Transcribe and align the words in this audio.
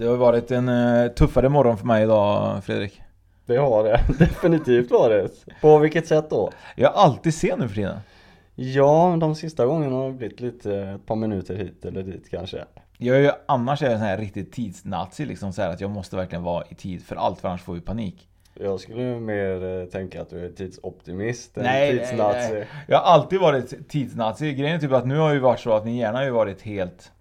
Det 0.00 0.06
har 0.06 0.16
varit 0.16 0.50
en 0.50 0.68
eh, 0.68 1.08
tuffare 1.08 1.48
morgon 1.48 1.78
för 1.78 1.86
mig 1.86 2.02
idag 2.02 2.64
Fredrik. 2.64 3.02
Det 3.46 3.56
har 3.56 3.84
det 3.84 4.00
definitivt 4.18 4.90
varit. 4.90 5.44
På 5.60 5.78
vilket 5.78 6.06
sätt 6.06 6.30
då? 6.30 6.50
Jag 6.76 6.92
är 6.92 6.96
alltid 6.96 7.34
sen 7.34 7.58
nu 7.58 7.68
för 7.68 7.74
tiden. 7.74 7.98
Ja, 8.54 9.16
de 9.20 9.34
sista 9.34 9.66
gångerna 9.66 9.96
har 9.96 10.06
det 10.06 10.12
blivit 10.12 10.40
lite 10.40 10.76
ett 10.76 11.06
par 11.06 11.16
minuter 11.16 11.54
hit 11.54 11.84
eller 11.84 12.02
dit 12.02 12.30
kanske. 12.30 12.64
Jag 12.98 13.16
är 13.16 13.20
ju 13.20 13.30
annars 13.46 13.82
är 13.82 13.86
jag 13.86 13.92
en 13.92 13.98
sån 13.98 14.06
här 14.06 14.18
riktig 14.18 14.52
tidsnazi 14.52 15.24
liksom 15.24 15.52
så 15.52 15.62
här 15.62 15.70
att 15.70 15.80
jag 15.80 15.90
måste 15.90 16.16
verkligen 16.16 16.42
vara 16.42 16.64
i 16.70 16.74
tid 16.74 17.02
för 17.02 17.16
allt 17.16 17.40
för 17.40 17.48
annars 17.48 17.62
får 17.62 17.74
vi 17.74 17.80
panik. 17.80 18.28
Jag 18.54 18.80
skulle 18.80 19.20
mer 19.20 19.80
eh, 19.80 19.86
tänka 19.86 20.22
att 20.22 20.30
du 20.30 20.44
är 20.44 20.50
tidsoptimist 20.50 21.56
än 21.56 21.62
Nej, 21.64 21.94
nej, 21.94 22.06
tidsnazi. 22.06 22.52
nej. 22.52 22.66
Jag 22.88 22.98
har 22.98 23.12
alltid 23.12 23.40
varit 23.40 23.88
tidsnazi. 23.88 24.52
Grejen 24.52 24.76
är 24.76 24.80
typ 24.80 24.92
att 24.92 25.06
nu 25.06 25.16
har 25.16 25.32
ju 25.32 25.38
varit 25.38 25.60
så 25.60 25.72
att 25.72 25.84
min 25.84 25.96
hjärna 25.96 26.18
har 26.18 26.24
ju 26.24 26.30
varit 26.30 26.62
helt 26.62 27.12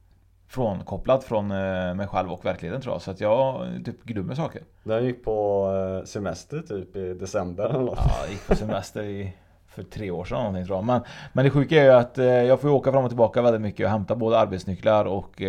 frånkopplad 0.50 1.24
från 1.24 1.52
eh, 1.52 1.94
mig 1.94 2.08
själv 2.08 2.32
och 2.32 2.46
verkligheten 2.46 2.82
tror 2.82 2.94
jag. 2.94 3.02
Så 3.02 3.12
att 3.12 3.22
jag 3.22 3.68
typ 3.86 4.04
glömmer 4.04 4.36
saker. 4.36 4.62
Den 4.84 5.06
gick 5.06 5.24
på 5.24 5.68
eh, 6.02 6.06
semester 6.06 6.62
typ 6.62 6.96
i 6.96 7.14
december 7.14 7.70
eller 7.70 7.80
något. 7.80 7.98
Ja, 7.98 8.12
jag 8.22 8.32
gick 8.32 8.48
på 8.48 8.56
semester 8.56 9.04
i, 9.04 9.34
för 9.68 9.84
tre 9.84 10.12
år 10.12 10.26
sedan 10.26 10.38
någonting 10.38 10.66
tror 10.66 10.78
jag. 10.78 10.86
Men, 10.86 11.02
men 11.34 11.46
det 11.46 11.52
sjuka 11.52 11.82
är 11.82 11.84
ju 11.84 11.92
att 11.92 12.18
eh, 12.18 12.26
jag 12.26 12.62
får 12.62 12.70
åka 12.70 12.92
fram 12.92 13.04
och 13.04 13.10
tillbaka 13.10 13.42
väldigt 13.42 13.62
mycket 13.62 13.86
och 13.86 13.92
hämta 13.92 14.16
både 14.16 14.40
arbetsnycklar 14.40 15.06
och 15.06 15.42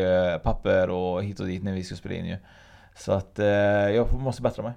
papper 0.42 0.90
och 0.90 1.24
hit 1.24 1.40
och 1.40 1.46
dit 1.46 1.62
när 1.62 1.72
vi 1.72 1.82
ska 1.82 1.94
spela 1.96 2.14
in 2.14 2.26
ju. 2.26 2.36
Så 2.96 3.12
att 3.12 3.38
jag 3.94 4.20
måste 4.20 4.42
bättra 4.42 4.62
mig. 4.62 4.72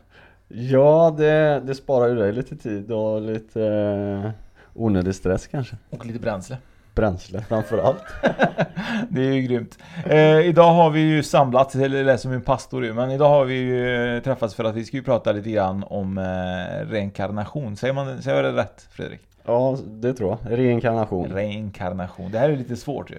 Ja, 0.47 1.15
det, 1.17 1.61
det 1.65 1.75
sparar 1.75 2.07
ju 2.07 2.15
dig 2.15 2.33
lite 2.33 2.55
tid 2.55 2.91
och 2.91 3.21
lite 3.21 4.33
onödig 4.73 5.15
stress 5.15 5.47
kanske. 5.47 5.75
Och 5.89 6.05
lite 6.05 6.19
bränsle. 6.19 6.57
Bränsle 6.95 7.41
framförallt. 7.41 8.03
det 9.09 9.21
är 9.21 9.31
ju 9.33 9.41
grymt. 9.41 9.77
Eh, 10.05 10.39
idag 10.39 10.73
har 10.73 10.89
vi 10.89 10.99
ju 10.99 11.23
samlats, 11.23 11.75
eller 11.75 12.03
det 12.03 12.17
som 12.17 12.31
en 12.31 12.41
pastor 12.41 12.85
ju, 12.85 12.93
men 12.93 13.11
idag 13.11 13.29
har 13.29 13.45
vi 13.45 13.53
ju 13.55 14.15
eh, 14.15 14.21
träffats 14.23 14.55
för 14.55 14.63
att 14.63 14.75
vi 14.75 14.85
ska 14.85 14.97
ju 14.97 15.03
prata 15.03 15.31
lite 15.31 15.49
grann 15.49 15.83
om 15.87 16.17
eh, 16.17 16.87
reinkarnation. 16.91 17.75
Säger, 17.77 17.93
man, 17.93 18.21
säger 18.21 18.43
jag 18.43 18.53
det 18.55 18.61
rätt 18.61 18.87
Fredrik? 18.91 19.19
Ja, 19.45 19.77
det 19.85 20.13
tror 20.13 20.29
jag. 20.41 20.57
Reinkarnation. 20.59 21.29
Reinkarnation. 21.33 22.31
Det 22.31 22.39
här 22.39 22.49
är 22.49 22.57
lite 22.57 22.75
svårt 22.75 23.11
ju. 23.11 23.17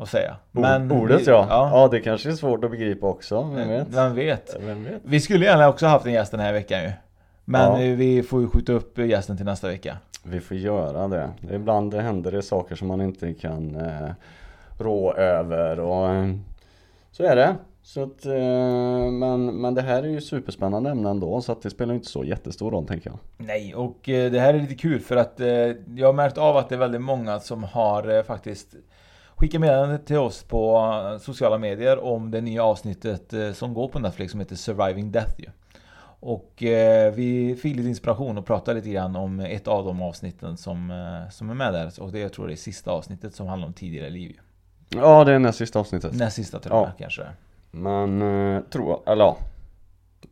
Att 0.00 0.08
säga. 0.08 0.36
Men, 0.52 0.92
Ordet 0.92 1.20
vi- 1.20 1.30
ja. 1.30 1.46
ja. 1.50 1.70
ja. 1.72 1.88
det 1.88 2.00
kanske 2.00 2.28
är 2.28 2.32
svårt 2.32 2.64
att 2.64 2.70
begripa 2.70 3.06
också. 3.06 3.42
Vem 3.42 3.68
vet? 3.68 3.86
Vem 3.90 4.14
vet? 4.14 4.56
Vem 4.66 4.84
vet? 4.84 5.00
Vi 5.04 5.20
skulle 5.20 5.44
gärna 5.44 5.68
också 5.68 5.86
haft 5.86 6.06
en 6.06 6.12
gäst 6.12 6.30
den 6.30 6.40
här 6.40 6.52
veckan 6.52 6.82
ju. 6.82 6.92
Men 7.44 7.60
Ja. 7.80 7.82
eh, 7.82 7.96
vi 7.96 8.22
får 8.22 8.40
ju 8.40 8.48
skjuta 8.48 8.72
upp 8.72 8.98
gästen 8.98 9.36
till 9.36 9.46
nästa 9.46 9.68
vecka. 9.68 9.96
Vi 10.24 10.40
får 10.40 10.56
göra 10.56 11.08
det. 11.08 11.30
Ibland 11.52 11.94
händer 11.94 12.32
det 12.32 12.42
saker 12.42 12.76
som 12.76 12.88
man 12.88 13.00
inte 13.00 13.34
kan 13.34 13.76
eh, 13.76 14.10
rå 14.78 15.12
över 15.12 15.80
och 15.80 16.10
eh, 16.10 16.34
så 17.10 17.24
är 17.24 17.36
det. 17.36 17.56
Så 17.82 18.02
att, 18.02 18.26
eh, 18.26 19.10
men, 19.12 19.60
men 19.60 19.74
det 19.74 19.82
här 19.82 20.02
är 20.02 20.08
ju 20.08 20.20
superspännande 20.20 20.90
ämnen 20.90 21.06
ändå 21.06 21.40
så 21.40 21.52
att 21.52 21.62
det 21.62 21.70
spelar 21.70 21.94
inte 21.94 22.08
så 22.08 22.24
jättestor 22.24 22.70
roll 22.70 22.86
tänker 22.86 23.10
jag. 23.10 23.18
Nej, 23.36 23.74
och 23.74 24.08
eh, 24.08 24.30
det 24.30 24.40
här 24.40 24.54
är 24.54 24.60
lite 24.60 24.74
kul 24.74 25.00
för 25.00 25.16
att 25.16 25.40
eh, 25.40 25.48
jag 25.96 26.06
har 26.06 26.12
märkt 26.12 26.38
av 26.38 26.56
att 26.56 26.68
det 26.68 26.74
är 26.74 26.78
väldigt 26.78 27.00
många 27.00 27.40
som 27.40 27.64
har 27.64 28.16
eh, 28.16 28.22
faktiskt 28.22 28.74
skickat 29.36 29.60
meddelanden 29.60 30.04
till 30.04 30.18
oss 30.18 30.42
på 30.42 30.76
eh, 31.12 31.18
sociala 31.18 31.58
medier 31.58 32.04
om 32.04 32.30
det 32.30 32.40
nya 32.40 32.64
avsnittet 32.64 33.32
eh, 33.32 33.52
som 33.52 33.74
går 33.74 33.88
på 33.88 33.98
Netflix 33.98 34.30
som 34.30 34.40
heter 34.40 34.56
Surviving 34.56 35.12
Death 35.12 35.40
ju. 35.40 35.46
Och 36.20 36.62
eh, 36.62 37.12
vi 37.12 37.56
fick 37.62 37.76
lite 37.76 37.88
inspiration 37.88 38.38
och 38.38 38.46
pratade 38.46 38.76
lite 38.80 38.90
grann 38.90 39.16
om 39.16 39.40
ett 39.40 39.68
av 39.68 39.84
de 39.84 40.02
avsnitten 40.02 40.56
som, 40.56 40.90
eh, 40.90 41.30
som 41.30 41.50
är 41.50 41.54
med 41.54 41.72
där. 41.74 41.92
Och 42.02 42.12
det 42.12 42.18
jag 42.18 42.32
tror 42.32 42.46
det 42.46 42.52
är 42.52 42.56
sista 42.56 42.90
avsnittet 42.90 43.34
som 43.34 43.46
handlar 43.46 43.68
om 43.68 43.74
tidigare 43.74 44.10
liv. 44.10 44.36
Ja 44.88 45.24
det 45.24 45.32
är 45.32 45.38
näst 45.38 45.58
sista 45.58 45.78
avsnittet. 45.78 46.14
Näst 46.14 46.36
sista 46.36 46.58
tror 46.58 46.76
jag 46.76 46.86
Ja. 46.86 46.92
kanske. 46.98 47.22
Men 47.70 48.22
eh, 48.56 48.60
tror 48.62 48.88
jag, 48.90 49.12
eller 49.12 49.24
ja. 49.24 49.36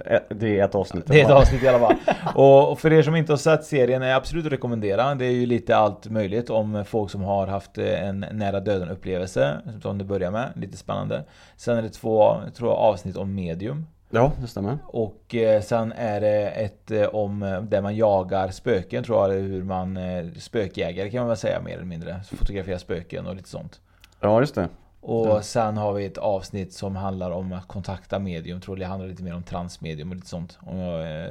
Eh, 0.06 0.20
Det 0.30 0.60
är 0.60 0.64
ett 0.64 0.74
avsnitt. 0.74 1.06
Det 1.06 1.20
är 1.20 1.24
ett 1.24 1.30
avsnitt 1.30 1.62
i 1.62 1.68
alla 1.68 1.78
fall. 1.78 1.96
Och, 2.34 2.78
för 2.80 2.92
er 2.92 3.02
som 3.02 3.16
inte 3.16 3.32
har 3.32 3.36
sett 3.36 3.64
serien 3.64 4.02
är 4.02 4.06
jag 4.08 4.16
absolut 4.16 4.46
att 4.46 4.52
rekommendera. 4.52 5.14
Det 5.14 5.26
är 5.26 5.30
ju 5.30 5.46
lite 5.46 5.76
allt 5.76 6.10
möjligt 6.10 6.50
om 6.50 6.84
folk 6.86 7.10
som 7.10 7.22
har 7.22 7.46
haft 7.46 7.78
eh, 7.78 8.08
en 8.08 8.26
nära 8.32 8.60
döden 8.60 8.88
upplevelse. 8.88 9.58
Som 9.82 9.98
det 9.98 10.04
börjar 10.04 10.30
med, 10.30 10.52
lite 10.56 10.76
spännande. 10.76 11.24
Sen 11.56 11.78
är 11.78 11.82
det 11.82 11.88
två, 11.88 12.36
tror 12.56 12.70
jag, 12.70 12.78
avsnitt 12.78 13.16
om 13.16 13.34
medium. 13.34 13.86
Ja 14.10 14.32
det 14.40 14.46
stämmer. 14.46 14.78
Och 14.86 15.34
eh, 15.34 15.62
sen 15.62 15.92
är 15.92 16.20
det 16.20 16.48
ett 16.50 16.90
eh, 16.90 17.04
om 17.06 17.42
eh, 17.42 17.62
där 17.62 17.80
man 17.82 17.96
jagar 17.96 18.50
spöken 18.50 19.04
tror 19.04 19.18
jag. 19.18 19.30
Eller 19.30 19.48
hur 19.48 19.62
man, 19.62 19.96
eh, 19.96 20.26
spökjägare 20.38 21.10
kan 21.10 21.18
man 21.20 21.28
väl 21.28 21.36
säga 21.36 21.60
mer 21.62 21.74
eller 21.74 21.84
mindre. 21.84 22.20
Fotografera 22.24 22.78
spöken 22.78 23.26
och 23.26 23.36
lite 23.36 23.48
sånt. 23.48 23.80
Ja 24.20 24.40
just 24.40 24.54
det. 24.54 24.68
Och 25.00 25.26
Ja. 25.28 25.42
sen 25.42 25.76
har 25.76 25.92
vi 25.92 26.04
ett 26.04 26.18
avsnitt 26.18 26.72
som 26.72 26.96
handlar 26.96 27.30
om 27.30 27.52
att 27.52 27.68
kontakta 27.68 28.18
medium. 28.18 28.60
Tror 28.60 28.76
det 28.76 28.84
handlar 28.84 29.08
lite 29.08 29.22
mer 29.22 29.34
om 29.34 29.42
transmedium 29.42 30.10
och 30.10 30.16
lite 30.16 30.28
sånt. 30.28 30.58
Om 30.60 30.78
jag 30.78 31.24
eh, 31.24 31.30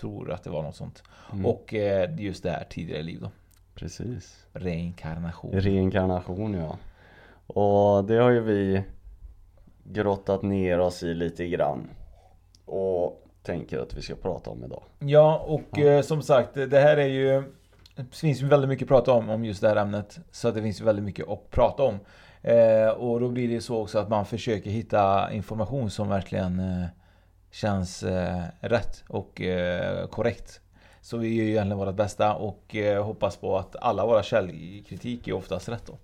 tror 0.00 0.32
att 0.32 0.44
det 0.44 0.50
var 0.50 0.62
något 0.62 0.76
sånt. 0.76 1.02
Mm. 1.32 1.46
Och 1.46 1.74
just 2.18 2.42
det 2.42 2.50
här 2.50 2.64
tidigare 2.70 3.02
liv 3.02 3.20
då. 3.20 3.30
Precis. 3.74 4.46
Reinkarnation. 4.52 5.52
Reinkarnation 5.52 6.54
ja. 6.54 6.78
Och 7.46 8.04
det 8.04 8.16
har 8.16 8.30
ju 8.30 8.40
vi 8.40 8.82
grottat 9.84 10.42
ner 10.42 10.78
oss 10.80 11.02
i 11.02 11.14
lite 11.14 11.46
grann. 11.46 11.88
Och 12.64 13.24
tänker 13.42 13.78
att 13.78 13.94
vi 13.94 14.02
ska 14.02 14.14
prata 14.14 14.50
om 14.50 14.64
idag. 14.64 14.82
Ja, 14.98 15.44
och 15.46 15.78
eh, 15.78 16.02
som 16.02 16.22
sagt, 16.22 16.54
det 16.54 16.80
här 16.80 16.96
är 16.96 17.06
ju... 17.06 17.42
Det 17.96 18.04
finns 18.14 18.42
ju 18.42 18.46
väldigt 18.46 18.68
mycket 18.68 18.84
att 18.84 18.88
prata 18.88 19.12
om, 19.12 19.30
om 19.30 19.44
just 19.44 19.60
det 19.60 19.68
här 19.68 19.76
ämnet. 19.76 20.18
Så 20.30 20.50
det 20.50 20.62
finns 20.62 20.80
ju 20.80 20.84
väldigt 20.84 21.04
mycket 21.04 21.28
att 21.28 21.50
prata 21.50 21.82
om. 21.82 21.98
Eh, 22.42 22.88
och 22.88 23.20
då 23.20 23.28
blir 23.28 23.48
det 23.48 23.60
så 23.60 23.82
också 23.82 23.98
att 23.98 24.08
man 24.08 24.26
försöker 24.26 24.70
hitta 24.70 25.32
information 25.32 25.90
som 25.90 26.08
verkligen 26.08 26.60
eh, 26.60 26.86
känns 27.50 28.04
rätt 28.60 29.04
och 29.08 29.42
korrekt. 30.10 30.60
Så 31.00 31.16
vi 31.16 31.34
gör 31.34 31.44
ju 31.44 31.50
egentligen 31.50 31.78
vårt 31.78 31.94
bästa 31.94 32.34
och 32.34 32.76
hoppas 33.02 33.36
på 33.36 33.58
att 33.58 33.76
alla 33.76 34.06
våra 34.06 34.22
källkritik 34.22 35.28
är 35.28 35.32
oftast 35.32 35.68
rätt 35.68 35.86
då. 35.86 35.98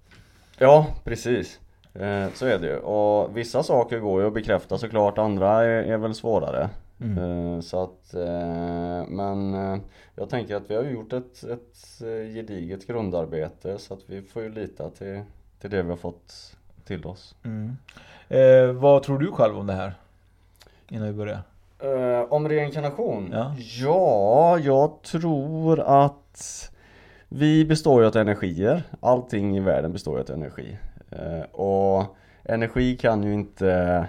Ja, 0.58 0.86
precis. 1.04 1.60
Eh, 1.94 2.28
så 2.34 2.46
är 2.46 2.58
det 2.58 2.66
ju. 2.66 2.76
Och 2.76 3.36
vissa 3.36 3.62
saker 3.62 3.98
går 3.98 4.20
ju 4.20 4.26
att 4.26 4.34
bekräfta 4.34 4.78
såklart, 4.78 5.18
andra 5.18 5.64
är, 5.64 5.82
är 5.82 5.98
väl 5.98 6.14
svårare. 6.14 6.68
Mm. 7.00 7.18
Eh, 7.18 7.60
så 7.60 7.82
att, 7.82 8.14
eh, 8.14 9.06
men 9.08 9.54
jag 10.14 10.28
tänker 10.28 10.56
att 10.56 10.70
vi 10.70 10.76
har 10.76 10.84
gjort 10.84 11.12
ett, 11.12 11.44
ett 11.44 11.98
gediget 12.34 12.86
grundarbete 12.86 13.78
så 13.78 13.94
att 13.94 14.00
vi 14.06 14.22
får 14.22 14.42
ju 14.42 14.48
lita 14.48 14.90
till, 14.90 15.22
till 15.60 15.70
det 15.70 15.82
vi 15.82 15.90
har 15.90 15.96
fått 15.96 16.56
till 16.84 17.06
oss. 17.06 17.34
Mm. 17.44 17.76
Eh, 18.28 18.72
vad 18.72 19.02
tror 19.02 19.18
du 19.18 19.32
själv 19.32 19.58
om 19.58 19.66
det 19.66 19.72
här? 19.72 19.94
Innan 20.88 21.06
vi 21.06 21.12
börjar. 21.12 21.42
Eh, 21.78 22.32
om 22.32 22.48
reinkarnation? 22.48 23.30
Ja. 23.32 23.54
ja, 23.58 24.58
jag 24.58 25.02
tror 25.02 25.80
att 25.80 26.70
vi 27.28 27.64
består 27.64 28.02
ju 28.02 28.08
av 28.08 28.16
energier. 28.16 28.82
Allting 29.00 29.56
i 29.56 29.60
världen 29.60 29.92
består 29.92 30.18
ju 30.18 30.24
av 30.24 30.30
energi. 30.30 30.78
Eh, 31.10 31.42
och 31.52 32.16
energi 32.44 32.96
kan 32.96 33.22
ju 33.22 33.34
inte 33.34 34.06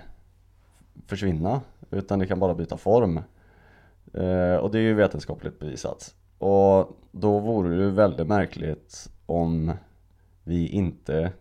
försvinna 1.07 1.61
utan 1.91 2.19
det 2.19 2.27
kan 2.27 2.39
bara 2.39 2.53
byta 2.53 2.77
form. 2.77 3.17
Eh, 4.13 4.55
och 4.55 4.71
det 4.71 4.77
är 4.77 4.81
ju 4.81 4.93
vetenskapligt 4.93 5.59
bevisat. 5.59 6.15
Och 6.37 6.97
då 7.11 7.39
vore 7.39 7.69
det 7.69 7.83
ju 7.83 7.91
väldigt 7.91 8.27
märkligt 8.27 9.09
om 9.25 9.71
vi 10.43 10.67
inte 10.67 11.31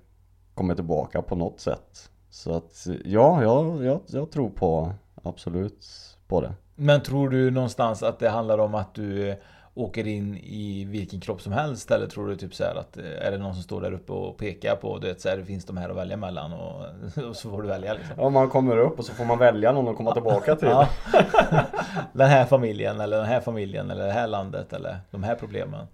kommer 0.54 0.74
tillbaka 0.74 1.22
på 1.22 1.36
något 1.36 1.60
sätt. 1.60 2.10
Så 2.30 2.56
att 2.56 2.86
ja, 3.04 3.42
jag, 3.42 3.84
jag, 3.84 4.00
jag 4.06 4.30
tror 4.30 4.50
på 4.50 4.92
absolut 5.22 5.86
på 6.26 6.40
det. 6.40 6.54
Men 6.74 7.02
tror 7.02 7.28
du 7.28 7.50
någonstans 7.50 8.02
att 8.02 8.18
det 8.18 8.28
handlar 8.28 8.58
om 8.58 8.74
att 8.74 8.94
du 8.94 9.36
åker 9.74 10.06
in 10.06 10.36
i 10.36 10.84
vilken 10.84 11.20
kropp 11.20 11.42
som 11.42 11.52
helst? 11.52 11.90
Eller 11.90 12.06
tror 12.06 12.28
du 12.28 12.36
typ 12.36 12.54
så 12.54 12.64
att 12.64 12.96
eh, 12.96 13.26
är 13.26 13.30
det 13.30 13.38
någon 13.38 13.54
som 13.54 13.62
står 13.62 13.80
där 13.80 13.92
uppe 13.92 14.12
och 14.12 14.36
pekar 14.36 14.76
på 14.76 14.98
du 14.98 15.06
vet, 15.06 15.20
så 15.20 15.28
här, 15.28 15.36
det 15.36 15.44
finns 15.44 15.64
de 15.64 15.76
här 15.76 15.88
att 15.88 15.96
välja 15.96 16.16
mellan 16.16 16.52
och, 16.52 16.84
och 17.28 17.36
så 17.36 17.50
får 17.50 17.62
du 17.62 17.68
välja 17.68 17.94
liksom? 17.94 18.14
Ja, 18.18 18.28
man 18.28 18.48
kommer 18.48 18.76
upp 18.76 18.98
och 18.98 19.04
så 19.04 19.12
får 19.12 19.24
man 19.24 19.38
välja 19.38 19.72
någon 19.72 19.88
att 19.88 19.96
komma 19.96 20.12
tillbaka 20.12 20.56
till. 20.56 20.68
Ja. 20.68 20.88
den 22.12 22.28
här 22.28 22.44
familjen 22.44 23.00
eller 23.00 23.16
den 23.16 23.26
här 23.26 23.40
familjen 23.40 23.90
eller 23.90 24.06
det 24.06 24.12
här 24.12 24.26
landet 24.26 24.72
eller 24.72 24.98
de 25.10 25.22
här 25.22 25.34
problemen. 25.34 25.86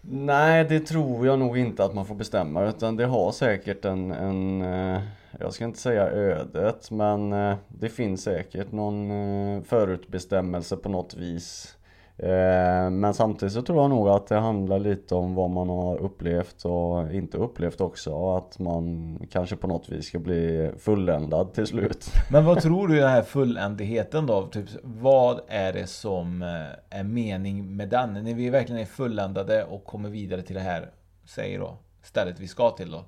Nej, 0.00 0.64
det 0.64 0.80
tror 0.80 1.26
jag 1.26 1.38
nog 1.38 1.58
inte 1.58 1.84
att 1.84 1.94
man 1.94 2.06
får 2.06 2.14
bestämma 2.14 2.64
utan 2.64 2.96
det 2.96 3.04
har 3.04 3.32
säkert 3.32 3.84
en, 3.84 4.12
en 4.12 4.62
eh, 4.62 5.02
jag 5.40 5.52
ska 5.52 5.64
inte 5.64 5.78
säga 5.78 6.10
ödet, 6.10 6.90
men 6.90 7.32
eh, 7.32 7.56
det 7.68 7.88
finns 7.88 8.22
säkert 8.22 8.72
någon 8.72 9.64
förutbestämmelse 9.64 10.76
på 10.76 10.88
något 10.88 11.14
vis. 11.14 11.76
Eh, 12.16 12.90
men 12.90 13.14
samtidigt 13.14 13.52
så 13.52 13.62
tror 13.62 13.82
jag 13.82 13.90
nog 13.90 14.08
att 14.08 14.26
det 14.26 14.36
handlar 14.36 14.78
lite 14.78 15.14
om 15.14 15.34
vad 15.34 15.50
man 15.50 15.68
har 15.68 15.96
upplevt 15.96 16.64
och 16.64 17.12
inte 17.12 17.38
upplevt 17.38 17.80
också. 17.80 18.36
Att 18.36 18.58
man 18.58 19.18
kanske 19.30 19.56
på 19.56 19.66
något 19.66 19.88
vis 19.88 20.06
ska 20.06 20.18
bli 20.18 20.72
fulländad 20.78 21.52
till 21.52 21.66
slut. 21.66 22.06
Men 22.30 22.44
vad 22.44 22.62
tror 22.62 22.88
du 22.88 22.96
den 22.96 23.10
här 23.10 23.22
fulländigheten 23.22 24.26
då? 24.26 24.46
Typ, 24.46 24.68
vad 24.82 25.40
är 25.48 25.72
det 25.72 25.86
som 25.86 26.42
eh, 26.42 26.98
är 26.98 27.04
mening 27.04 27.76
med 27.76 27.88
den? 27.88 28.12
När 28.12 28.34
vi 28.34 28.50
verkligen 28.50 28.82
är 28.82 28.86
fulländade 28.86 29.64
och 29.64 29.84
kommer 29.84 30.08
vidare 30.08 30.42
till 30.42 30.54
det 30.54 30.62
här, 30.62 30.90
säg 31.24 31.58
då, 31.58 31.76
stället 32.02 32.40
vi 32.40 32.48
ska 32.48 32.70
till 32.70 32.90
då. 32.90 33.04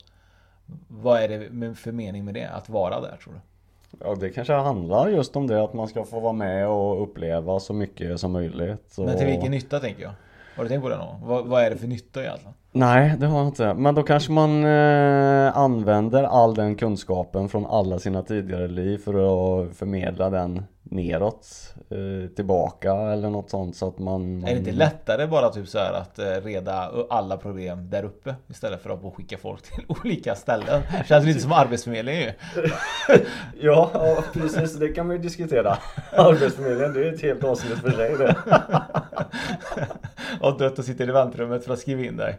Vad 0.88 1.22
är 1.22 1.28
det 1.28 1.74
för 1.74 1.92
mening 1.92 2.24
med 2.24 2.34
det? 2.34 2.50
Att 2.50 2.68
vara 2.68 3.00
där 3.00 3.16
tror 3.16 3.32
du? 3.32 3.40
Ja 4.00 4.14
det 4.14 4.30
kanske 4.30 4.52
handlar 4.52 5.08
just 5.08 5.36
om 5.36 5.46
det 5.46 5.64
att 5.64 5.74
man 5.74 5.88
ska 5.88 6.04
få 6.04 6.20
vara 6.20 6.32
med 6.32 6.68
och 6.68 7.02
uppleva 7.02 7.60
så 7.60 7.72
mycket 7.72 8.20
som 8.20 8.32
möjligt. 8.32 8.94
Men 8.98 9.16
till 9.18 9.26
vilken 9.26 9.50
nytta 9.50 9.80
tänker 9.80 10.02
jag? 10.02 10.12
Har 10.56 10.62
du 10.62 10.68
tänkt 10.68 10.82
på 10.82 10.88
det 10.88 10.96
någon 10.96 11.28
vad, 11.28 11.46
vad 11.46 11.62
är 11.62 11.70
det 11.70 11.76
för 11.76 11.86
nytta 11.86 12.20
egentligen? 12.20 12.54
Nej 12.72 13.14
det 13.18 13.26
har 13.26 13.38
jag 13.38 13.48
inte. 13.48 13.74
Men 13.74 13.94
då 13.94 14.02
kanske 14.02 14.32
man 14.32 14.64
eh, 14.64 15.56
använder 15.56 16.22
all 16.22 16.54
den 16.54 16.74
kunskapen 16.74 17.48
från 17.48 17.66
alla 17.66 17.98
sina 17.98 18.22
tidigare 18.22 18.68
liv 18.68 18.98
för 18.98 19.12
att 19.14 19.76
förmedla 19.76 20.30
den 20.30 20.64
neråt 20.90 21.74
eh, 21.90 22.28
tillbaka 22.36 22.92
eller 22.92 23.30
något 23.30 23.50
sånt 23.50 23.76
så 23.76 23.88
att 23.88 23.98
man, 23.98 24.38
man... 24.38 24.48
Är 24.48 24.52
det 24.52 24.58
inte 24.58 24.72
lättare 24.72 25.26
bara 25.26 25.48
typ 25.48 25.68
så 25.68 25.78
att 25.78 26.18
eh, 26.18 26.24
reda 26.24 26.90
alla 27.10 27.36
problem 27.36 27.90
där 27.90 28.04
uppe 28.04 28.34
istället 28.48 28.82
för 28.82 28.90
att 28.90 29.14
skicka 29.14 29.38
folk 29.38 29.62
till 29.62 29.84
olika 30.04 30.34
ställen? 30.34 30.82
Känns 31.08 31.26
lite 31.26 31.40
som 31.40 31.52
arbetsförmedling 31.52 32.16
ju. 32.16 32.32
ja, 33.60 33.90
ja, 33.94 34.24
precis. 34.32 34.74
Det 34.74 34.88
kan 34.88 35.06
man 35.06 35.16
ju 35.16 35.22
diskutera. 35.22 35.78
Arbetsförmedlingen, 36.12 36.92
det 36.92 37.08
är 37.08 37.12
ett 37.12 37.22
helt 37.22 37.44
avsnitt 37.44 37.78
för 37.78 37.90
sig 37.90 38.16
det. 38.18 38.36
och 40.40 40.58
dött 40.58 40.78
och 40.78 40.84
sitter 40.84 41.08
i 41.08 41.12
väntrummet 41.12 41.64
för 41.64 41.72
att 41.72 41.78
skriva 41.78 42.02
in 42.02 42.16
dig. 42.16 42.38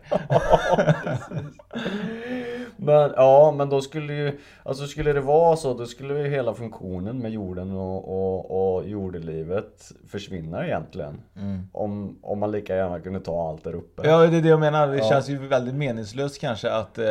Men 2.77 3.13
ja, 3.15 3.53
men 3.57 3.69
då 3.69 3.81
skulle 3.81 4.13
ju, 4.13 4.39
alltså 4.63 4.87
skulle 4.87 5.13
det 5.13 5.21
vara 5.21 5.55
så, 5.55 5.73
då 5.73 5.85
skulle 5.85 6.19
ju 6.19 6.29
hela 6.29 6.53
funktionen 6.53 7.19
med 7.19 7.31
jorden 7.31 7.71
och, 7.71 8.07
och, 8.07 8.75
och 8.75 8.89
jordelivet 8.89 9.91
försvinna 10.07 10.65
egentligen. 10.65 11.21
Mm. 11.35 11.67
Om, 11.71 12.17
om 12.21 12.39
man 12.39 12.51
lika 12.51 12.75
gärna 12.75 12.99
kunde 12.99 13.19
ta 13.19 13.49
allt 13.49 13.63
där 13.63 13.75
uppe. 13.75 14.07
Ja, 14.07 14.27
det 14.27 14.37
är 14.37 14.41
det 14.41 14.49
jag 14.49 14.59
menar. 14.59 14.87
Det 14.87 14.97
ja. 14.97 15.09
känns 15.09 15.29
ju 15.29 15.37
väldigt 15.47 15.75
meningslöst 15.75 16.41
kanske 16.41 16.71
att 16.71 16.97
eh, 16.97 17.05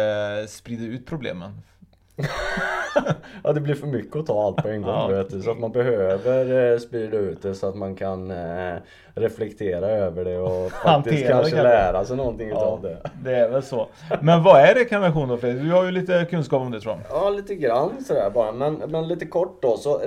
sprida 0.49 0.85
ut 0.85 1.07
problemen. 1.07 1.63
ja 3.45 3.53
det 3.53 3.61
blir 3.61 3.75
för 3.75 3.87
mycket 3.87 4.17
att 4.17 4.27
ta 4.27 4.47
allt 4.47 4.57
på 4.57 4.69
en 4.69 4.83
gång 4.83 4.95
ja. 4.95 5.07
vet 5.07 5.31
du. 5.31 5.43
Så 5.43 5.51
att 5.51 5.59
man 5.59 5.73
behöver 5.73 6.73
eh, 6.73 6.79
sprida 6.79 7.17
ut 7.17 7.43
det 7.43 7.55
så 7.55 7.69
att 7.69 7.77
man 7.77 7.97
kan 7.97 8.31
eh, 8.31 8.75
reflektera 9.15 9.87
över 9.87 10.25
det 10.25 10.39
och 10.39 10.73
faktiskt 10.85 11.27
kanske 11.27 11.63
lära 11.63 12.05
sig 12.05 12.17
någonting 12.17 12.49
ja, 12.49 12.55
utav 12.55 12.83
det. 12.83 13.11
Det 13.25 13.37
är 13.37 13.49
väl 13.49 13.63
så. 13.63 13.89
Men 14.21 14.43
vad 14.43 14.61
är 14.61 14.75
rekarnation 14.75 15.29
då 15.29 15.37
Fredrik? 15.37 15.63
Du 15.63 15.73
har 15.73 15.85
ju 15.85 15.91
lite 15.91 16.27
kunskap 16.31 16.63
om 16.63 16.71
det 16.71 16.81
tror 16.81 16.95
jag. 16.95 17.19
Ja 17.23 17.31
lite 17.31 17.55
grann 17.55 18.05
sådär 18.05 18.31
bara. 18.31 18.53
Men, 18.53 18.75
men 18.75 19.09
lite 19.09 19.27
kort 19.27 19.63
då. 19.63 19.77
Så 19.77 19.99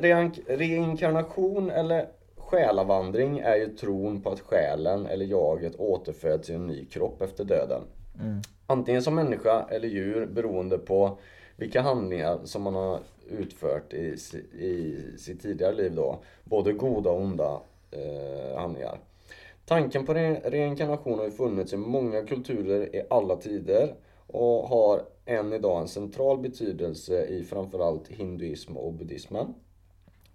reinkarnation 0.47 1.71
eller 1.71 2.05
själavandring 2.37 3.39
är 3.39 3.55
ju 3.55 3.67
tron 3.67 4.21
på 4.21 4.29
att 4.29 4.39
själen 4.39 5.05
eller 5.05 5.25
jaget 5.25 5.75
återföds 5.75 6.49
i 6.49 6.53
en 6.53 6.67
ny 6.67 6.85
kropp 6.85 7.21
efter 7.21 7.43
döden. 7.43 7.81
Mm. 8.19 8.41
Antingen 8.67 9.01
som 9.01 9.15
människa 9.15 9.65
eller 9.69 9.87
djur 9.87 10.25
beroende 10.25 10.77
på 10.77 11.17
vilka 11.59 11.81
handlingar 11.81 12.39
som 12.43 12.61
man 12.61 12.73
har 12.73 12.99
utfört 13.29 13.93
i, 13.93 14.15
i 14.59 14.97
sitt 15.17 15.41
tidigare 15.41 15.75
liv 15.75 15.95
då. 15.95 16.19
Både 16.43 16.73
goda 16.73 17.09
och 17.09 17.21
onda 17.21 17.61
eh, 17.91 18.59
handlingar. 18.59 18.99
Tanken 19.65 20.05
på 20.05 20.13
re 20.13 20.41
reinkarnation 20.45 21.19
har 21.19 21.25
ju 21.25 21.31
funnits 21.31 21.73
i 21.73 21.77
många 21.77 22.25
kulturer 22.25 22.95
i 22.95 23.05
alla 23.09 23.35
tider 23.35 23.93
och 24.27 24.67
har 24.67 25.01
än 25.25 25.53
idag 25.53 25.81
en 25.81 25.87
central 25.87 26.39
betydelse 26.39 27.25
i 27.25 27.43
framförallt 27.43 28.07
hinduism 28.07 28.77
och 28.77 28.93
buddhismen. 28.93 29.53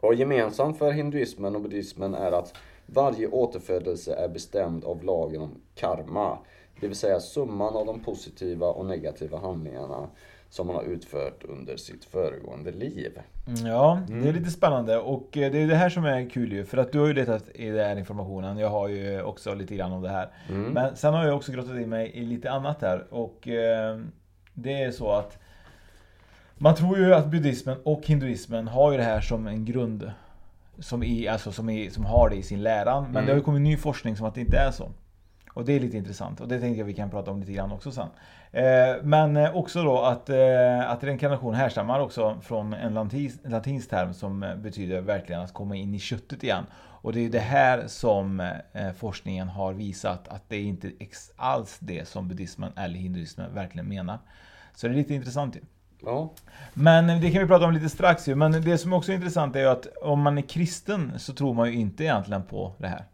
Och 0.01 0.15
gemensamt 0.15 0.79
för 0.79 0.93
hinduismen 0.93 1.57
och 1.57 1.63
buddhismen 1.63 2.15
är 2.15 2.33
att 2.33 2.55
varje 2.87 3.27
återfödelse 3.27 4.15
är 4.15 4.29
bestämd 4.29 4.85
av 4.85 5.05
lagen 5.05 5.43
om 5.43 5.61
karma. 5.75 6.39
Det 6.81 6.87
vill 6.87 6.97
säga 6.97 7.21
summan 7.21 7.77
av 7.77 7.87
de 7.87 8.01
positiva 8.01 8.67
och 8.67 8.87
negativa 8.87 9.39
handlingarna 9.39 10.09
som 10.55 10.67
man 10.67 10.77
har 10.77 10.83
utfört 10.83 11.45
under 11.45 11.77
sitt 11.77 12.05
föregående 12.05 12.71
liv. 12.71 13.19
Mm, 13.47 13.67
ja, 13.67 13.99
mm. 14.09 14.23
det 14.23 14.29
är 14.29 14.33
lite 14.33 14.51
spännande 14.51 14.99
och 14.99 15.37
eh, 15.37 15.53
det 15.53 15.59
är 15.59 15.67
det 15.67 15.75
här 15.75 15.89
som 15.89 16.05
är 16.05 16.31
kul 16.31 16.53
ju. 16.53 16.65
För 16.65 16.79
att 16.79 16.93
du 16.93 16.99
har 16.99 17.07
ju 17.07 17.13
letat 17.13 17.45
i 17.55 17.71
den 17.71 17.87
här 17.87 17.97
informationen. 17.97 18.59
Jag 18.59 18.69
har 18.69 18.89
ju 18.89 19.23
också 19.23 19.55
lite 19.55 19.75
grann 19.75 19.93
om 19.93 20.03
det 20.03 20.09
här. 20.09 20.29
Mm. 20.49 20.73
Men 20.73 20.97
sen 20.97 21.15
har 21.15 21.25
jag 21.25 21.37
också 21.37 21.53
grottat 21.53 21.77
in 21.77 21.89
mig 21.89 22.11
i 22.15 22.25
lite 22.25 22.51
annat 22.51 22.83
här. 22.83 23.07
Och 23.11 23.49
eh, 23.49 23.99
det 24.55 24.83
är 24.83 24.91
så 24.91 25.13
att 25.13 25.39
man 26.55 26.75
tror 26.75 26.99
ju 26.99 27.15
att 27.15 27.27
buddhismen 27.27 27.77
och 27.85 28.07
hinduismen 28.07 28.69
har 28.69 28.93
ju 28.93 28.99
det 28.99 29.05
här 29.05 29.21
som 29.21 29.47
en 29.47 29.65
grund. 29.65 30.11
Som, 30.79 31.03
i, 31.03 31.29
alltså 31.29 31.53
som, 31.53 31.71
i, 31.71 31.91
som 31.91 32.05
har 32.05 32.31
det 32.31 32.37
i 32.37 32.43
sin 32.43 32.63
läran. 32.63 33.03
Men 33.03 33.11
mm. 33.11 33.25
det 33.25 33.33
har 33.33 33.37
ju 33.37 33.45
kommit 33.45 33.63
ny 33.63 33.77
forskning 33.77 34.17
som 34.17 34.27
att 34.27 34.35
det 34.35 34.41
inte 34.41 34.59
är 34.59 34.71
så. 34.71 34.91
Och 35.55 35.65
det 35.65 35.73
är 35.73 35.81
lite 35.81 35.97
intressant 35.97 36.41
och 36.41 36.49
det 36.49 36.61
tänkte 36.61 36.79
jag 36.79 36.87
vi 36.87 36.95
kan 36.95 37.11
prata 37.11 37.31
om 37.31 37.41
lite 37.41 37.53
grann 37.53 37.73
också 37.73 37.93
sen. 37.93 38.09
Eh, 38.53 39.03
men 39.03 39.37
eh, 39.37 39.57
också 39.57 39.83
då 39.83 40.03
att, 40.03 40.29
eh, 40.29 40.91
att 40.91 41.05
reinkarnation 41.05 41.55
härstammar 41.55 42.01
också 42.01 42.41
från 42.43 42.75
en 42.75 42.95
latinsk, 42.95 43.39
latinsk 43.45 43.91
term 43.91 44.15
som 44.15 44.55
betyder 44.57 45.01
verkligen 45.01 45.41
att 45.41 45.53
komma 45.53 45.77
in 45.77 45.95
i 45.95 45.99
köttet 45.99 46.43
igen. 46.43 46.67
Och 46.77 47.13
det 47.13 47.21
är 47.21 47.31
det 47.31 47.39
här 47.39 47.85
som 47.87 48.51
forskningen 48.97 49.49
har 49.49 49.73
visat 49.73 50.29
att 50.29 50.49
det 50.49 50.57
är 50.57 50.63
inte 50.63 50.91
alls 51.37 51.77
det 51.81 52.09
som 52.09 52.29
buddhismen 52.29 52.73
eller 52.77 52.99
hinduismen 52.99 53.55
verkligen 53.55 53.89
menar. 53.89 54.19
Så 54.75 54.87
det 54.87 54.93
är 54.93 54.97
lite 54.97 55.15
intressant 55.15 55.57
ju. 55.57 55.61
Ja. 56.05 56.33
Men 56.75 57.21
det 57.21 57.31
kan 57.31 57.43
vi 57.43 57.49
prata 57.49 57.65
om 57.65 57.73
lite 57.73 57.89
strax 57.89 58.29
ju. 58.29 58.35
Men 58.35 58.53
det 58.53 58.79
som 58.79 58.93
också 58.93 59.13
är 59.13 59.17
intressant 59.17 59.57
är 59.57 59.61
ju 59.61 59.67
att 59.67 59.87
om 60.03 60.21
man 60.21 60.39
är 60.39 60.43
kristen 60.43 61.13
så 61.19 61.33
tror 61.33 61.55
man 61.55 61.69
ju 61.69 61.75
inte 61.75 62.05
egentligen 62.05 62.43
på 62.43 62.73
det 62.79 62.89
här. 62.89 63.05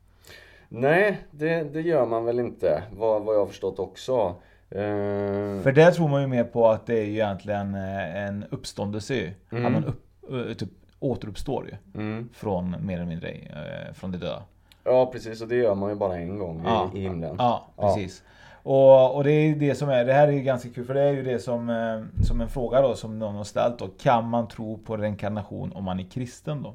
Nej, 0.73 1.19
det, 1.31 1.63
det 1.73 1.81
gör 1.81 2.07
man 2.07 2.25
väl 2.25 2.41
inte, 2.41 2.83
vad, 2.91 3.23
vad 3.23 3.35
jag 3.35 3.41
har 3.41 3.47
förstått 3.47 3.79
också. 3.79 4.35
Uh... 4.75 5.61
För 5.63 5.73
där 5.73 5.91
tror 5.91 6.09
man 6.09 6.21
ju 6.21 6.27
mer 6.27 6.45
på 6.45 6.69
att 6.69 6.87
det 6.87 6.99
är 6.99 7.05
ju 7.05 7.13
egentligen 7.13 7.75
eh, 7.75 8.17
en 8.17 8.45
uppståndelse 8.51 9.33
mm. 9.53 9.67
Att 9.67 9.73
man 9.73 9.85
upp, 9.85 10.05
eh, 10.31 10.55
typ 10.55 10.69
återuppstår 11.01 11.67
ju. 11.67 12.01
Mm. 12.01 12.29
Från 12.33 12.77
mer 12.87 12.95
eller 12.95 13.07
mindre 13.07 13.35
från 13.95 14.13
det 14.13 14.19
döda. 14.19 14.43
Ja 14.85 15.07
precis, 15.07 15.43
och 15.43 15.49
det 15.49 15.57
gör 15.57 15.75
man 15.75 15.91
ju 15.91 15.97
bara 15.97 16.17
en 16.17 16.39
gång 16.39 16.63
ja. 16.65 16.91
i, 16.95 16.99
i 16.99 17.03
himlen. 17.03 17.37
Ja, 17.39 17.69
precis. 17.77 18.23
Ja. 18.25 18.31
Och, 18.63 19.17
och, 19.17 19.25
det 19.25 19.33
är 19.33 19.55
det 19.55 19.75
som 19.75 19.89
är, 19.89 20.05
det 20.05 20.13
här 20.13 20.29
är 20.29 20.33
ju 20.33 20.43
ganska 20.43 20.69
kul 20.69 20.85
för 20.85 20.95
det 20.95 21.03
är 21.03 21.13
ju 21.13 21.23
det 21.23 21.39
som, 21.39 22.07
som 22.27 22.41
en 22.41 22.49
fråga 22.49 22.83
då 22.83 22.95
som 22.95 23.19
någon 23.19 23.35
har 23.35 23.45
ställt 23.45 23.79
då. 23.79 23.89
Kan 23.89 24.29
man 24.29 24.49
tro 24.49 24.79
på 24.79 24.97
reinkarnation 24.97 25.73
om 25.73 25.85
man 25.85 26.01
är 26.01 26.11
kristen 26.11 26.63
då? 26.63 26.75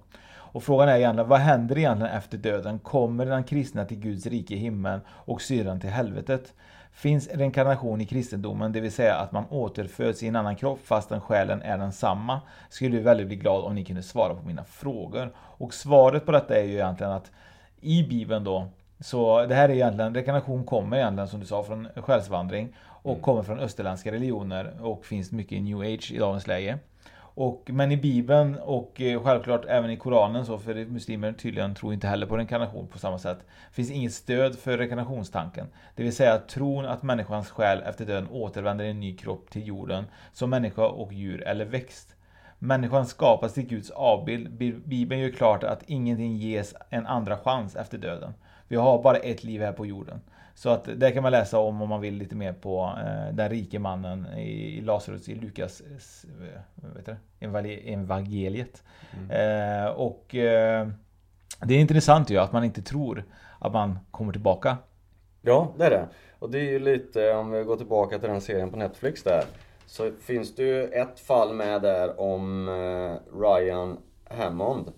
Och 0.55 0.63
frågan 0.63 0.89
är 0.89 0.97
egentligen, 0.97 1.29
vad 1.29 1.39
händer 1.39 1.77
egentligen 1.77 2.13
efter 2.13 2.37
döden? 2.37 2.79
Kommer 2.79 3.25
den 3.25 3.43
kristna 3.43 3.85
till 3.85 3.99
Guds 3.99 4.25
rike 4.25 4.53
i 4.53 4.57
himlen 4.57 5.01
och 5.09 5.41
syran 5.41 5.79
till 5.79 5.89
helvetet? 5.89 6.53
Finns 6.91 7.29
reinkarnation 7.33 8.01
i 8.01 8.05
kristendomen, 8.05 8.71
det 8.71 8.81
vill 8.81 8.91
säga 8.91 9.15
att 9.15 9.31
man 9.31 9.45
återföds 9.49 10.23
i 10.23 10.27
en 10.27 10.35
annan 10.35 10.55
kropp 10.55 10.79
fastän 10.83 11.21
själen 11.21 11.61
är 11.61 11.77
densamma? 11.77 12.41
Skulle 12.69 12.99
väldigt 12.99 13.27
bli 13.27 13.35
glad 13.35 13.63
om 13.63 13.75
ni 13.75 13.85
kunde 13.85 14.03
svara 14.03 14.35
på 14.35 14.47
mina 14.47 14.63
frågor. 14.63 15.31
Och 15.37 15.73
svaret 15.73 16.25
på 16.25 16.31
detta 16.31 16.55
är 16.55 16.63
ju 16.63 16.73
egentligen 16.73 17.11
att 17.11 17.31
i 17.81 18.03
Bibeln 18.03 18.43
då, 18.43 18.67
så 18.99 19.45
det 19.45 19.55
här 19.55 19.69
är 19.69 19.73
egentligen, 19.73 20.13
reinkarnation 20.13 20.63
kommer 20.63 20.97
egentligen 20.97 21.27
som 21.27 21.39
du 21.39 21.45
sa 21.45 21.63
från 21.63 21.87
själsvandring 21.95 22.75
och 22.81 23.11
Mm. 23.11 23.21
kommer 23.21 23.43
från 23.43 23.59
österländska 23.59 24.11
religioner 24.11 24.73
och 24.81 25.05
finns 25.05 25.31
mycket 25.31 25.51
i 25.51 25.61
new 25.61 25.79
age 25.79 26.11
i 26.11 26.17
dagens 26.17 26.47
läge. 26.47 26.79
Och, 27.35 27.69
men 27.73 27.91
i 27.91 27.97
Bibeln 27.97 28.55
och 28.55 29.01
eh, 29.01 29.23
självklart 29.23 29.65
även 29.67 29.91
i 29.91 29.97
Koranen 29.97 30.45
så, 30.45 30.57
för 30.57 30.85
muslimer 30.85 31.33
tydligen 31.33 31.75
tror 31.75 31.93
inte 31.93 32.07
heller 32.07 32.27
på 32.27 32.37
reinkarnation 32.37 32.87
på 32.87 32.99
samma 32.99 33.19
sätt, 33.19 33.37
finns 33.71 33.91
inget 33.91 34.13
stöd 34.13 34.55
för 34.55 34.77
reinkarnationstanken. 34.77 35.67
Det 35.95 36.03
vill 36.03 36.15
säga 36.15 36.37
tron 36.37 36.85
att 36.85 37.03
människans 37.03 37.49
själ 37.49 37.81
efter 37.85 38.05
döden 38.05 38.29
återvänder 38.31 38.85
i 38.85 38.89
en 38.89 38.99
ny 38.99 39.17
kropp 39.17 39.49
till 39.49 39.67
jorden 39.67 40.05
som 40.33 40.49
människa 40.49 40.87
och 40.87 41.13
djur 41.13 41.43
eller 41.47 41.65
växt. 41.65 42.15
Människan 42.59 43.05
skapas 43.05 43.53
till 43.53 43.67
Guds 43.67 43.89
avbild. 43.89 44.51
Bibeln 44.85 45.21
gör 45.21 45.29
klart 45.29 45.63
att 45.63 45.83
ingenting 45.87 46.37
ges 46.37 46.75
en 46.89 47.05
andra 47.05 47.37
chans 47.37 47.75
efter 47.75 47.97
döden. 47.97 48.33
Vi 48.67 48.75
har 48.75 49.03
bara 49.03 49.17
ett 49.17 49.43
liv 49.43 49.61
här 49.61 49.71
på 49.71 49.85
jorden. 49.85 50.21
Så 50.57 50.69
att 50.69 50.89
det 50.95 51.11
kan 51.11 51.23
man 51.23 51.31
läsa 51.31 51.59
om 51.59 51.81
om 51.81 51.89
man 51.89 52.01
vill 52.01 52.13
lite 52.17 52.35
mer 52.35 52.53
på 52.53 52.93
eh, 53.05 53.33
den 53.35 53.49
rike 53.49 53.79
mannen 53.79 54.27
i, 54.37 54.77
i 54.77 54.81
Lazarus 54.81 55.29
i 55.29 55.35
Lukas 55.35 55.81
eh, 55.81 56.97
heter 56.97 57.17
det? 57.39 57.45
Evangel- 57.45 57.93
evangeliet. 57.93 58.83
Eh, 59.29 59.85
och 59.85 60.35
eh, 60.35 60.87
det 61.61 61.73
är 61.73 61.79
intressant 61.79 62.29
ju 62.29 62.37
att 62.37 62.51
man 62.51 62.63
inte 62.63 62.81
tror 62.81 63.23
att 63.59 63.73
man 63.73 63.99
kommer 64.11 64.31
tillbaka. 64.31 64.77
Ja, 65.41 65.73
det 65.77 65.85
är 65.85 65.89
det. 65.89 66.07
Och 66.39 66.49
det 66.49 66.59
är 66.59 66.71
ju 66.71 66.79
lite, 66.79 67.33
om 67.33 67.51
vi 67.51 67.63
går 67.63 67.77
tillbaka 67.77 68.19
till 68.19 68.29
den 68.29 68.41
serien 68.41 68.71
på 68.71 68.77
Netflix 68.77 69.23
där. 69.23 69.43
Så 69.85 70.11
finns 70.21 70.55
det 70.55 70.63
ju 70.63 70.83
ett 70.83 71.19
fall 71.19 71.53
med 71.53 71.81
där 71.81 72.19
om 72.19 72.67
eh, 72.69 73.39
Ryan 73.39 73.97
Hammond. 74.29 74.91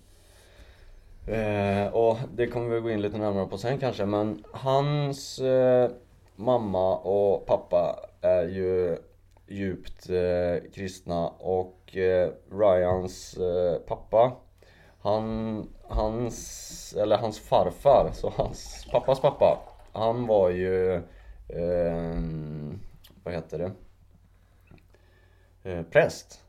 Eh, 1.28 1.86
och 1.86 2.16
det 2.34 2.46
kommer 2.46 2.74
vi 2.74 2.80
gå 2.80 2.90
in 2.90 3.02
lite 3.02 3.18
närmare 3.18 3.46
på 3.46 3.58
sen 3.58 3.78
kanske, 3.78 4.06
men 4.06 4.44
hans 4.52 5.38
eh, 5.38 5.90
mamma 6.36 6.96
och 6.96 7.46
pappa 7.46 8.08
är 8.20 8.42
ju 8.42 8.96
djupt 9.46 10.10
eh, 10.10 10.70
kristna 10.74 11.28
och 11.28 11.96
eh, 11.96 12.30
Ryans 12.52 13.36
eh, 13.36 13.78
pappa 13.78 14.32
han, 15.00 15.68
hans, 15.88 16.94
eller 16.98 17.18
hans 17.18 17.40
farfar, 17.40 18.10
så 18.14 18.32
hans 18.36 18.86
pappas 18.92 19.20
pappa 19.20 19.58
Han 19.92 20.26
var 20.26 20.50
ju, 20.50 20.94
eh, 21.48 22.18
vad 23.24 23.34
heter 23.34 23.58
det? 23.58 23.72
Eh, 25.70 25.82
präst 25.82 26.44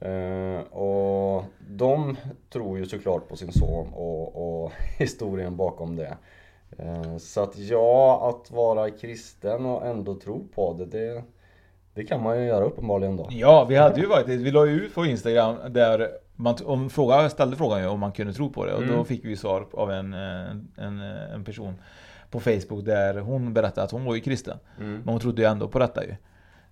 Eh, 0.00 0.60
och 0.60 1.44
de 1.68 2.16
tror 2.52 2.78
ju 2.78 2.86
såklart 2.86 3.28
på 3.28 3.36
sin 3.36 3.52
son 3.52 3.88
och, 3.92 4.62
och 4.64 4.72
historien 4.98 5.56
bakom 5.56 5.96
det. 5.96 6.16
Eh, 6.78 7.16
så 7.16 7.42
att 7.42 7.58
ja, 7.58 8.28
att 8.28 8.50
vara 8.50 8.90
kristen 8.90 9.66
och 9.66 9.86
ändå 9.86 10.14
tro 10.14 10.48
på 10.54 10.72
det, 10.72 10.84
det, 10.84 11.22
det 11.94 12.04
kan 12.04 12.22
man 12.22 12.40
ju 12.40 12.46
göra 12.46 12.64
uppenbarligen 12.64 13.16
då. 13.16 13.28
Ja, 13.30 13.64
vi 13.68 13.76
hade 13.76 14.00
ju 14.00 14.06
varit 14.06 14.28
Vi 14.28 14.50
la 14.50 14.66
ju 14.66 14.72
ut 14.72 14.94
på 14.94 15.06
Instagram 15.06 15.56
där 15.68 16.08
man 16.36 16.56
om 16.64 16.90
fråga, 16.90 17.28
ställde 17.28 17.56
frågan 17.56 17.80
ju 17.80 17.86
om 17.86 18.00
man 18.00 18.12
kunde 18.12 18.32
tro 18.32 18.50
på 18.52 18.66
det 18.66 18.74
och 18.74 18.86
då 18.86 18.92
Mm. 18.92 19.04
fick 19.04 19.24
vi 19.24 19.36
svar 19.36 19.66
av 19.72 19.90
en, 19.92 20.14
eh, 20.14 20.50
en, 20.76 21.00
en 21.34 21.44
person 21.44 21.74
på 22.30 22.40
Facebook 22.40 22.84
där 22.84 23.20
hon 23.20 23.54
berättade 23.54 23.82
att 23.84 23.90
hon 23.90 24.04
var 24.04 24.14
ju 24.14 24.20
kristen. 24.20 24.58
Mm. 24.78 24.92
Men 24.92 25.08
hon 25.08 25.20
trodde 25.20 25.42
ju 25.42 25.48
ändå 25.48 25.68
på 25.68 25.78
detta 25.78 26.04
ju. 26.04 26.14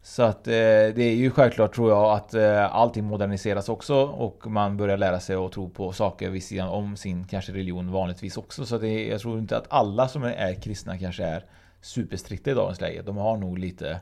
Så 0.07 0.23
att 0.23 0.47
eh, 0.47 0.53
det 0.53 1.03
är 1.03 1.15
ju 1.15 1.31
självklart 1.31 1.75
tror 1.75 1.91
jag 1.91 2.13
att 2.13 2.35
eh, 2.35 2.75
allting 2.75 3.05
moderniseras 3.05 3.69
också 3.69 3.95
och 3.95 4.47
man 4.47 4.77
börjar 4.77 4.97
lära 4.97 5.21
sig 5.21 5.37
att 5.37 5.53
tro 5.53 5.71
på 5.71 5.93
saker 5.93 6.31
vid 6.31 6.45
sidan 6.45 6.69
om 6.69 6.97
sin 6.97 7.25
kanske 7.25 7.53
religion 7.53 7.93
vanligtvis 7.93 8.37
också. 8.37 8.67
Så 8.67 8.79
det, 8.79 9.07
jag 9.07 9.21
tror 9.21 9.39
inte 9.39 9.57
att 9.57 9.67
alla 9.69 10.09
som 10.09 10.23
är 10.23 10.55
kristna 10.55 10.99
kanske 10.99 11.25
är 11.25 11.45
superstrikta 11.81 12.51
i 12.51 12.55
dagens 12.55 12.81
läge. 12.81 13.03
De 13.03 13.17
har 13.17 13.37
nog 13.37 13.59
lite 13.59 14.01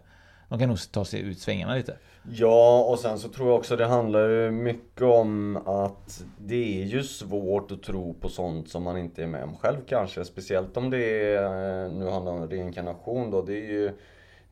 De 0.49 0.58
kan 0.58 0.68
nog 0.68 0.78
ta 0.92 1.04
sig 1.04 1.20
ut 1.20 1.38
svängarna 1.38 1.75
lite. 1.75 1.96
Ja, 2.30 2.84
och 2.88 2.99
sen 2.99 3.18
så 3.18 3.28
tror 3.28 3.49
jag 3.49 3.58
också 3.58 3.76
det 3.76 3.87
handlar 3.87 4.28
ju 4.28 4.50
mycket 4.50 5.02
om 5.02 5.56
att 5.66 6.25
det 6.38 6.82
är 6.82 6.84
ju 6.84 7.02
svårt 7.02 7.70
att 7.70 7.82
tro 7.82 8.14
på 8.14 8.28
sånt 8.28 8.68
som 8.68 8.82
man 8.82 8.99
inte 8.99 9.23
är 9.23 9.26
med 9.26 9.44
om 9.44 9.56
själv 9.56 9.78
kanske. 9.88 10.25
Speciellt 10.25 10.76
om 10.76 10.90
det 10.90 11.34
är, 11.34 11.84
eh, 11.84 11.92
nu 11.92 12.11
handlar 12.11 12.32
om 12.32 12.49
reinkarnation 12.49 13.30
då, 13.30 13.42
det 13.42 13.52
är 13.52 13.70
ju 13.73 13.92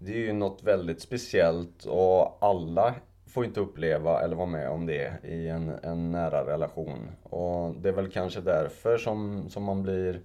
det 0.05 0.13
är 0.13 0.19
ju 0.19 0.33
något 0.33 0.63
väldigt 0.63 1.01
speciellt 1.01 1.85
och 1.85 2.39
alla 2.41 2.95
får 3.27 3.45
inte 3.45 3.61
uppleva 3.61 4.21
eller 4.21 4.37
vara 4.37 4.47
med 4.47 4.71
om 4.71 4.87
det 4.87 5.13
i 5.25 5.49
en, 5.49 5.73
en 5.83 6.13
nära 6.13 6.47
relation. 6.47 7.11
Och 7.23 7.75
det 7.75 7.89
är 7.89 7.93
väl 7.93 8.11
kanske 8.11 8.41
därför 8.41 8.99
som, 8.99 9.49
som 9.51 9.63
man 9.63 9.83
blir 9.83 10.21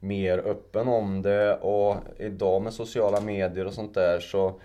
mer 0.00 0.38
öppen 0.38 0.88
om 0.88 1.22
det 1.22 1.54
och 1.56 1.96
idag 2.18 2.62
med 2.62 2.72
sociala 2.72 3.20
medier 3.20 3.66
och 3.66 3.72
sånt 3.72 3.94
där 3.94 4.20
så, 4.20 4.60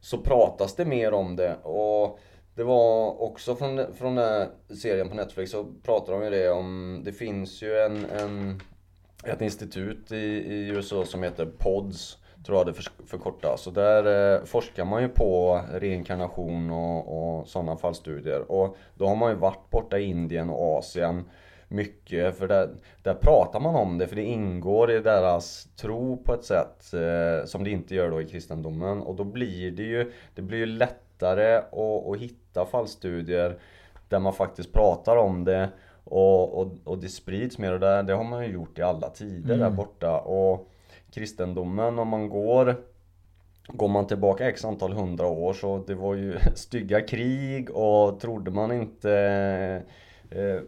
så 0.00 0.18
pratas 0.18 0.74
det 0.74 0.84
mer 0.84 1.12
om 1.12 1.36
det. 1.36 1.56
Och 1.62 2.18
det 2.54 2.64
var 2.64 3.22
också 3.22 3.56
från, 3.56 3.94
från 3.94 4.14
den 4.14 4.24
här 4.24 4.48
serien 4.74 5.08
på 5.08 5.14
Netflix 5.14 5.50
så 5.50 5.66
pratade 5.82 6.18
de 6.18 6.24
ju 6.24 6.30
det 6.30 6.50
om, 6.50 7.00
det 7.04 7.12
finns 7.12 7.62
ju 7.62 7.78
en, 7.78 8.04
en 8.04 8.60
ett 9.24 9.40
institut 9.40 10.12
i, 10.12 10.16
i 10.16 10.68
USA 10.68 11.04
som 11.04 11.22
heter 11.22 11.46
PODS 11.46 12.18
tror 12.48 12.58
jag 12.58 12.66
det 12.66 12.72
för, 12.72 13.06
förkortas. 13.06 13.60
Så 13.60 13.70
där 13.70 14.34
eh, 14.34 14.44
forskar 14.44 14.84
man 14.84 15.02
ju 15.02 15.08
på 15.08 15.60
reinkarnation 15.72 16.70
och, 16.70 17.38
och 17.38 17.48
sådana 17.48 17.76
fallstudier. 17.76 18.52
Och 18.52 18.76
då 18.94 19.06
har 19.06 19.16
man 19.16 19.30
ju 19.30 19.36
varit 19.36 19.70
borta 19.70 19.98
i 19.98 20.04
Indien 20.04 20.50
och 20.50 20.78
Asien 20.78 21.24
mycket. 21.68 22.38
För 22.38 22.48
där, 22.48 22.70
där 23.02 23.14
pratar 23.14 23.60
man 23.60 23.74
om 23.74 23.98
det 23.98 24.06
för 24.06 24.16
det 24.16 24.22
ingår 24.22 24.90
i 24.90 25.00
deras 25.00 25.68
tro 25.76 26.16
på 26.16 26.34
ett 26.34 26.44
sätt 26.44 26.94
eh, 26.94 27.46
som 27.46 27.64
det 27.64 27.70
inte 27.70 27.94
gör 27.94 28.10
då 28.10 28.20
i 28.20 28.28
kristendomen. 28.28 29.00
Och 29.02 29.14
då 29.14 29.24
blir 29.24 29.70
det 29.70 29.82
ju, 29.82 30.12
det 30.34 30.42
blir 30.42 30.58
ju 30.58 30.66
lättare 30.66 31.56
att, 31.56 32.08
att 32.08 32.18
hitta 32.18 32.66
fallstudier 32.66 33.58
där 34.08 34.18
man 34.18 34.32
faktiskt 34.32 34.72
pratar 34.72 35.16
om 35.16 35.44
det 35.44 35.68
och, 36.04 36.60
och, 36.60 36.72
och 36.84 36.98
det 36.98 37.08
sprids 37.08 37.58
mer 37.58 37.72
och 37.72 37.80
det, 37.80 38.02
det 38.02 38.12
har 38.12 38.24
man 38.24 38.44
ju 38.44 38.52
gjort 38.52 38.78
i 38.78 38.82
alla 38.82 39.10
tider 39.10 39.54
Mm. 39.54 39.60
där 39.60 39.76
borta. 39.76 40.20
Och 40.20 40.68
kristendomen 41.14 41.98
om 41.98 42.08
man 42.08 42.28
går 42.28 42.76
Går 43.72 43.88
man 43.88 44.06
tillbaka 44.06 44.48
x 44.48 44.64
antal 44.64 44.92
hundra 44.92 45.26
år 45.26 45.52
så 45.52 45.84
det 45.86 45.94
var 45.94 46.14
ju 46.14 46.38
stygga 46.54 47.00
krig 47.00 47.70
och 47.70 48.20
trodde 48.20 48.50
man 48.50 48.72
inte 48.72 49.12
eh, 50.30 50.60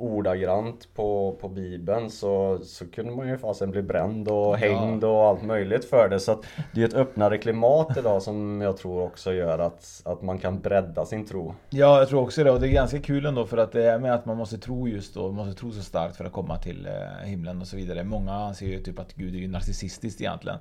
ordagrant 0.00 0.88
på, 0.94 1.36
på 1.40 1.48
bibeln 1.48 2.10
så, 2.10 2.58
så 2.62 2.86
kunde 2.86 3.12
man 3.12 3.28
ju 3.28 3.38
fasen 3.38 3.70
bli 3.70 3.82
bränd 3.82 4.28
och 4.28 4.56
hängd 4.56 5.04
och 5.04 5.24
allt 5.24 5.42
möjligt 5.42 5.84
för 5.84 6.08
det. 6.08 6.20
Så 6.20 6.42
det 6.74 6.82
är 6.82 6.88
ett 6.88 6.94
öppnare 6.94 7.38
klimat 7.38 7.96
idag 7.96 8.22
som 8.22 8.60
jag 8.60 8.76
tror 8.76 9.02
också 9.02 9.32
gör 9.32 9.58
att, 9.58 10.02
att 10.04 10.22
man 10.22 10.38
kan 10.38 10.60
bredda 10.60 11.06
sin 11.06 11.26
tro. 11.26 11.54
Ja, 11.70 11.98
jag 11.98 12.08
tror 12.08 12.22
också 12.22 12.44
det. 12.44 12.50
Och 12.50 12.60
det 12.60 12.68
är 12.68 12.72
ganska 12.72 13.00
kul 13.00 13.26
ändå 13.26 13.46
för 13.46 13.56
att 13.56 13.72
det 13.72 13.90
är 13.90 13.98
med 13.98 14.14
att 14.14 14.26
man 14.26 14.36
måste 14.36 14.58
tro 14.58 14.88
just 14.88 15.14
då, 15.14 15.32
måste 15.32 15.60
tro 15.60 15.72
så 15.72 15.82
starkt 15.82 16.16
för 16.16 16.24
att 16.24 16.32
komma 16.32 16.56
till 16.56 16.86
eh, 16.86 17.26
himlen 17.28 17.60
och 17.60 17.66
så 17.66 17.76
vidare. 17.76 18.04
Många 18.04 18.32
anser 18.32 18.66
ju 18.66 18.82
typ 18.82 18.98
att 18.98 19.14
Gud 19.14 19.34
är 19.34 19.38
ju 19.38 19.48
narcissistiskt 19.48 20.20
egentligen. 20.20 20.58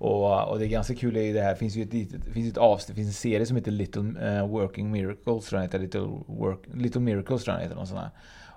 Och, 0.00 0.48
och 0.48 0.58
det 0.58 0.66
är 0.66 0.68
ganska 0.68 0.94
kul 0.94 1.16
i 1.16 1.32
det 1.32 1.40
här, 1.40 1.54
finns 1.54 1.76
ju 1.76 1.82
ett, 1.82 1.90
det 1.90 2.32
finns 2.32 2.52
ett 2.52 2.58
avsnitt, 2.58 2.96
finns 2.96 3.08
en 3.08 3.12
serie 3.12 3.46
som 3.46 3.56
heter 3.56 3.70
Little 3.70 4.36
eh, 4.36 4.46
Working 4.46 4.90
Miracles, 4.90 5.46
tror 5.46 5.60
jag 5.60 5.62
heter. 5.62 5.78
Little, 5.78 6.08
work, 6.26 6.58
Little 6.74 7.00
Miracles 7.00 7.44
tror 7.44 7.56
jag 7.56 7.62
heter, 7.62 7.76
någon 7.76 7.86
sån 7.86 7.98
här. 7.98 8.10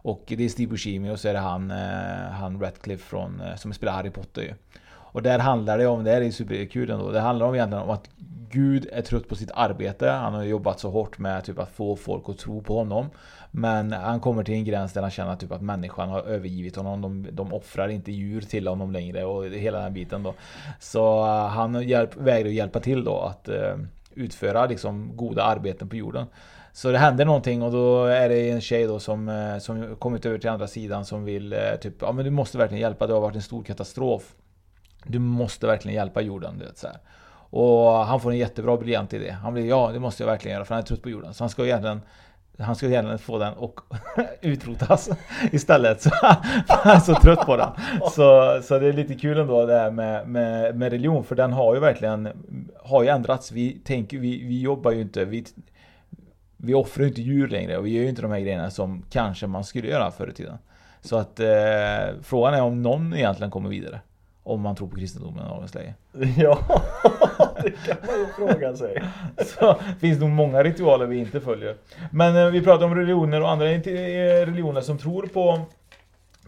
Och 0.03 0.24
det 0.27 0.43
är 0.43 0.50
Steve 0.50 0.69
Buscemi 0.69 1.10
och 1.10 1.19
så 1.19 1.27
är 1.27 1.33
det 1.33 1.39
han, 1.39 1.72
eh, 1.72 2.31
han 2.31 2.62
Ratcliffe 2.62 3.03
från, 3.03 3.41
eh, 3.41 3.55
som 3.55 3.74
spelar 3.74 3.93
Harry 3.93 4.10
Potter 4.10 4.41
ju. 4.41 4.53
Och 4.86 5.22
där 5.22 5.39
handlar 5.39 5.77
det 5.77 5.88
om, 5.88 6.03
det 6.03 6.12
här 6.12 6.22
är 6.22 6.31
superkul 6.31 6.89
ändå, 6.89 7.12
det 7.12 7.19
handlar 7.19 7.45
om 7.45 7.55
egentligen 7.55 7.83
om 7.83 7.89
att 7.89 8.10
Gud 8.50 8.88
är 8.91 9.01
trött 9.01 9.27
på 9.27 9.36
sitt 9.36 9.51
arbete. 9.53 10.10
Han 10.10 10.33
har 10.33 10.43
jobbat 10.43 10.79
så 10.79 10.89
hårt 10.89 11.17
med 11.17 11.43
typ 11.43 11.60
att 11.60 11.72
få 11.72 11.95
folk 11.95 12.29
att 12.29 12.38
tro 12.38 12.62
på 12.62 12.77
honom. 12.77 13.10
Men 13.51 13.91
han 13.91 14.19
kommer 14.19 14.43
till 14.43 14.53
en 14.53 14.65
gräns 14.65 14.93
där 14.93 15.01
han 15.01 15.12
känner 15.12 15.36
typ 15.36 15.51
att 15.51 15.62
människan 15.62 16.10
har 16.10 16.22
övergivit 16.22 16.75
honom. 16.75 17.01
De, 17.01 17.27
de 17.31 17.53
offrar 17.53 17.88
inte 17.89 18.12
djur 18.12 18.41
till 18.41 18.67
honom 18.67 18.91
längre 18.91 19.25
och 19.25 19.45
hela 19.45 19.79
den 19.79 19.93
biten 19.93 20.24
då. 20.24 20.33
Så 20.79 21.25
eh, 21.25 21.48
han 21.48 21.88
hjälp, 21.88 22.15
vägrar 22.15 22.50
att 22.50 22.55
hjälpa 22.55 22.79
till 22.79 23.03
då 23.03 23.19
att 23.19 23.50
utföra 24.15 24.65
liksom 24.65 25.17
goda 25.17 25.43
arbeten 25.43 25.89
på 25.89 25.95
jorden. 25.95 26.25
Så 26.75 26.91
det 26.91 26.97
händer 26.97 27.25
någonting 27.25 27.63
och 27.63 27.71
då 27.71 28.05
är 28.05 28.29
det 28.29 28.51
en 28.51 28.61
tjej 28.61 28.87
då 28.87 28.99
som, 28.99 29.29
eh, 29.29 29.57
som 29.57 29.95
kommit 29.95 30.25
över 30.25 30.37
till 30.37 30.49
andra 30.49 30.67
sidan 30.67 31.05
som 31.05 31.25
vill 31.25 31.53
eh, 31.53 31.59
typ, 31.81 31.93
ja 32.01 32.11
men 32.11 32.25
du 32.25 32.31
måste 32.31 32.57
verkligen 32.57 32.81
hjälpa, 32.81 33.07
det 33.07 33.13
har 33.13 33.21
varit 33.21 33.35
en 33.35 33.41
stor 33.41 33.63
katastrof. 33.63 34.35
Du 35.05 35.19
måste 35.19 35.67
verkligen 35.67 35.95
hjälpa 35.95 36.21
jorden, 36.21 36.59
du 36.59 36.65
vet 36.65 36.77
så 36.77 36.87
här. 36.87 36.97
Och 37.49 37.91
han 37.91 38.19
får 38.19 38.31
en 38.31 38.37
jättebra 38.37 38.77
briljant 38.77 39.13
idé. 39.13 39.31
Han 39.31 39.53
blir 39.53 39.65
ja, 39.65 39.91
det 39.93 39.99
måste 39.99 40.23
jag 40.23 40.27
verkligen 40.27 40.55
göra 40.55 40.65
för 40.65 40.75
han 40.75 40.81
är 40.83 40.87
trött 40.87 41.01
på 41.01 41.09
jorden. 41.09 41.33
Så 41.33 41.43
han 41.43 41.49
ska 41.49 41.65
egentligen 41.65 42.01
Han 42.59 42.75
skulle 42.75 42.91
gärna 42.91 43.17
få 43.17 43.37
den 43.37 43.53
och 43.53 43.79
utrotas 44.41 45.09
istället. 45.51 46.01
Så 46.01 46.09
han 46.67 46.95
är 46.95 46.99
så 46.99 47.15
trött 47.15 47.45
på 47.45 47.57
den. 47.57 47.69
Så, 48.11 48.59
så 48.63 48.79
det 48.79 48.87
är 48.87 48.93
lite 48.93 49.15
kul 49.15 49.37
ändå 49.37 49.65
det 49.65 49.79
här 49.79 49.91
med, 49.91 50.27
med, 50.27 50.75
med 50.75 50.91
religion. 50.91 51.23
För 51.23 51.35
den 51.35 51.53
har 51.53 51.73
ju 51.73 51.79
verkligen 51.79 52.29
har 52.83 53.03
ju 53.03 53.09
ändrats. 53.09 53.51
Vi, 53.51 53.71
tänker, 53.85 54.17
vi, 54.17 54.43
vi 54.43 54.61
jobbar 54.61 54.91
ju 54.91 55.01
inte. 55.01 55.25
Vi, 55.25 55.45
vi 56.65 56.74
offrar 56.74 57.03
ju 57.03 57.10
inte 57.10 57.22
djur 57.22 57.48
längre 57.48 57.77
och 57.77 57.86
vi 57.86 57.89
gör 57.89 58.03
ju 58.03 58.10
inte 58.10 58.22
de 58.22 58.32
här 58.32 58.39
grejerna 58.39 58.70
som 58.70 59.03
kanske 59.10 59.48
man 59.48 59.63
skulle 59.63 59.88
göra 59.88 60.12
förr 60.12 60.29
i 60.29 60.34
tiden. 60.34 60.58
Så 61.01 61.17
att 61.17 61.39
eh, 61.39 62.22
frågan 62.24 62.53
är 62.53 62.62
om 62.62 62.82
någon 62.82 63.13
egentligen 63.13 63.51
kommer 63.51 63.70
vidare. 63.70 64.00
Om 64.43 64.62
man 64.62 64.75
tror 64.75 64.88
på 64.88 64.96
kristendomen 64.96 65.46
i 65.46 65.50
dagens 65.50 65.74
läge. 65.75 65.93
Ja, 66.38 66.60
det 67.63 67.72
kan 67.72 67.98
man 68.08 68.20
ju 68.20 68.25
fråga 68.36 68.75
sig. 68.75 69.03
Så 69.46 69.75
finns 70.00 70.20
nog 70.20 70.29
många 70.29 70.63
ritualer 70.63 71.05
vi 71.05 71.17
inte 71.17 71.41
följer. 71.41 71.75
Men 72.12 72.36
eh, 72.38 72.51
vi 72.51 72.62
pratar 72.62 72.86
om 72.86 72.96
religioner 72.96 73.41
och 73.41 73.51
andra 73.51 73.72
eh, 73.72 73.79
religioner 74.46 74.82
som 74.82 74.98
tror 74.98 75.27
på, 75.27 75.62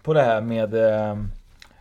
på 0.02 0.14
det 0.14 0.22
här 0.22 0.42
med 0.42 0.74
eh, 0.74 1.18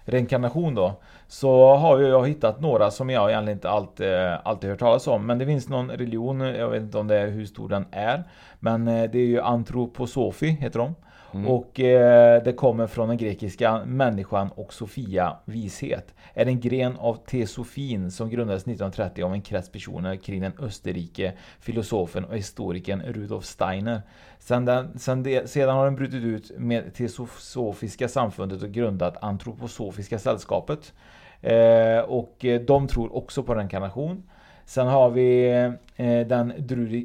reinkarnation 0.04 0.74
då. 0.74 1.00
Så 1.34 1.74
har 1.74 2.00
jag 2.00 2.28
hittat 2.28 2.60
några 2.60 2.90
som 2.90 3.10
jag 3.10 3.30
egentligen 3.30 3.56
inte 3.56 3.70
alltid, 3.70 4.14
alltid 4.44 4.70
hört 4.70 4.78
talas 4.78 5.06
om. 5.06 5.26
Men 5.26 5.38
det 5.38 5.46
finns 5.46 5.68
någon 5.68 5.90
religion, 5.90 6.40
jag 6.40 6.68
vet 6.68 6.82
inte 6.82 6.98
om 6.98 7.06
det 7.06 7.18
är 7.18 7.26
hur 7.26 7.46
stor 7.46 7.68
den 7.68 7.86
är. 7.90 8.24
Men 8.60 8.88
eh, 8.88 9.10
det 9.10 9.18
är 9.18 9.26
ju 9.26 9.40
antroposofi, 9.40 10.46
heter 10.46 10.78
de. 10.78 10.94
Mm. 11.34 11.48
Och 11.48 11.80
eh, 11.80 12.42
det 12.42 12.52
kommer 12.52 12.86
från 12.86 13.08
den 13.08 13.16
grekiska 13.16 13.84
människan 13.84 14.48
och 14.54 14.72
Sofia, 14.72 15.36
vishet. 15.44 16.14
Är 16.34 16.46
en 16.46 16.60
gren 16.60 16.96
av 16.96 17.14
teosofin 17.14 18.10
som 18.10 18.30
grundades 18.30 18.62
1930 18.62 19.24
av 19.24 19.32
en 19.32 19.42
krets 19.42 19.72
personer 19.72 20.16
kring 20.16 20.40
den 20.40 20.52
österrike 20.58 21.32
filosofen 21.60 22.24
och 22.24 22.36
historikern 22.36 23.02
Rudolf 23.02 23.44
Steiner. 23.44 24.02
Sedan, 24.38 24.64
den, 24.64 24.98
sedan, 24.98 25.22
det, 25.22 25.50
sedan 25.50 25.76
har 25.76 25.84
den 25.84 25.96
brutit 25.96 26.24
ut 26.24 26.58
med 26.58 26.94
teosofiska 26.94 28.08
samfundet 28.08 28.62
och 28.62 28.70
grundat 28.70 29.16
antroposofiska 29.22 30.18
sällskapet. 30.18 30.92
Eh, 31.44 32.00
och 32.00 32.44
eh, 32.44 32.60
de 32.60 32.88
tror 32.88 33.16
också 33.16 33.42
på 33.42 33.54
reinkarnation. 33.54 34.22
Sen 34.66 34.86
har 34.86 35.10
vi 35.10 35.50
eh, 35.96 36.26
den 36.26 36.52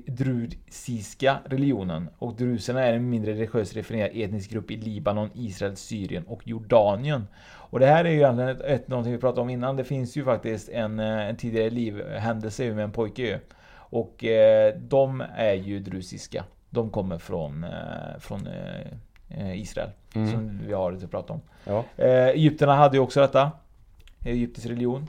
drusiska 0.07 1.37
religionen. 1.45 2.09
Och 2.19 2.35
druserna 2.35 2.85
är 2.85 2.93
en 2.93 3.09
mindre 3.09 3.31
religiöst 3.31 3.75
refererad 3.75 4.11
etnisk 4.13 4.51
grupp 4.51 4.71
i 4.71 4.77
Libanon, 4.77 5.29
Israel, 5.33 5.75
Syrien 5.75 6.23
och 6.23 6.47
Jordanien. 6.47 7.27
Och 7.71 7.79
det 7.79 7.85
här 7.85 8.05
är 8.05 8.09
ju 8.09 8.15
egentligen 8.15 8.49
ett, 8.49 8.61
ett, 8.61 8.87
någonting 8.87 9.13
vi 9.13 9.19
pratade 9.19 9.41
om 9.41 9.49
innan. 9.49 9.75
Det 9.75 9.83
finns 9.83 10.17
ju 10.17 10.23
faktiskt 10.23 10.69
en, 10.69 10.99
en 10.99 11.35
tidigare 11.35 11.69
livhändelse 11.69 12.73
med 12.73 12.83
en 12.83 12.91
pojke 12.91 13.39
Och 13.75 14.23
eh, 14.23 14.75
de 14.77 15.23
är 15.35 15.53
ju 15.53 15.79
drusiska. 15.79 16.43
De 16.69 16.89
kommer 16.89 17.17
från, 17.17 17.63
eh, 17.63 18.19
från 18.19 18.47
eh, 19.29 19.61
Israel. 19.61 19.89
Mm. 20.13 20.31
Som 20.31 20.59
vi 20.67 20.73
har 20.73 20.91
lite 20.91 21.05
att 21.05 21.11
prata 21.11 21.33
om. 21.33 21.41
Ja. 21.63 21.83
Egypterna 22.05 22.75
hade 22.75 22.97
ju 22.97 23.03
också 23.03 23.21
detta. 23.21 23.51
Egyptisk 24.23 24.67
religion 24.67 25.07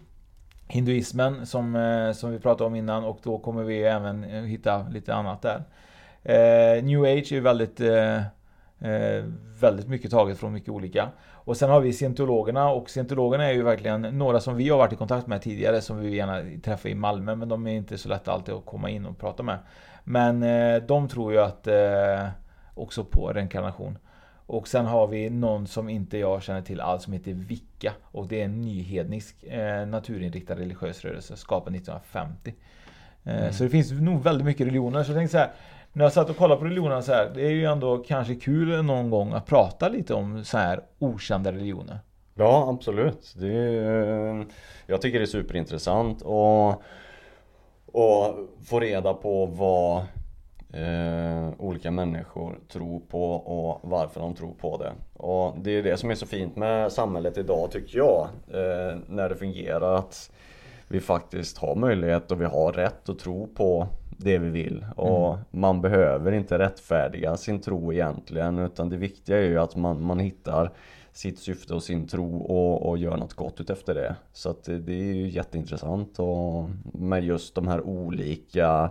hinduismen 0.70 1.46
som, 1.46 1.76
eh, 1.76 2.12
som 2.12 2.30
vi 2.30 2.38
pratade 2.38 2.64
om 2.68 2.74
innan 2.74 3.04
och 3.04 3.18
då 3.22 3.38
kommer 3.38 3.62
vi 3.62 3.82
även 3.82 4.24
eh, 4.24 4.42
hitta 4.42 4.88
lite 4.88 5.14
annat 5.14 5.42
där. 5.42 5.62
Eh, 6.22 6.84
New 6.84 7.02
Age 7.02 7.32
är 7.32 7.40
väldigt, 7.40 7.80
eh, 7.80 8.22
väldigt 9.60 9.88
mycket 9.88 10.10
taget 10.10 10.38
från 10.38 10.52
mycket 10.52 10.68
olika. 10.68 11.08
Och 11.32 11.56
sen 11.56 11.70
har 11.70 11.80
vi 11.80 11.92
scientologerna 11.92 12.70
och 12.70 12.90
scientologerna 12.90 13.44
är 13.44 13.52
ju 13.52 13.62
verkligen 13.62 14.02
några 14.02 14.40
som 14.40 14.56
vi 14.56 14.68
har 14.68 14.78
varit 14.78 14.92
i 14.92 14.96
kontakt 14.96 15.26
med 15.26 15.42
tidigare 15.42 15.80
som 15.80 15.98
vi 15.98 16.16
gärna 16.16 16.60
träffar 16.62 16.88
i 16.88 16.94
Malmö 16.94 17.34
men 17.34 17.48
de 17.48 17.66
är 17.66 17.74
inte 17.74 17.98
så 17.98 18.08
lätta 18.08 18.32
alltid 18.32 18.54
att 18.54 18.66
komma 18.66 18.90
in 18.90 19.06
och 19.06 19.18
prata 19.18 19.42
med. 19.42 19.58
Men 20.04 20.40
de 20.86 21.08
tror 21.08 21.32
ju 21.32 21.40
att 21.40 21.68
också 22.74 23.04
på 23.04 23.32
reinkarnation. 23.32 23.98
Och 24.50 24.68
sen 24.68 24.86
har 24.86 25.06
vi 25.06 25.30
någon 25.30 25.66
som 25.66 25.88
inte 25.88 26.18
jag 26.18 26.42
känner 26.42 26.62
till 26.62 26.80
alls 26.80 27.02
som 27.02 27.12
heter 27.12 27.32
Vicka. 27.32 27.92
Och 28.02 28.26
det 28.26 28.40
är 28.40 28.44
en 28.44 28.60
nyhednisk 28.60 29.44
eh, 29.44 29.86
naturinriktad 29.86 30.54
religiös 30.54 31.04
rörelse 31.04 31.36
skapad 31.36 31.74
1950. 31.74 32.54
Eh, 33.24 33.38
mm. 33.38 33.52
Så 33.52 33.64
det 33.64 33.70
finns 33.70 33.92
nog 33.92 34.22
väldigt 34.22 34.44
mycket 34.44 34.66
religioner. 34.66 35.02
Så 35.02 35.10
jag 35.10 35.18
tänkte 35.18 35.32
så 35.32 35.38
här, 35.38 35.50
när 35.92 36.04
jag 36.04 36.12
satt 36.12 36.30
och 36.30 36.36
kollade 36.36 36.58
på 36.58 36.64
religionerna 36.64 37.02
så 37.02 37.12
här, 37.12 37.30
det 37.34 37.42
är 37.42 37.50
ju 37.50 37.64
ändå 37.64 37.98
kanske 37.98 38.34
kul 38.34 38.82
någon 38.82 39.10
gång 39.10 39.32
att 39.32 39.46
prata 39.46 39.88
lite 39.88 40.14
om 40.14 40.44
så 40.44 40.58
här 40.58 40.80
okända 40.98 41.52
religioner. 41.52 41.98
Ja, 42.34 42.68
absolut. 42.70 43.34
Det 43.36 43.54
är, 43.56 44.46
jag 44.86 45.00
tycker 45.02 45.18
det 45.18 45.24
är 45.24 45.26
superintressant 45.26 46.22
och, 46.22 46.68
och 47.86 48.34
få 48.64 48.80
reda 48.80 49.14
på 49.14 49.46
vad 49.46 50.04
eh, 50.72 51.50
olika 51.58 51.90
människor 51.90 52.58
tror 52.68 53.00
på 53.00 53.32
och 53.32 53.80
varför 53.82 54.20
de 54.20 54.34
tror 54.34 54.52
på 54.52 54.76
det. 54.76 54.92
Och 55.22 55.58
det 55.58 55.70
är 55.70 55.82
det 55.82 55.96
som 55.96 56.10
är 56.10 56.14
så 56.14 56.26
fint 56.26 56.56
med 56.56 56.92
samhället 56.92 57.38
idag 57.38 57.70
tycker 57.70 57.98
jag. 57.98 58.28
Eh, 58.48 58.98
när 59.06 59.28
det 59.28 59.36
fungerar 59.36 59.94
att 59.94 60.30
vi 60.88 61.00
faktiskt 61.00 61.58
har 61.58 61.74
möjlighet 61.74 62.30
och 62.32 62.40
vi 62.40 62.44
har 62.44 62.72
rätt 62.72 63.08
att 63.08 63.18
tro 63.18 63.46
på 63.46 63.88
det 64.08 64.38
vi 64.38 64.48
vill. 64.48 64.86
Och 64.96 65.32
mm. 65.32 65.44
man 65.50 65.80
behöver 65.80 66.32
inte 66.32 66.58
rättfärdiga 66.58 67.36
sin 67.36 67.60
tro 67.60 67.92
egentligen 67.92 68.58
utan 68.58 68.88
det 68.88 68.96
viktiga 68.96 69.38
är 69.38 69.48
ju 69.48 69.58
att 69.58 69.76
man, 69.76 70.02
man 70.04 70.18
hittar 70.18 70.70
sitt 71.12 71.38
syfte 71.38 71.74
och 71.74 71.82
sin 71.82 72.08
tro 72.08 72.38
och, 72.38 72.88
och 72.88 72.98
gör 72.98 73.16
något 73.16 73.34
gott 73.34 73.60
utefter 73.60 73.94
det. 73.94 74.16
Så 74.32 74.50
att 74.50 74.64
det, 74.64 74.92
är 74.92 75.14
ju 75.14 75.28
jätteintressant 75.28 76.18
och 76.18 76.70
med 76.92 77.24
just 77.24 77.54
de 77.54 77.68
här 77.68 77.80
olika 77.80 78.90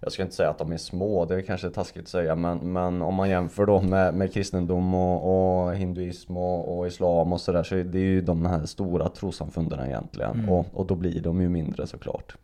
jag 0.00 0.12
ska 0.12 0.22
inte 0.22 0.34
säga 0.34 0.50
att 0.50 0.58
de 0.58 0.72
är 0.72 0.76
små, 0.76 1.24
det 1.24 1.34
är 1.34 1.40
kanske 1.40 1.70
taskigt 1.70 2.02
att 2.02 2.08
säga 2.08 2.34
men, 2.34 2.72
men 2.72 3.02
om 3.02 3.14
man 3.14 3.30
jämför 3.30 3.66
då 3.66 3.80
med, 3.80 4.14
med 4.14 4.32
kristendom 4.32 4.94
och, 4.94 5.64
och 5.64 5.74
hinduism 5.74 6.36
och, 6.36 6.78
och, 6.78 6.86
islam 6.86 7.32
och 7.32 7.40
sådär 7.40 7.62
så 7.62 7.76
är 7.76 7.84
det 7.84 7.98
ju 7.98 8.20
de 8.20 8.46
här 8.46 8.66
stora 8.66 9.08
trossamfunden 9.08 9.86
egentligen 9.86 10.30
mm. 10.30 10.48
och, 10.48 10.66
och 10.72 10.86
då 10.86 10.94
blir 10.94 11.20
de 11.20 11.40
ju 11.40 11.48
mindre 11.48 11.86
såklart. 11.86 12.36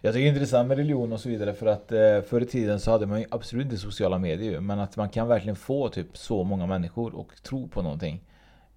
Jag 0.00 0.14
tycker 0.14 0.24
det 0.24 0.30
är 0.30 0.32
intressant 0.32 0.68
med 0.68 0.78
religion 0.78 1.12
och 1.12 1.20
så 1.20 1.28
vidare 1.28 1.54
för 1.54 1.66
att 1.66 1.92
eh, 1.92 2.20
förr 2.20 2.40
i 2.40 2.46
tiden 2.46 2.80
så 2.80 2.90
hade 2.90 3.06
man 3.06 3.20
ju 3.20 3.26
absolut 3.30 3.64
inte 3.64 3.78
sociala 3.78 4.18
medier 4.18 4.60
men 4.60 4.80
att 4.80 4.96
man 4.96 5.08
kan 5.08 5.28
verkligen 5.28 5.56
få 5.56 5.88
typ 5.88 6.16
så 6.16 6.44
många 6.44 6.66
människor 6.66 7.14
och 7.14 7.32
tro 7.42 7.68
på 7.68 7.82
någonting 7.82 8.20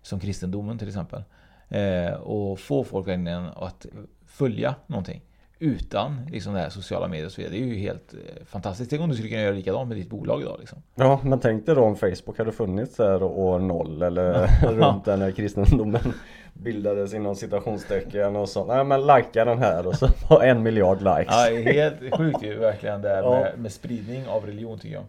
som 0.02 0.20
kristendomen 0.20 0.78
till 0.78 0.88
exempel 0.88 1.24
eh, 1.70 2.14
och 2.14 2.60
få 2.60 2.84
folk 2.84 3.08
att 3.56 3.86
följa 4.26 4.76
någonting 4.88 5.22
utan 5.60 6.28
liksom 6.32 6.54
det 6.54 6.60
här 6.60 6.70
sociala 6.70 7.08
medier 7.08 7.26
och 7.26 7.32
så 7.32 7.42
vidare. 7.42 7.58
Det 7.58 7.64
är 7.64 7.68
ju 7.68 7.76
helt 7.76 8.14
eh, 8.14 8.46
fantastiskt. 8.46 8.90
Tänk 8.90 9.02
om 9.02 9.10
du 9.10 9.16
skulle 9.16 9.30
kunna 9.30 9.42
göra 9.42 9.56
likadant 9.56 9.88
med 9.88 9.98
ditt 9.98 10.10
bolag 10.10 10.42
idag 10.42 10.58
liksom. 10.60 10.84
Ja, 10.96 11.20
men 11.24 11.40
tänk 11.40 11.66
dig 11.66 11.76
då 11.76 11.84
om 11.84 11.96
Facebook 11.96 12.38
hade 12.38 12.52
funnits 12.52 12.96
där 12.96 13.24
år 13.24 13.60
noll 13.60 14.02
eller 14.02 14.48
runt 14.72 15.06
där 15.06 15.18
när 15.18 15.32
kristendomen 15.32 16.14
bildades 16.54 17.14
inom 17.14 17.36
citationstecken 17.36 18.36
och 18.36 18.50
så. 18.50 18.66
Nej 18.66 18.84
men 18.84 19.02
likea 19.08 19.46
den 19.46 19.60
här 19.60 19.88
och 19.88 19.96
så 19.96 20.08
var 20.30 20.44
en 20.44 20.64
miljard 20.64 20.98
likes. 20.98 21.36
Ja, 21.36 21.72
helt 21.72 22.18
sjukt 22.18 22.44
ju 22.44 22.58
verkligen 22.60 23.02
det 23.02 23.10
här 23.10 23.24
ja. 23.24 23.32
med, 23.32 23.60
med 23.60 23.72
spridning 23.72 24.28
av 24.28 24.46
religion 24.46 24.80
tycker 24.80 24.96
jag. 24.96 25.06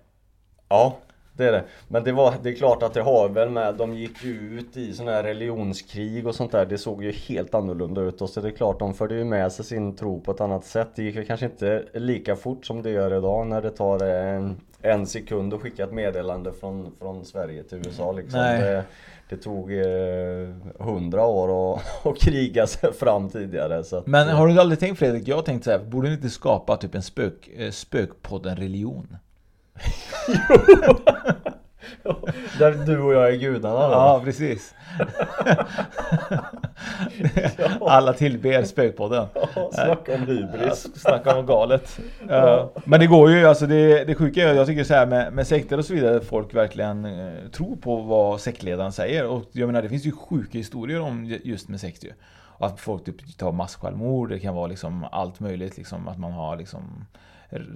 Ja, 0.69 0.97
det 1.39 1.49
är 1.49 1.53
det. 1.53 1.65
Men 1.89 2.05
det, 2.05 2.13
var, 2.13 2.35
det 2.43 2.49
är 2.49 2.55
klart 2.55 2.83
att 2.83 2.95
det 2.95 3.03
har 3.03 3.29
väl 3.29 3.51
med, 3.51 3.75
de 3.75 3.95
gick 3.95 4.25
ju 4.25 4.59
ut 4.59 4.77
i 4.77 4.93
sådana 4.93 5.13
här 5.13 5.23
religionskrig 5.23 6.27
och 6.27 6.35
sånt 6.35 6.53
där. 6.53 6.67
Det 6.67 6.79
såg 6.79 7.05
ju 7.05 7.13
helt 7.13 7.55
annorlunda 7.55 8.01
ut 8.01 8.23
och 8.23 8.31
så 8.31 8.41
det 8.41 8.49
är 8.49 8.53
klart 8.53 8.79
de 8.79 8.95
förde 8.95 9.15
ju 9.15 9.25
med 9.25 9.53
sig 9.53 9.65
sin 9.65 9.97
tro 9.97 10.21
på 10.21 10.31
ett 10.31 10.41
annat 10.41 10.65
sätt. 10.65 10.89
Det 10.95 11.03
gick 11.03 11.15
ju 11.15 11.25
kanske 11.25 11.47
inte 11.47 11.85
lika 11.95 12.37
fort 12.37 12.67
som 12.67 12.83
det 12.83 12.91
gör 12.91 13.19
idag 13.19 13.47
när 13.47 13.63
det 13.63 13.71
tar 13.71 14.05
en, 14.05 14.61
en 14.83 15.07
sekund 15.07 15.55
att 15.55 15.61
skicka 15.61 15.85
ett 15.85 15.93
meddelande 15.93 16.53
från, 16.53 16.93
från 16.99 17.25
Sverige 17.25 17.63
till 17.63 17.79
USA 17.79 18.13
liksom. 18.13 18.41
Det, 18.41 18.85
det, 19.29 19.37
tog 19.37 19.73
eh, 19.73 20.49
hundra 20.79 21.27
år 21.27 21.75
att, 21.75 21.83
att 22.07 22.19
kriga 22.19 22.67
sig 22.67 22.93
fram 22.93 23.31
tidigare. 23.31 23.79
Att, 23.79 24.07
Men 24.07 24.29
har 24.29 24.49
du 24.49 24.61
aldrig 24.61 24.81
tänkt 24.81 24.99
Fredrik? 24.99 25.29
Jag 25.29 25.37
har 25.37 25.43
tänkt 25.43 25.65
så 25.65 25.71
här, 25.71 25.79
borde 25.79 26.09
ni 26.09 26.15
inte 26.15 26.31
skapa 26.31 26.77
typ 26.77 26.95
en 26.95 27.03
spök, 27.03 27.49
eh, 27.57 27.71
Där 32.59 32.87
du 32.87 32.99
och 32.99 33.15
jag 33.15 33.29
är 33.29 33.37
gudarna 33.37 33.89
då. 33.89 33.93
Ja, 33.93 34.21
precis. 34.25 34.75
Alla 37.81 38.13
tillber 38.13 38.63
spökpodden. 38.63 39.27
Ja, 39.35 39.71
snacka 39.73 40.15
om 40.15 40.27
hybris. 40.27 40.87
snacka 40.95 41.39
om 41.39 41.47
galet. 41.47 41.99
Ja. 42.29 42.73
Men 42.85 43.01
det 43.01 43.07
går 43.07 43.31
ju, 43.31 43.47
alltså 43.47 43.67
det, 43.67 44.05
det 44.05 44.15
sjuka 44.15 44.51
är, 44.51 44.55
jag 44.55 44.67
tycker 44.67 44.85
så 44.85 44.95
här 44.95 45.07
med, 45.07 45.33
med 45.33 45.47
sekter 45.47 45.79
och 45.79 45.85
så 45.85 45.95
vidare, 45.95 46.21
folk 46.21 46.55
verkligen 46.55 47.05
eh, 47.05 47.33
tror 47.53 47.77
på 47.77 47.97
vad 47.97 48.41
sektledaren 48.41 48.93
säger. 48.93 49.27
Och 49.27 49.45
jag 49.53 49.67
menar, 49.67 49.83
det 49.83 49.89
finns 49.89 50.07
ju 50.07 50.13
sjuka 50.13 50.59
historier 50.59 51.01
om 51.01 51.39
just 51.45 51.69
med 51.69 51.81
sekt 51.81 52.05
ju. 52.05 52.13
Att 52.59 52.81
folk 52.81 53.05
typ 53.05 53.39
tar 53.39 53.53
massjälvmord, 53.53 54.29
det 54.29 54.39
kan 54.39 54.55
vara 54.55 54.67
liksom 54.67 55.07
allt 55.13 55.41
möjligt 55.41 55.77
liksom, 55.77 56.09
att 56.09 56.19
man 56.19 56.33
har 56.33 56.57
liksom 56.57 57.07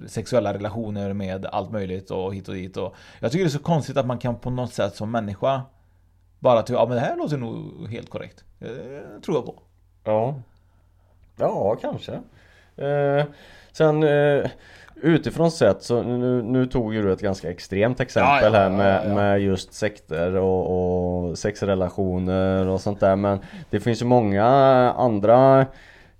sexuella 0.07 0.53
relationer 0.53 1.13
med 1.13 1.45
allt 1.45 1.71
möjligt 1.71 2.11
och 2.11 2.35
hit 2.35 2.47
och 2.47 2.53
dit. 2.53 2.77
Och 2.77 2.95
jag 3.19 3.31
tycker 3.31 3.45
det 3.45 3.49
är 3.49 3.51
så 3.51 3.59
konstigt 3.59 3.97
att 3.97 4.05
man 4.05 4.17
kan 4.17 4.35
på 4.35 4.49
något 4.49 4.73
sätt 4.73 4.95
som 4.95 5.11
människa 5.11 5.61
bara 6.39 6.61
tycka 6.61 6.79
ja 6.79 6.85
men 6.85 6.95
det 6.95 7.01
här 7.01 7.17
låter 7.17 7.37
nog 7.37 7.87
helt 7.89 8.09
korrekt. 8.09 8.43
Det 8.59 9.21
tror 9.25 9.37
jag 9.37 9.45
på. 9.45 9.61
Ja. 10.03 10.35
Ja, 11.37 11.75
kanske. 11.75 12.11
Eh, 12.75 13.25
sen, 13.71 14.03
eh, 14.03 14.49
Utifrån 14.95 15.51
sett 15.51 15.83
så 15.83 16.03
nu, 16.03 16.41
nu 16.43 16.65
tog 16.65 16.93
ju 16.93 17.01
du 17.01 17.13
ett 17.13 17.21
ganska 17.21 17.51
extremt 17.51 17.99
exempel 17.99 18.53
Ja, 18.53 18.59
ja, 18.59 18.63
här 18.63 18.69
med, 18.69 19.01
ja, 19.05 19.15
med 19.15 19.41
just 19.41 19.73
sekter 19.73 20.35
och, 20.35 21.27
och 21.27 21.37
sexrelationer 21.37 22.67
och 22.67 22.81
sånt 22.81 22.99
där 22.99 23.15
men 23.15 23.39
det 23.69 23.79
finns 23.79 24.01
ju 24.01 24.05
många 24.05 24.45
andra 24.97 25.65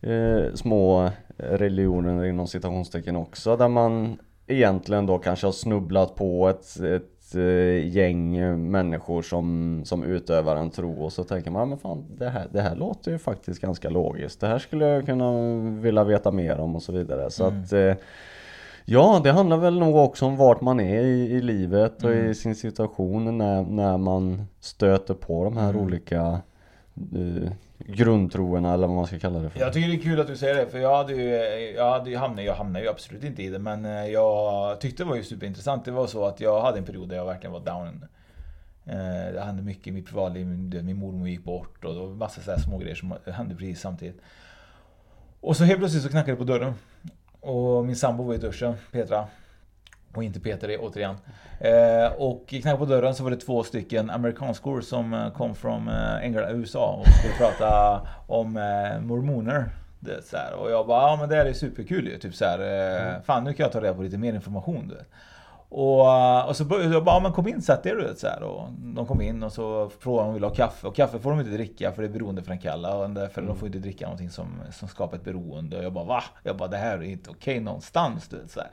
eh, 0.03 0.53
små 0.53 1.09
religioner 1.37 2.25
inom 2.25 2.47
citationstecken 2.47 3.15
också 3.15 3.57
där 3.57 3.67
man 3.67 4.17
egentligen 4.47 5.05
då 5.05 5.17
kanske 5.17 5.47
har 5.47 5.51
snubblat 5.51 6.15
på 6.15 6.49
ett, 6.49 6.79
ett 6.79 7.35
eh, 7.35 7.87
gäng 7.97 8.31
människor 8.71 9.21
som, 9.21 9.81
som 9.85 10.03
utövar 10.03 10.55
en 10.55 10.69
tro 10.69 11.03
och 11.03 11.13
så 11.13 11.23
tänker 11.23 11.51
man 11.51 11.69
men 11.69 11.77
fan 11.77 12.05
det 12.17 12.29
här, 12.29 12.47
det 12.51 12.61
här 12.61 12.75
låter 12.75 13.11
ju 13.11 13.17
faktiskt 13.17 13.61
ganska 13.61 13.89
logiskt. 13.89 14.39
Det 14.39 14.47
här 14.47 14.59
skulle 14.59 14.85
jag 14.85 15.05
kunna 15.05 15.31
vilja 15.81 16.03
veta 16.03 16.31
mer 16.31 16.59
om 16.59 16.75
och 16.75 16.83
så 16.83 16.91
vidare. 16.91 17.31
Så 17.31 17.45
Mm. 17.47 17.61
att 17.63 17.73
eh, 17.73 17.93
Ja, 18.85 19.21
det 19.23 19.31
handlar 19.31 19.57
väl 19.57 19.79
nog 19.79 19.95
också 19.95 20.25
om 20.25 20.37
vart 20.37 20.61
man 20.61 20.79
är 20.79 21.01
i, 21.03 21.31
i 21.31 21.41
livet 21.41 22.03
och 22.03 22.11
Mm. 22.11 22.29
i 22.29 22.35
sin 22.35 22.55
situation 22.55 23.37
när, 23.37 23.61
när 23.63 23.97
man 23.97 24.41
stöter 24.59 25.13
på 25.13 25.43
de 25.43 25.57
här 25.57 25.69
Mm. 25.69 25.81
olika 25.81 26.21
eh, 27.15 27.51
grundtroerna 27.86 28.74
eller 28.74 28.88
vad 28.88 28.96
man 28.96 29.08
ska 29.08 29.19
kalla 29.19 29.39
det 29.39 29.50
för. 29.50 29.60
Jag 29.60 29.74
tycker 29.74 29.88
det 29.88 29.96
är 29.96 30.02
kul 30.02 30.19
att 30.19 30.28
du 30.28 30.38
säger 30.38 30.56
det, 30.56 30.67
för 30.72 30.80
jag 30.80 30.98
hade 30.98 31.13
ju, 31.13 31.30
jag 31.76 31.91
hade 31.91 32.10
ju 32.10 32.17
hamnat, 32.17 32.46
jag 32.46 32.56
hamnade 32.56 32.86
ju 32.86 32.91
absolut 32.91 33.24
inte 33.24 33.43
i 33.43 33.50
det, 33.50 33.60
men 33.60 33.86
eh, 33.86 34.06
jag 34.06 34.82
tyckte 34.82 35.04
det 35.04 35.10
var 35.10 35.15
ju 35.15 35.24
superintressant. 35.24 35.86
Det 35.86 35.91
var 35.91 36.08
så 36.08 36.26
att 36.26 36.39
jag 36.39 36.62
hade 36.62 36.78
en 36.78 36.86
period 36.86 37.10
där 37.10 37.15
jag 37.15 37.26
verkligen 37.26 37.52
var 37.52 37.60
down. 37.60 38.06
Eh, 38.86 39.34
det 39.34 39.41
hände 39.46 39.63
mycket 39.63 39.88
i 39.88 39.91
mitt 39.91 40.06
privatliv, 40.08 40.48
min, 40.48 40.86
min 40.86 40.98
mormor 40.98 41.28
gick 41.28 41.43
bort 41.43 41.86
och 41.86 41.93
det 41.93 42.00
var 42.00 42.08
massa 42.08 42.41
så 42.41 42.52
här 42.52 42.60
små 42.60 42.78
grejer 42.78 42.96
som 42.96 43.13
hände 43.26 43.56
precis 43.56 43.82
samtidigt. 43.82 44.22
Och 45.41 45.58
så 45.58 45.63
helt 45.63 45.80
plötsligt 45.80 46.04
så 46.04 46.10
knackade 46.10 46.32
det 46.32 46.38
på 46.38 46.43
dörren. 46.43 46.74
Och 47.39 47.86
min 47.86 47.96
sambo 47.96 48.24
var 48.24 48.34
i 48.34 48.38
duschen, 48.38 48.74
Petra. 48.91 49.28
Och 50.15 50.23
inte 50.23 50.39
Peter 50.39 50.78
återigen. 50.82 51.15
Eh, 51.60 52.12
och 52.17 52.47
knackade 52.47 52.78
på 52.78 52.86
dörren 52.86 53.15
så 53.15 53.23
var 53.23 53.32
det 53.32 53.38
två 53.38 53.63
stycken 53.63 54.10
amerikanskor 54.10 54.82
som 54.82 55.13
eh, 55.13 55.32
kom 55.32 55.56
från 55.56 55.88
eh, 55.88 56.23
England, 56.23 56.52
USA 56.52 56.99
och 56.99 57.08
skulle 57.08 57.34
prata 57.34 58.02
om 58.28 58.58
eh, 58.58 59.02
mormoner. 59.02 59.69
Det, 59.99 60.26
så 60.26 60.38
här. 60.38 60.54
Och 60.54 60.71
jag 60.71 60.88
bara, 60.88 61.02
ja 61.02 61.17
men 61.19 61.30
det 61.30 61.36
här 61.36 61.45
är 61.45 61.54
superkul 61.54 62.08
ju. 62.08 62.17
Typ 62.17 62.36
så 62.36 62.45
här, 62.45 62.60
eh, 62.60 63.21
fan 63.21 63.43
nu 63.43 63.54
kan 63.54 63.63
jag 63.63 63.71
ta 63.71 63.82
reda 63.82 63.93
på 63.93 64.02
lite 64.02 64.17
mer 64.17 64.34
information. 64.34 64.88
Du. 64.88 64.97
Och, 65.76 66.47
och 66.47 66.56
så 66.56 66.65
började 66.65 66.93
jag 66.93 67.04
bara, 67.04 67.15
ja, 67.15 67.19
men 67.19 67.32
kom 67.32 67.47
in 67.47 67.62
sätt 67.62 67.86
er 67.86 67.95
du 67.95 68.13
så 68.17 68.28
här. 68.28 68.43
Och 68.43 68.69
de 68.71 69.06
kom 69.06 69.21
in 69.21 69.43
och 69.43 69.54
så 69.54 69.89
frågade 69.99 70.23
de 70.23 70.28
om 70.28 70.28
de 70.28 70.34
ville 70.34 70.47
ha 70.47 70.54
kaffe. 70.54 70.88
Och 70.88 70.95
kaffe 70.95 71.19
får 71.19 71.30
de 71.30 71.39
inte 71.39 71.52
dricka 71.52 71.91
för 71.91 72.02
det 72.02 72.08
är 72.08 72.13
beroendeframkalla. 72.13 72.95
Och 72.95 73.10
därför 73.10 73.41
de 73.41 73.56
får 73.56 73.67
inte 73.67 73.80
dricka 73.80 74.06
någonting 74.06 74.30
som, 74.30 74.62
som 74.71 74.88
skapar 74.88 75.17
ett 75.17 75.23
beroende. 75.23 75.78
Och 75.78 75.84
jag 75.84 75.93
bara 75.93 76.06
va? 76.06 76.23
Jag 76.43 76.58
bara 76.58 76.67
det 76.67 76.78
här 76.78 76.97
är 76.97 77.02
inte 77.04 77.30
okej 77.30 77.60
någonstans. 77.60 78.28
Du 78.28 78.38
så 78.47 78.60
här. 78.60 78.69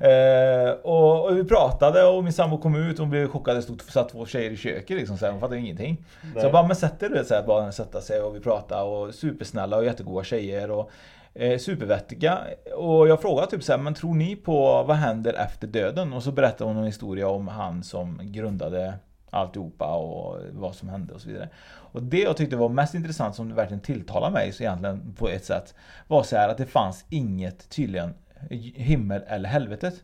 Eh, 0.00 0.70
och, 0.82 1.26
och 1.26 1.36
vi 1.36 1.44
pratade 1.44 2.04
och 2.04 2.24
min 2.24 2.32
sambo 2.32 2.58
kom 2.58 2.74
ut 2.74 2.98
och 2.98 3.00
hon 3.00 3.10
blev 3.10 3.28
chockad. 3.28 3.56
Det 3.56 3.62
stod 3.62 3.82
satt 3.82 4.08
två 4.08 4.26
tjejer 4.26 4.50
i 4.50 4.56
köket 4.56 4.96
liksom. 4.96 5.18
Så 5.18 5.24
här, 5.24 5.32
hon 5.32 5.40
fattade 5.40 5.60
ingenting. 5.60 6.04
Så 6.34 6.40
jag 6.40 6.52
bara, 6.52 6.66
men 6.66 6.76
sätt 6.76 7.02
er 7.02 7.08
du 7.08 7.24
så 7.24 7.34
här, 7.34 7.42
bara 7.42 7.72
sätta 7.72 8.00
sig 8.00 8.20
och 8.20 8.36
vi 8.36 8.40
pratade. 8.40 8.82
Och 8.82 9.14
supersnälla 9.14 9.76
och 9.76 9.84
jättegoda 9.84 10.24
tjejer. 10.24 10.70
Och, 10.70 10.90
eh, 11.34 11.58
supervettiga. 11.58 12.38
Och 12.76 13.08
jag 13.08 13.22
frågade 13.22 13.50
typ 13.50 13.62
så 13.62 13.72
här, 13.72 13.78
men 13.78 13.94
tror 13.94 14.14
ni 14.14 14.36
på 14.36 14.82
vad 14.82 14.96
händer 14.96 15.34
efter 15.34 15.66
döden? 15.66 16.12
Och 16.12 16.22
så 16.22 16.32
berättade 16.32 16.70
hon 16.70 16.76
en 16.76 16.86
historia 16.86 17.28
om 17.28 17.48
han 17.48 17.82
som 17.82 18.20
grundade 18.22 18.94
alltihopa 19.32 19.94
och 19.94 20.40
vad 20.52 20.74
som 20.74 20.88
hände 20.88 21.14
och 21.14 21.20
så 21.20 21.28
vidare. 21.28 21.48
Och 21.64 22.02
det 22.02 22.18
jag 22.18 22.36
tyckte 22.36 22.56
var 22.56 22.68
mest 22.68 22.94
intressant 22.94 23.34
som 23.34 23.54
verkligen 23.54 23.80
tilltalade 23.80 24.32
mig 24.32 24.52
så 24.52 24.62
egentligen 24.62 25.14
på 25.18 25.28
ett 25.28 25.44
sätt 25.44 25.74
var 26.08 26.22
så 26.22 26.36
här 26.36 26.48
att 26.48 26.58
det 26.58 26.66
fanns 26.66 27.04
inget 27.08 27.70
tydligen 27.70 28.14
himmel 28.50 29.22
eller 29.26 29.48
helvetet. 29.48 30.02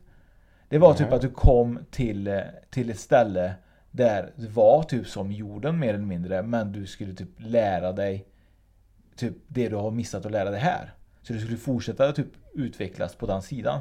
Det 0.68 0.78
var 0.78 0.94
typ 0.94 1.06
Nej. 1.06 1.16
att 1.16 1.22
du 1.22 1.30
kom 1.30 1.78
till, 1.90 2.42
till 2.70 2.90
ett 2.90 2.98
ställe 2.98 3.54
där 3.90 4.32
det 4.36 4.48
var 4.48 4.82
typ 4.82 5.06
som 5.06 5.32
jorden 5.32 5.78
mer 5.78 5.88
eller 5.88 6.04
mindre 6.04 6.42
men 6.42 6.72
du 6.72 6.86
skulle 6.86 7.14
typ 7.14 7.30
lära 7.36 7.92
dig 7.92 8.26
typ 9.16 9.34
det 9.46 9.68
du 9.68 9.76
har 9.76 9.90
missat 9.90 10.26
att 10.26 10.32
lära 10.32 10.50
dig 10.50 10.60
här. 10.60 10.94
Så 11.22 11.32
du 11.32 11.40
skulle 11.40 11.56
fortsätta 11.56 12.12
typ 12.12 12.28
utvecklas 12.54 13.14
på 13.14 13.26
den 13.26 13.42
sidan. 13.42 13.80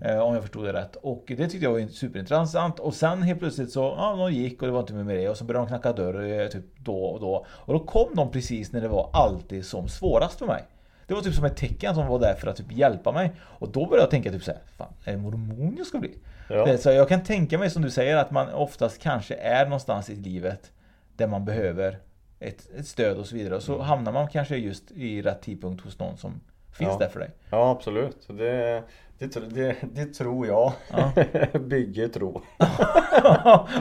Eh, 0.00 0.18
om 0.18 0.34
jag 0.34 0.42
förstod 0.42 0.64
det 0.64 0.72
rätt. 0.72 0.96
Och 0.96 1.24
det 1.26 1.48
tyckte 1.48 1.64
jag 1.64 1.72
var 1.72 1.88
superintressant. 1.88 2.78
Och 2.78 2.94
sen 2.94 3.22
helt 3.22 3.38
plötsligt 3.38 3.72
så, 3.72 3.80
ja 3.80 4.16
de 4.16 4.32
gick 4.32 4.62
och 4.62 4.68
det 4.68 4.72
var 4.72 4.80
inte 4.80 4.92
mer 4.92 5.04
med 5.04 5.16
det. 5.16 5.28
Och 5.28 5.36
så 5.36 5.44
började 5.44 5.66
de 5.66 5.68
knacka 5.68 5.92
dörr 5.92 6.40
eh, 6.40 6.48
typ 6.48 6.64
då 6.78 7.04
och 7.04 7.20
då. 7.20 7.46
Och 7.50 7.72
då 7.72 7.80
kom 7.80 8.14
de 8.14 8.30
precis 8.30 8.72
när 8.72 8.80
det 8.80 8.88
var 8.88 9.10
alltid 9.12 9.66
som 9.66 9.88
svårast 9.88 10.38
för 10.38 10.46
mig. 10.46 10.64
Det 11.10 11.14
var 11.14 11.22
typ 11.22 11.34
som 11.34 11.44
ett 11.44 11.56
tecken 11.56 11.94
som 11.94 12.06
var 12.06 12.18
där 12.18 12.34
för 12.34 12.46
att 12.46 12.56
typ 12.56 12.72
hjälpa 12.72 13.12
mig. 13.12 13.32
Och 13.40 13.68
då 13.68 13.86
började 13.86 14.02
jag 14.02 14.10
tänka 14.10 14.30
typ 14.30 14.42
såhär, 14.44 14.60
fan 14.76 14.92
är 15.04 15.12
det 15.12 15.18
mormon 15.18 15.74
jag 15.78 15.86
ska 15.86 15.98
bli? 15.98 16.18
Ja. 16.48 16.78
Så 16.78 16.90
jag 16.90 17.08
kan 17.08 17.22
tänka 17.22 17.58
mig 17.58 17.70
som 17.70 17.82
du 17.82 17.90
säger 17.90 18.16
att 18.16 18.30
man 18.30 18.52
oftast 18.52 19.02
kanske 19.02 19.34
är 19.34 19.64
någonstans 19.64 20.10
i 20.10 20.16
livet 20.16 20.72
där 21.16 21.26
man 21.26 21.44
behöver 21.44 21.98
ett, 22.40 22.68
ett 22.78 22.86
stöd 22.86 23.16
och 23.16 23.26
så 23.26 23.36
vidare. 23.36 23.54
Och 23.56 23.62
så 23.62 23.82
hamnar 23.82 24.12
man 24.12 24.28
kanske 24.28 24.56
just 24.56 24.90
i 24.90 25.22
rätt 25.22 25.42
tidpunkt 25.42 25.84
hos 25.84 25.98
någon 25.98 26.16
som 26.16 26.40
finns 26.72 26.90
Ja. 26.90 26.98
där 26.98 27.08
för 27.08 27.20
dig. 27.20 27.30
Ja 27.50 27.70
absolut, 27.70 28.28
det, 28.28 28.82
det, 29.20 29.54
det, 29.54 29.76
det 29.94 30.06
tror 30.06 30.46
jag 30.46 30.72
Ja. 30.90 31.12
bygger 31.60 32.08
tro. 32.08 32.42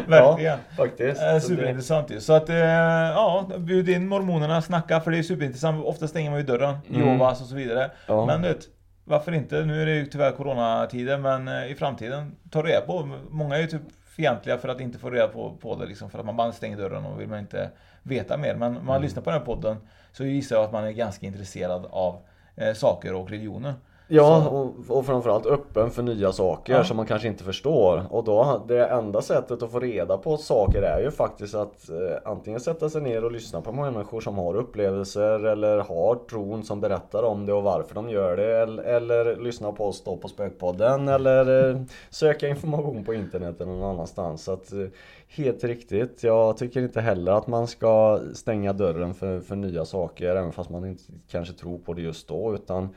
Verkligen. 0.08 0.43
Ja, 0.43 0.75
faktiskt. 0.78 1.21
Eh, 1.21 1.39
superintressant 1.39 2.12
ju. 2.12 2.19
Så 2.19 2.34
att, 2.34 2.49
eh, 2.49 2.56
ja, 2.58 3.49
bjud 3.58 3.89
in 3.89 4.08
mormonerna, 4.08 4.62
snacka 4.62 4.99
för 5.02 5.12
det 5.12 5.17
är 5.17 5.23
superintressant. 5.23 5.86
Ofta 5.86 6.08
stänger 6.08 6.30
man 6.30 6.39
ju 6.39 6.45
dörren, 6.45 6.78
Mm. 6.93 7.21
Och 7.21 7.38
så 7.38 7.56
vidare. 7.56 7.91
Ja. 8.08 8.25
Men 8.25 8.41
vet, 8.41 8.60
varför 9.04 9.32
inte? 9.32 9.65
Nu 9.65 9.82
är 9.82 9.86
det 9.86 9.95
ju 9.95 10.06
tyvärr 10.06 10.32
coronatider, 10.32 11.17
men 11.17 11.47
eh, 11.47 11.71
i 11.71 11.75
framtiden, 11.75 12.36
ta 12.52 12.62
reda 12.63 12.82
på. 12.82 13.10
Många 13.30 13.56
är 13.56 13.62
ju 13.62 13.67
typ 13.67 13.82
fientliga 14.15 14.58
för 14.58 14.69
att 14.69 14.82
inte 14.82 14.99
få 14.99 15.10
reda 15.10 15.28
på, 15.28 15.58
på 15.62 15.75
det 15.75 15.86
liksom, 15.86 16.10
för 16.10 16.19
att 16.19 16.25
man 16.25 16.36
bara 16.38 16.52
stänger 16.52 16.78
dörren 16.78 17.06
och 17.06 17.21
vill 17.21 17.28
man 17.28 17.39
inte 17.39 17.69
veta 18.04 18.38
mer. 18.38 18.56
Men 18.56 18.78
om 18.78 18.86
man 18.86 18.95
Mm. 18.95 19.02
lyssnar 19.04 19.23
på 19.23 19.30
den 19.30 19.39
här 19.39 19.45
podden 19.45 19.78
så 20.12 20.23
gissar 20.25 20.56
jag 20.56 20.65
att 20.65 20.71
man 20.71 20.84
är 20.84 20.91
ganska 20.91 21.25
intresserad 21.25 21.86
av 21.91 22.21
eh, 22.56 22.73
saker 22.73 23.13
och 23.13 23.30
religioner. 23.30 23.73
Ja, 24.12 24.43
Så- 24.43 24.50
och, 24.89 24.98
och 24.98 25.06
framförallt 25.06 25.45
öppen 25.45 25.91
för 25.91 26.04
nya 26.04 26.32
saker 26.32 26.74
Ja. 26.74 26.84
som 26.84 26.98
man 26.98 27.06
kanske 27.06 27.28
inte 27.28 27.43
förstår. 27.43 28.06
Och 28.10 28.24
då, 28.24 28.62
det 28.67 28.86
enda 28.88 29.22
sättet 29.22 29.63
att 29.63 29.72
få 29.72 29.80
reda 29.80 30.17
på 30.17 30.38
saker 30.38 30.82
är 30.82 31.02
ju 31.02 31.12
faktiskt 31.12 31.56
att 31.56 31.89
eh, 31.89 31.95
antingen 32.32 32.60
sätta 32.60 32.89
sig 32.89 33.02
ner 33.02 33.26
och 33.26 33.32
lyssna 33.32 33.62
på 33.62 33.72
människor 33.72 34.22
som 34.22 34.38
har 34.38 34.56
upplevelser 34.56 35.45
eller 35.45 35.78
har 35.78 36.15
tron 36.30 36.63
som 36.63 36.82
berättar 36.82 37.24
om 37.24 37.45
det 37.45 37.54
och 37.54 37.63
varför 37.63 37.95
de 37.95 38.10
gör 38.10 38.38
det. 38.38 38.58
Eller, 38.62 38.84
eller 38.84 39.36
lyssna 39.36 39.72
på 39.72 39.86
oss 39.88 40.04
då 40.04 40.17
på 40.17 40.28
Spökpodden 40.28 41.08
eller 41.08 41.69
eh, 41.69 41.82
söka 42.10 42.48
information 42.48 43.04
på 43.06 43.13
internet 43.13 43.62
eller 43.62 43.72
någon 43.72 43.89
annanstans. 43.93 44.43
Så 44.43 44.52
att, 44.54 44.72
eh, 44.74 44.80
helt 45.28 45.63
riktigt, 45.63 46.24
jag 46.24 46.58
tycker 46.58 46.82
inte 46.82 47.02
heller 47.02 47.32
att 47.32 47.48
man 47.48 47.67
ska 47.67 48.19
stänga 48.34 48.74
dörren 48.74 49.13
för, 49.13 49.39
för 49.39 49.56
nya 49.56 49.86
saker 49.86 50.36
även 50.36 50.52
fast 50.52 50.69
man 50.69 50.86
inte 50.86 51.04
kanske 51.32 51.54
tror 51.54 51.78
på 51.78 51.93
det 51.93 52.02
just 52.02 52.28
då. 52.28 52.54
Utan 52.56 52.89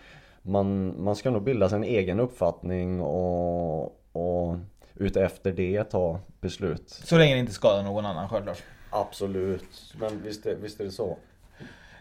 man, 0.43 0.95
man 1.05 1.17
ska 1.17 1.31
nog 1.31 1.43
bilda 1.43 1.69
sig 1.69 1.77
en 1.77 1.85
egen 1.85 2.21
uppfattning 2.21 3.01
och, 3.01 3.85
och 4.13 4.57
utefter 4.95 5.53
det 5.53 5.85
ta 5.85 6.21
beslut. 6.41 6.91
Så 6.91 7.19
länge 7.19 7.35
det 7.35 7.41
inte 7.41 7.53
skadar 7.53 7.83
någon 7.83 8.07
annan 8.07 8.29
självklart. 8.29 8.63
Absolut, 8.91 9.95
men 10.01 10.23
visst 10.23 10.47
är, 10.47 10.57
visst 10.63 10.81
är 10.81 10.85
det 10.85 10.91
så. 10.91 11.17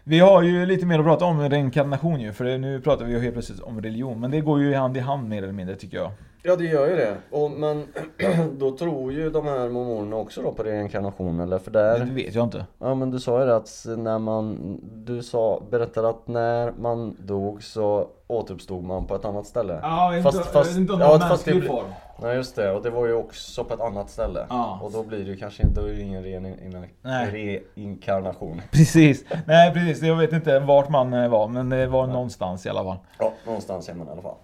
Vi 0.04 0.18
har 0.18 0.42
ju 0.42 0.66
lite 0.66 0.86
mer 0.86 0.98
att 0.98 1.04
prata 1.04 1.24
om 1.24 1.40
reinkarnation 1.50 2.20
ju, 2.20 2.32
för 2.32 2.58
nu 2.58 2.80
pratar 2.80 3.04
vi 3.04 3.12
ju 3.12 3.20
helt 3.20 3.32
plötsligt 3.32 3.60
om 3.60 3.82
religion. 3.82 4.20
Men 4.20 4.30
det 4.30 4.40
går 4.40 4.60
ju 4.60 4.74
hand 4.74 4.96
i 4.96 5.00
hand 5.00 5.28
mer 5.28 5.42
eller 5.42 5.52
mindre 5.52 5.76
tycker 5.76 5.96
jag. 5.96 6.10
Ja 6.42 6.56
det 6.56 6.64
gör 6.64 6.88
ju 6.88 6.96
det. 6.96 7.16
Och, 7.30 7.50
men 7.50 7.86
då 8.58 8.76
tror 8.76 9.12
ju 9.12 9.30
de 9.30 9.46
här 9.46 9.68
mormonerna 9.68 10.16
också 10.16 10.42
då 10.42 10.52
på 10.52 10.62
reinkarnation 10.62 11.40
eller? 11.40 11.58
För 11.58 11.70
där... 11.70 11.98
Det 11.98 12.12
vet 12.12 12.34
jag 12.34 12.44
inte. 12.44 12.66
Ja 12.78 12.94
men 12.94 13.10
du 13.10 13.20
sa 13.20 13.40
ju 13.40 13.46
det 13.46 13.56
att 13.56 13.86
när 13.96 14.18
man, 14.18 14.78
du 14.94 15.22
sa, 15.22 15.62
berättade 15.70 16.08
att 16.08 16.28
när 16.28 16.72
man 16.72 17.16
dog 17.20 17.62
så 17.62 18.08
återuppstod 18.32 18.84
man 18.84 19.06
på 19.06 19.14
ett 19.14 19.24
annat 19.24 19.46
ställe. 19.46 19.78
Ja, 19.82 20.20
Fast- 20.22 20.36
inte, 20.38 20.48
fast- 20.48 20.76
inte 20.76 20.92
ja, 21.00 21.18
fast 21.20 21.44
det 21.44 21.62
form. 21.62 21.86
Nej 22.22 22.36
just 22.36 22.56
det, 22.56 22.70
och 22.70 22.82
det 22.82 22.90
var 22.90 23.06
ju 23.06 23.14
också 23.14 23.64
på 23.64 23.74
ett 23.74 23.80
annat 23.80 24.10
ställe. 24.10 24.46
Ja. 24.50 24.78
Och 24.82 24.92
då 24.92 25.02
blir 25.02 25.18
det 25.18 25.24
ju 25.30 25.36
kanske 25.36 25.62
inte, 25.62 25.80
det 25.80 26.00
ingen 26.00 26.22
rein- 26.24 26.86
Nej. 27.02 27.30
reinkarnation. 27.76 28.62
Precis. 28.70 29.24
Nej 29.46 29.72
precis, 29.72 30.02
jag 30.02 30.16
vet 30.16 30.32
inte 30.32 30.58
vart 30.58 30.88
man 30.88 31.12
eh, 31.14 31.28
var, 31.28 31.48
men 31.48 31.68
det 31.68 31.86
var 31.86 32.06
någonstans 32.06 32.66
i 32.66 32.68
alla 32.68 32.84
fall. 32.84 32.96
Ja, 33.18 33.32
någonstans 33.46 33.88
är 33.88 33.94
man 33.94 34.08
i 34.08 34.10
alla 34.10 34.22
fall. 34.22 34.36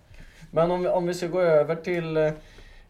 Men 0.50 0.70
om 0.70 0.86
om 0.86 1.06
vi 1.06 1.14
ska 1.14 1.26
gå 1.26 1.40
över 1.40 1.76
till 1.76 2.16
eh, 2.16 2.30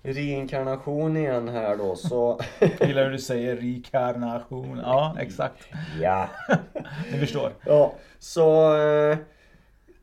reinkarnation 0.03 1.17
igen 1.17 1.49
här 1.49 1.77
då 1.77 1.97
så... 1.97 2.41
Gillar 2.81 3.05
hur 3.05 3.11
du 3.11 3.19
säger 3.19 3.57
rekarnation. 3.57 4.81
Ja, 4.85 5.17
exakt. 5.21 5.57
ja. 6.01 6.29
Ni 7.13 7.19
förstår. 7.19 7.53
Ja, 7.67 7.93
så 8.19 8.77
eh, 8.77 9.17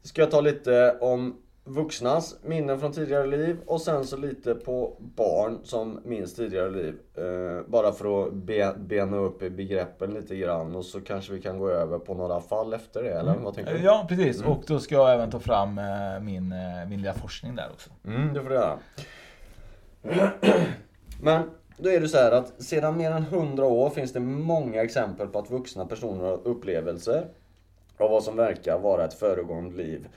ska 0.05 0.21
jag 0.21 0.31
ta 0.31 0.41
lite 0.41 0.97
om 0.99 1.35
vuxnas 1.63 2.35
minnen 2.43 2.79
från 2.79 2.91
tidigare 2.91 3.27
liv 3.27 3.57
och 3.65 3.81
sen 3.81 4.05
så 4.05 4.17
lite 4.17 4.55
på 4.55 4.97
barn 4.99 5.59
som 5.63 5.99
minns 6.03 6.35
tidigare 6.35 6.69
liv. 6.69 6.95
Eh, 7.15 7.67
bara 7.67 7.91
för 7.91 8.27
att 8.27 8.33
be, 8.33 8.75
bena 8.77 9.17
upp 9.17 9.43
i 9.43 9.49
begreppen 9.49 10.13
lite 10.13 10.35
grann 10.35 10.75
och 10.75 10.85
så 10.85 11.01
kanske 11.01 11.33
vi 11.33 11.41
kan 11.41 11.59
gå 11.59 11.69
över 11.69 11.99
på 11.99 12.13
några 12.13 12.41
fall 12.41 12.73
efter 12.73 13.03
det 13.03 13.09
eller 13.09 13.35
vad 13.35 13.53
tänker 13.55 13.73
du? 13.73 13.79
Ja 13.79 14.05
precis 14.09 14.41
och 14.41 14.63
då 14.67 14.79
ska 14.79 14.95
jag 14.95 15.13
även 15.13 15.31
ta 15.31 15.39
fram 15.39 15.77
eh, 15.77 16.19
min, 16.21 16.51
eh, 16.51 16.89
min 16.89 17.01
lilla 17.01 17.13
forskning 17.13 17.55
där 17.55 17.69
också. 17.73 17.89
Mm, 18.05 18.33
det 18.33 18.43
får 18.43 18.49
du 18.49 18.55
göra. 18.55 18.77
Men 21.21 21.49
då 21.77 21.89
är 21.89 21.99
det 21.99 22.07
så 22.07 22.17
här 22.17 22.31
att 22.31 22.63
sedan 22.63 22.97
mer 22.97 23.11
än 23.11 23.23
100 23.23 23.65
år 23.65 23.89
finns 23.89 24.13
det 24.13 24.19
många 24.19 24.83
exempel 24.83 25.27
på 25.27 25.39
att 25.39 25.51
vuxna 25.51 25.85
personer 25.85 26.23
har 26.23 26.47
upplevelser 26.47 27.27
av 27.97 28.11
vad 28.11 28.23
som 28.23 28.35
verkar 28.35 28.79
vara 28.79 29.05
ett 29.05 29.13
föregående 29.13 29.75
liv. 29.75 30.07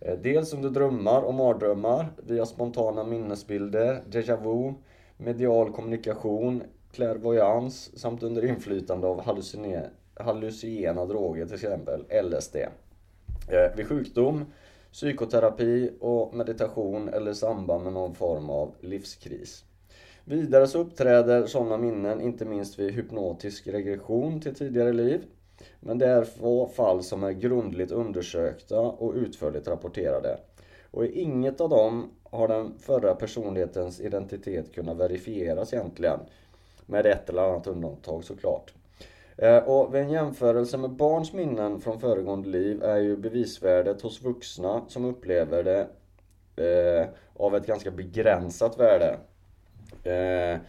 Eh, 0.00 0.18
dels 0.22 0.54
under 0.54 0.70
drömmar 0.70 1.22
och 1.22 1.34
mardrömmar, 1.34 2.06
via 2.26 2.46
spontana 2.46 3.04
minnesbilder, 3.04 4.02
déjà 4.10 4.36
vu, 4.36 4.74
medial 5.16 5.72
kommunikation, 5.72 6.62
clairvoyance 6.92 7.98
samt 7.98 8.22
under 8.22 8.44
inflytande 8.44 9.06
av 9.06 9.20
hallucinogena 10.16 11.06
droger, 11.06 11.46
till 11.46 11.54
exempel 11.54 12.04
LSD. 12.22 12.56
Eh, 12.56 13.76
vid 13.76 13.88
sjukdom, 13.88 14.44
psykoterapi 14.92 15.90
och 16.00 16.34
meditation 16.34 17.08
eller 17.08 17.32
samband 17.32 17.84
med 17.84 17.92
någon 17.92 18.14
form 18.14 18.50
av 18.50 18.74
livskris. 18.80 19.64
Vidare 20.24 20.66
så 20.66 20.78
uppträder 20.78 21.46
sådana 21.46 21.76
minnen 21.76 22.20
inte 22.20 22.44
minst 22.44 22.78
vid 22.78 22.94
hypnotisk 22.94 23.66
regression 23.68 24.40
till 24.40 24.54
tidigare 24.54 24.92
liv. 24.92 25.24
Men 25.80 25.98
det 25.98 26.06
är 26.06 26.24
få 26.24 26.66
fall 26.66 27.02
som 27.02 27.24
är 27.24 27.32
grundligt 27.32 27.92
undersökta 27.92 28.80
och 28.80 29.14
utförligt 29.14 29.68
rapporterade. 29.68 30.38
Och 30.90 31.04
i 31.04 31.20
inget 31.20 31.60
av 31.60 31.68
dem 31.68 32.10
har 32.30 32.48
den 32.48 32.78
förra 32.78 33.14
personlighetens 33.14 34.00
identitet 34.00 34.74
kunnat 34.74 34.96
verifieras 34.96 35.72
egentligen. 35.72 36.20
Med 36.86 37.06
ett 37.06 37.28
eller 37.28 37.42
annat 37.42 37.66
undantag 37.66 38.24
såklart. 38.24 38.74
Eh, 39.36 39.58
och 39.58 39.94
vid 39.94 40.02
en 40.02 40.10
jämförelse 40.10 40.78
med 40.78 40.90
barns 40.90 41.32
minnen 41.32 41.80
från 41.80 42.00
föregående 42.00 42.48
liv 42.48 42.82
är 42.82 42.96
ju 42.96 43.16
bevisvärdet 43.16 44.02
hos 44.02 44.22
vuxna 44.22 44.82
som 44.88 45.04
upplever 45.04 45.62
det 45.62 45.88
eh, 46.56 47.06
av 47.36 47.56
ett 47.56 47.66
ganska 47.66 47.90
begränsat 47.90 48.78
värde. 48.78 49.18
Eh, 50.04 50.60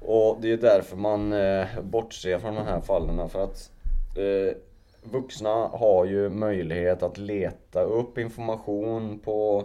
och 0.00 0.36
det 0.40 0.52
är 0.52 0.56
därför 0.56 0.96
man 0.96 1.32
eh, 1.32 1.66
bortser 1.82 2.38
från 2.38 2.54
de 2.54 2.64
här 2.64 2.80
fallen 2.80 3.28
för 3.28 3.44
att 3.44 3.70
eh, 4.18 4.56
vuxna 5.02 5.68
har 5.72 6.04
ju 6.04 6.28
möjlighet 6.28 7.02
att 7.02 7.18
leta 7.18 7.82
upp 7.82 8.18
information 8.18 9.18
på 9.18 9.64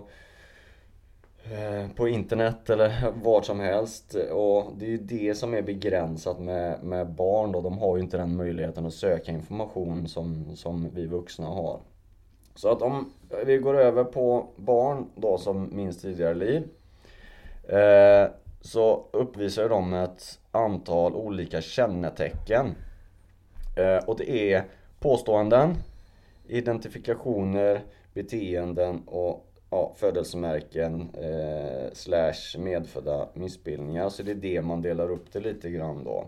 eh, 1.44 1.92
på 1.96 2.08
internet 2.08 2.70
eller 2.70 3.14
vad 3.24 3.46
som 3.46 3.60
helst 3.60 4.16
och 4.32 4.74
det 4.78 4.86
är 4.86 4.90
ju 4.90 4.98
det 4.98 5.36
som 5.36 5.54
är 5.54 5.62
begränsat 5.62 6.40
med, 6.40 6.84
med 6.84 7.08
barn 7.08 7.52
då. 7.52 7.62
De 7.62 7.78
har 7.78 7.98
ju 7.98 8.04
inte 8.04 8.18
den 8.18 8.36
möjligheten 8.36 8.86
att 8.86 8.94
söka 8.94 9.32
information 9.32 10.08
som, 10.08 10.56
som 10.56 10.90
vi 10.94 11.06
vuxna 11.06 11.48
har. 11.48 11.80
Så 12.56 12.72
att 12.72 12.82
om 12.82 13.14
vi 13.46 13.58
går 13.58 13.78
över 13.80 14.04
på 14.04 14.48
barn 14.56 15.10
då 15.16 15.38
som 15.38 15.76
minns 15.76 16.02
tidigare 16.02 16.34
liv. 16.34 16.68
Eh, 17.70 18.32
så 18.62 19.06
uppvisar 19.12 19.64
ju 19.64 19.70
de 19.70 19.94
ett 19.94 20.40
antal 20.52 21.16
olika 21.16 21.62
kännetecken. 21.62 22.76
Eh, 23.80 23.98
och 24.06 24.18
det 24.18 24.54
är 24.54 24.64
påståenden, 25.00 25.76
identifikationer, 26.48 27.82
beteenden 28.14 29.02
och 29.06 29.46
ja, 29.70 29.94
födelsemärken 29.96 31.10
eh, 31.14 31.94
slash 31.94 32.58
medfödda 32.58 33.28
missbildningar. 33.34 34.10
Så 34.10 34.24
det 34.24 34.32
är 34.32 34.36
det 34.36 34.62
man 34.62 34.82
delar 34.82 35.12
upp 35.12 35.34
det 35.34 35.40
lite 35.40 35.70
grann 35.70 36.04
då. 36.04 36.28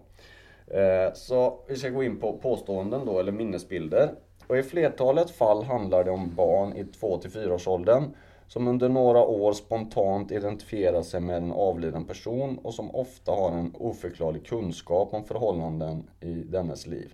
Eh, 0.78 1.14
så 1.14 1.60
vi 1.68 1.76
ska 1.76 1.90
gå 1.90 2.04
in 2.04 2.20
på 2.20 2.38
påståenden 2.38 3.06
då, 3.06 3.20
eller 3.20 3.32
minnesbilder. 3.32 4.12
Och 4.48 4.58
i 4.58 4.64
flertalet 4.64 5.32
fall 5.32 5.64
handlar 5.64 6.04
det 6.04 6.12
om 6.12 6.36
barn 6.36 6.74
i 6.74 6.84
2-4 6.84 7.52
års 7.52 7.68
åldern 7.68 8.04
som 8.48 8.68
under 8.68 8.90
några 8.90 9.20
år 9.20 9.54
spontant 9.54 10.32
identifierar 10.32 11.02
sig 11.02 11.20
med 11.20 11.38
en 11.38 11.52
avliden 11.52 12.06
person 12.06 12.58
och 12.58 12.74
som 12.74 12.96
ofta 12.96 13.32
har 13.32 13.52
en 13.52 13.76
oförklarlig 13.78 14.46
kunskap 14.46 15.14
om 15.14 15.24
förhållanden 15.24 16.04
i 16.20 16.34
dennes 16.34 16.88
liv. 16.88 17.14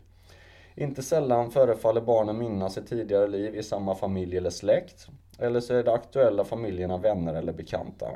Inte 0.79 1.03
sällan 1.03 1.51
förefaller 1.51 2.01
barnen 2.01 2.37
minnas 2.37 2.77
ett 2.77 2.87
tidigare 2.87 3.27
liv 3.27 3.55
i 3.55 3.63
samma 3.63 3.95
familj 3.95 4.37
eller 4.37 4.49
släkt. 4.49 5.07
Eller 5.39 5.59
så 5.59 5.73
är 5.73 5.83
det 5.83 5.93
aktuella 5.93 6.43
familjerna 6.43 6.97
vänner 6.97 7.33
eller 7.33 7.53
bekanta. 7.53 8.11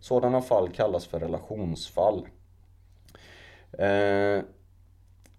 Sådana 0.00 0.42
fall 0.42 0.68
kallas 0.68 1.06
för 1.06 1.20
relationsfall. 1.20 2.28
Eh, 3.78 4.42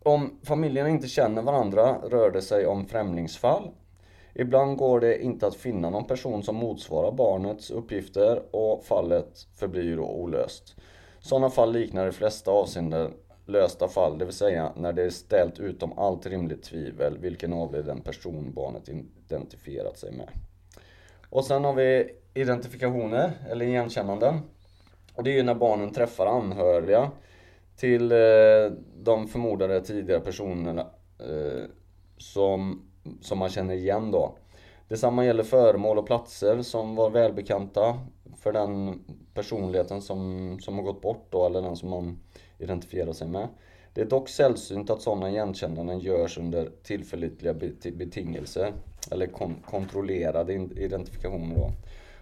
om 0.03 0.39
familjerna 0.43 0.89
inte 0.89 1.07
känner 1.07 1.41
varandra 1.41 1.97
rör 2.03 2.31
det 2.31 2.41
sig 2.41 2.67
om 2.67 2.85
främlingsfall. 2.85 3.71
Ibland 4.33 4.77
går 4.77 4.99
det 4.99 5.23
inte 5.23 5.47
att 5.47 5.55
finna 5.55 5.89
någon 5.89 6.07
person 6.07 6.43
som 6.43 6.55
motsvarar 6.55 7.11
barnets 7.11 7.71
uppgifter 7.71 8.55
och 8.55 8.83
fallet 8.83 9.47
förblir 9.55 9.97
då 9.97 10.05
olöst. 10.05 10.75
Sådana 11.19 11.49
fall 11.49 11.71
liknar 11.73 12.03
i 12.03 12.09
de 12.09 12.11
flesta 12.11 12.51
avseenden 12.51 13.13
lösta 13.45 13.87
fall, 13.87 14.17
det 14.17 14.25
vill 14.25 14.33
säga 14.33 14.71
när 14.75 14.93
det 14.93 15.03
är 15.03 15.09
ställt 15.09 15.59
utom 15.59 15.99
allt 15.99 16.25
rimligt 16.25 16.63
tvivel 16.63 17.17
vilken 17.17 17.53
avliden 17.53 18.01
person 18.01 18.53
barnet 18.53 18.89
identifierat 18.89 19.97
sig 19.97 20.11
med. 20.11 20.29
Och 21.29 21.45
sen 21.45 21.63
har 21.63 21.73
vi 21.73 22.09
identifikationer, 22.33 23.31
eller 23.49 23.65
igenkännanden. 23.65 24.39
Och 25.15 25.23
det 25.23 25.31
är 25.31 25.35
ju 25.35 25.43
när 25.43 25.55
barnen 25.55 25.93
träffar 25.93 26.25
anhöriga 26.25 27.11
till 27.75 28.11
eh, 28.11 28.17
de 29.03 29.27
förmodade 29.27 29.81
tidigare 29.81 30.19
personerna 30.19 30.81
eh, 31.19 31.63
som, 32.17 32.85
som 33.21 33.39
man 33.39 33.49
känner 33.49 33.73
igen 33.73 34.11
då. 34.11 34.35
Detsamma 34.87 35.25
gäller 35.25 35.43
föremål 35.43 35.97
och 35.97 36.07
platser 36.07 36.61
som 36.61 36.95
var 36.95 37.09
välbekanta 37.09 37.99
för 38.37 38.51
den 38.51 39.03
personligheten 39.33 40.01
som, 40.01 40.57
som 40.59 40.75
har 40.75 40.83
gått 40.83 41.01
bort 41.01 41.27
då, 41.29 41.45
eller 41.45 41.61
den 41.61 41.75
som 41.75 41.89
man 41.89 42.19
identifiera 42.63 43.13
sig 43.13 43.27
med. 43.27 43.47
Det 43.93 44.01
är 44.01 44.05
dock 44.05 44.29
sällsynt 44.29 44.89
att 44.89 45.01
sådana 45.01 45.29
igenkännanden 45.29 45.99
görs 45.99 46.37
under 46.37 46.69
tillförlitliga 46.83 47.53
betingelser, 47.93 48.73
eller 49.11 49.27
kon 49.27 49.55
kontrollerade 49.65 50.53
identifikationer 50.53 51.55
då. 51.55 51.71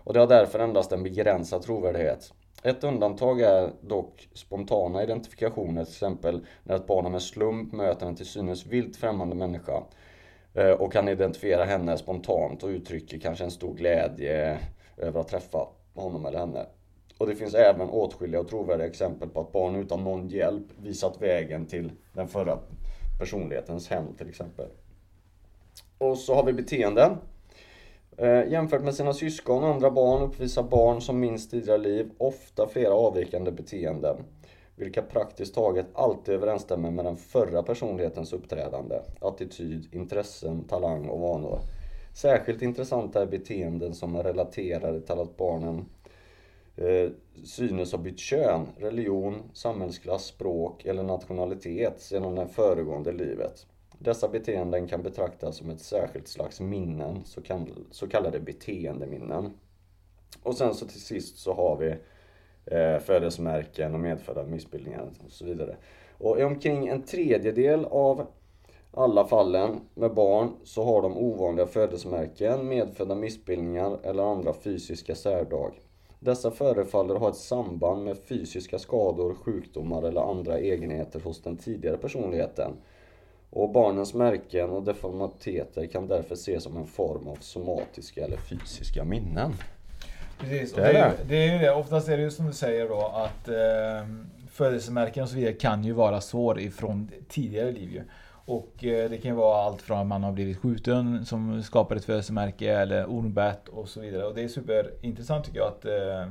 Och 0.03 0.13
det 0.13 0.19
har 0.19 0.27
därför 0.27 0.59
endast 0.59 0.91
en 0.91 1.03
begränsad 1.03 1.61
trovärdighet. 1.61 2.33
Ett 2.63 2.83
undantag 2.83 3.41
är 3.41 3.71
dock 3.81 4.29
spontana 4.33 5.03
identifikationer, 5.03 5.83
till 5.83 5.93
exempel 5.93 6.45
när 6.63 6.75
ett 6.75 6.87
barn 6.87 7.11
med 7.11 7.21
slump 7.21 7.73
möter 7.73 8.05
en 8.05 8.15
till 8.15 8.25
synes 8.25 8.65
vilt 8.65 8.97
främmande 8.97 9.35
människa 9.35 9.83
eh, 10.53 10.71
och 10.71 10.93
kan 10.93 11.07
identifiera 11.07 11.65
henne 11.65 11.97
spontant 11.97 12.63
och 12.63 12.69
uttrycker 12.69 13.19
kanske 13.19 13.43
en 13.43 13.51
stor 13.51 13.73
glädje 13.73 14.59
över 14.97 15.19
att 15.19 15.27
träffa 15.27 15.67
honom 15.93 16.25
eller 16.25 16.39
henne. 16.39 16.65
Och 17.21 17.27
det 17.27 17.35
finns 17.35 17.53
även 17.53 17.89
åtskilliga 17.89 18.41
och 18.41 18.47
trovärdiga 18.47 18.87
exempel 18.87 19.29
på 19.29 19.39
att 19.39 19.51
barn 19.51 19.75
utan 19.75 20.03
någon 20.03 20.27
hjälp 20.27 20.65
visat 20.77 21.21
vägen 21.21 21.65
till 21.65 21.91
den 22.13 22.27
förra 22.27 22.59
personlighetens 23.19 23.87
hem 23.87 24.05
till 24.17 24.29
exempel. 24.29 24.65
Och 25.97 26.17
så 26.17 26.35
har 26.35 26.43
vi 26.43 26.53
beteenden. 26.53 27.17
Eh, 28.17 28.47
jämfört 28.51 28.81
med 28.81 28.95
sina 28.95 29.13
syskon 29.13 29.63
och 29.63 29.69
andra 29.69 29.91
barn 29.91 30.21
uppvisar 30.21 30.63
barn 30.63 31.01
som 31.01 31.19
minns 31.19 31.49
tidigare 31.49 31.77
liv 31.77 32.11
ofta 32.17 32.67
flera 32.67 32.93
avvikande 32.93 33.51
beteenden. 33.51 34.17
Vilka 34.75 35.01
praktiskt 35.01 35.55
taget 35.55 35.87
alltid 35.93 36.35
överensstämmer 36.35 36.91
med 36.91 37.05
den 37.05 37.17
förra 37.17 37.63
personlighetens 37.63 38.33
uppträdande, 38.33 38.99
attityd, 39.19 39.87
intressen, 39.91 40.63
talang 40.63 41.09
och 41.09 41.19
vanor. 41.19 41.59
Särskilt 42.13 42.61
intressanta 42.61 43.21
är 43.21 43.25
beteenden 43.25 43.93
som 43.93 44.15
är 44.15 44.23
relaterade 44.23 45.01
till 45.01 45.19
att 45.19 45.37
barnen 45.37 45.85
Eh, 46.75 47.09
synes 47.43 47.91
ha 47.91 47.99
bytt 47.99 48.19
kön, 48.19 48.67
religion, 48.77 49.35
samhällsklass, 49.53 50.25
språk 50.25 50.85
eller 50.85 51.03
nationalitet 51.03 52.01
sedan 52.01 52.35
det 52.35 52.47
föregående 52.47 53.11
livet. 53.11 53.65
Dessa 53.99 54.27
beteenden 54.27 54.87
kan 54.87 55.03
betraktas 55.03 55.57
som 55.57 55.69
ett 55.69 55.81
särskilt 55.81 56.27
slags 56.27 56.59
minnen, 56.59 57.23
så, 57.91 58.07
kallade 58.07 58.39
beteendeminnen. 58.39 59.53
Och 60.43 60.55
sen 60.55 60.75
så 60.75 60.85
till 60.85 61.01
sist 61.01 61.37
så 61.37 61.53
har 61.53 61.77
vi 61.77 61.95
eh, 62.65 62.99
födelsemärken 62.99 63.93
och 63.93 63.99
medfödda 63.99 64.43
missbildningar 64.43 65.11
och 65.25 65.31
så 65.31 65.45
vidare. 65.45 65.77
Och 66.17 66.39
i 66.39 66.43
omkring 66.43 66.87
en 66.87 67.01
tredjedel 67.01 67.85
av 67.85 68.27
alla 68.93 69.25
fallen 69.25 69.79
med 69.93 70.13
barn 70.13 70.51
så 70.63 70.83
har 70.83 71.01
de 71.01 71.17
ovanliga 71.17 71.67
födelsemärken, 71.67 72.67
medfödda 72.67 73.15
missbildningar 73.15 73.99
eller 74.03 74.23
andra 74.23 74.53
fysiska 74.53 75.15
särdrag. 75.15 75.73
Dessa 76.23 76.51
förefaller 76.51 77.15
ha 77.15 77.29
ett 77.29 77.35
samband 77.35 78.03
med 78.05 78.17
fysiska 78.17 78.79
skador, 78.79 79.35
sjukdomar 79.43 80.03
eller 80.03 80.21
andra 80.31 80.57
egenheter 80.59 81.19
hos 81.19 81.41
den 81.41 81.57
tidigare 81.57 81.97
personligheten. 81.97 82.71
Och 83.49 83.69
barnens 83.71 84.13
märken 84.13 84.69
och 84.69 84.83
deformiteter 84.83 85.85
kan 85.87 86.07
därför 86.07 86.33
ses 86.33 86.63
som 86.63 86.77
en 86.77 86.87
form 86.87 87.27
av 87.27 87.35
somatiska 87.35 88.25
eller 88.25 88.37
fysiska 88.37 89.03
minnen. 89.03 89.53
Precis, 90.39 90.73
Det 90.73 90.81
är 90.81 90.93
det, 90.93 90.99
det. 90.99 91.07
ju- 91.23 91.29
det 91.29 91.35
är 91.35 91.53
ju 91.53 91.59
det. 91.65 91.73
Oftast 91.73 92.09
är 92.09 92.17
det 92.17 92.23
ju 92.23 92.31
som 92.31 92.45
du 92.47 92.53
säger 92.53 92.89
då 92.89 93.01
att 93.01 93.47
eh, 93.47 94.07
födelsemärken 94.51 95.23
och 95.23 95.29
så 95.29 95.35
vidare 95.35 95.53
kan 95.53 95.83
ju 95.83 95.91
vara 95.93 96.21
svår 96.21 96.59
ifrån 96.59 97.11
tidigare 97.29 97.71
liv 97.71 97.91
ju. 97.93 98.01
Och 98.51 98.83
eh, 98.83 99.09
det 99.09 99.17
kan 99.17 99.35
vara 99.35 99.63
allt 99.63 99.81
från 99.81 99.99
att 99.99 100.07
man 100.07 100.23
har 100.23 100.31
blivit 100.31 100.57
skjuten 100.57 101.25
som 101.25 101.63
skapar 101.63 101.95
ett 101.95 102.05
födelsemärke 102.05 102.73
eller 102.73 103.05
ormbett 103.05 103.67
och 103.67 103.89
så 103.89 104.01
vidare. 104.01 104.25
Och 104.25 104.35
det 104.35 104.43
är 104.43 104.47
superintressant 104.47 105.45
tycker 105.45 105.59
jag 105.59 105.67
att, 105.67 105.85
eh, 105.85 106.27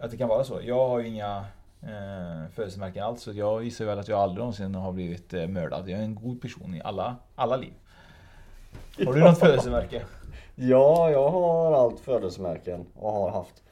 att 0.00 0.10
det 0.10 0.16
kan 0.16 0.28
vara 0.28 0.44
så. 0.44 0.60
Jag 0.62 0.88
har 0.88 0.98
ju 0.98 1.08
inga 1.08 1.44
eh, 1.82 2.50
födelsemärken 2.54 3.04
alls 3.04 3.22
så 3.22 3.32
jag 3.32 3.64
gissar 3.64 3.84
väl 3.84 3.98
att 3.98 4.08
jag 4.08 4.18
aldrig 4.18 4.38
någonsin 4.38 4.74
har 4.74 4.92
blivit 4.92 5.34
eh, 5.34 5.48
mördad. 5.48 5.88
Jag 5.88 5.98
är 5.98 6.04
en 6.04 6.14
god 6.14 6.42
person 6.42 6.74
i 6.74 6.80
alla, 6.84 7.16
alla 7.34 7.56
liv. 7.56 7.72
Har 9.06 9.14
du 9.14 9.20
något 9.20 9.38
födelsemärke? 9.40 10.02
Ja, 10.54 11.10
jag 11.10 11.30
har 11.30 11.72
allt 11.72 12.00
födelsemärken 12.00 12.86
och 12.94 13.12
har 13.12 13.30
haft. 13.30 13.62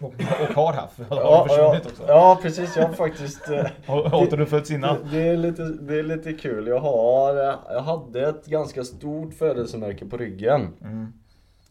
Och, 0.00 0.14
och 0.40 0.54
har 0.54 0.72
haft? 0.72 0.98
Har 0.98 1.16
Ja, 1.16 1.46
försvunnit 1.48 1.82
ja, 1.84 1.90
också? 1.90 2.04
ja 2.08 2.38
precis, 2.42 2.76
jag 2.76 2.86
har 2.86 2.92
faktiskt... 2.94 3.48
eh, 3.50 3.66
Har 3.86 4.04
har 4.04 4.36
du 4.36 4.46
fötts 4.46 4.70
innan? 4.70 4.96
Det, 5.02 5.16
det, 5.16 5.28
är 5.28 5.36
lite, 5.36 5.62
det 5.62 5.98
är 5.98 6.02
lite 6.02 6.32
kul. 6.32 6.66
Jag 6.66 6.80
har, 6.80 7.34
jag 7.74 7.80
hade 7.80 8.28
ett 8.28 8.46
ganska 8.46 8.84
stort 8.84 9.34
födelsemärke 9.34 10.06
på 10.06 10.16
ryggen. 10.16 10.68
Mm. 10.82 11.12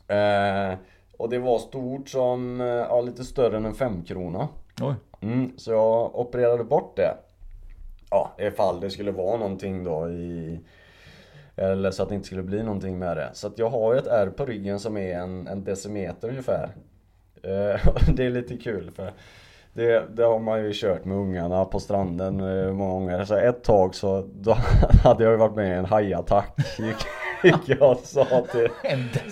Eh, 0.07 0.77
och 1.17 1.29
det 1.29 1.39
var 1.39 1.59
stort 1.59 2.09
som, 2.09 2.61
eh, 2.61 2.67
ja 2.67 3.01
lite 3.01 3.23
större 3.23 3.57
än 3.57 3.65
en 3.65 3.73
femkrona. 3.75 4.47
Oj. 4.81 4.95
Mm, 5.21 5.51
så 5.57 5.71
jag 5.71 6.15
opererade 6.19 6.63
bort 6.63 6.95
det. 6.95 7.17
Ja, 8.11 8.31
ifall 8.37 8.79
det 8.79 8.89
skulle 8.89 9.11
vara 9.11 9.37
någonting 9.37 9.83
då 9.83 10.09
i... 10.09 10.59
Eller 11.55 11.91
så 11.91 12.03
att 12.03 12.09
det 12.09 12.15
inte 12.15 12.27
skulle 12.27 12.43
bli 12.43 12.63
någonting 12.63 12.99
med 12.99 13.17
det. 13.17 13.29
Så 13.33 13.47
att 13.47 13.59
jag 13.59 13.69
har 13.69 13.93
ju 13.93 13.99
ett 13.99 14.07
ärr 14.07 14.29
på 14.29 14.45
ryggen 14.45 14.79
som 14.79 14.97
är 14.97 15.17
en, 15.19 15.47
en 15.47 15.63
decimeter 15.63 16.29
ungefär. 16.29 16.69
Eh, 17.43 17.87
det 18.13 18.25
är 18.25 18.29
lite 18.29 18.57
kul 18.57 18.91
för 18.95 19.13
det, 19.73 20.03
det 20.15 20.23
har 20.23 20.39
man 20.39 20.63
ju 20.63 20.71
kört 20.73 21.05
med 21.05 21.17
ungarna 21.17 21.65
på 21.65 21.79
stranden 21.79 22.39
eh, 22.39 22.73
många 22.73 22.91
gånger. 22.91 23.25
Så 23.25 23.35
ett 23.35 23.63
tag 23.63 23.95
så 23.95 24.29
då 24.33 24.53
hade 25.03 25.23
jag 25.23 25.31
ju 25.31 25.37
varit 25.37 25.55
med 25.55 25.67
i 25.67 25.73
en 25.73 25.85
hajattack. 25.85 26.57
Gick, 26.79 26.95
gick 27.43 27.79
jag 27.79 27.91
och 27.91 27.97
sa 27.97 28.45
till, 28.51 28.69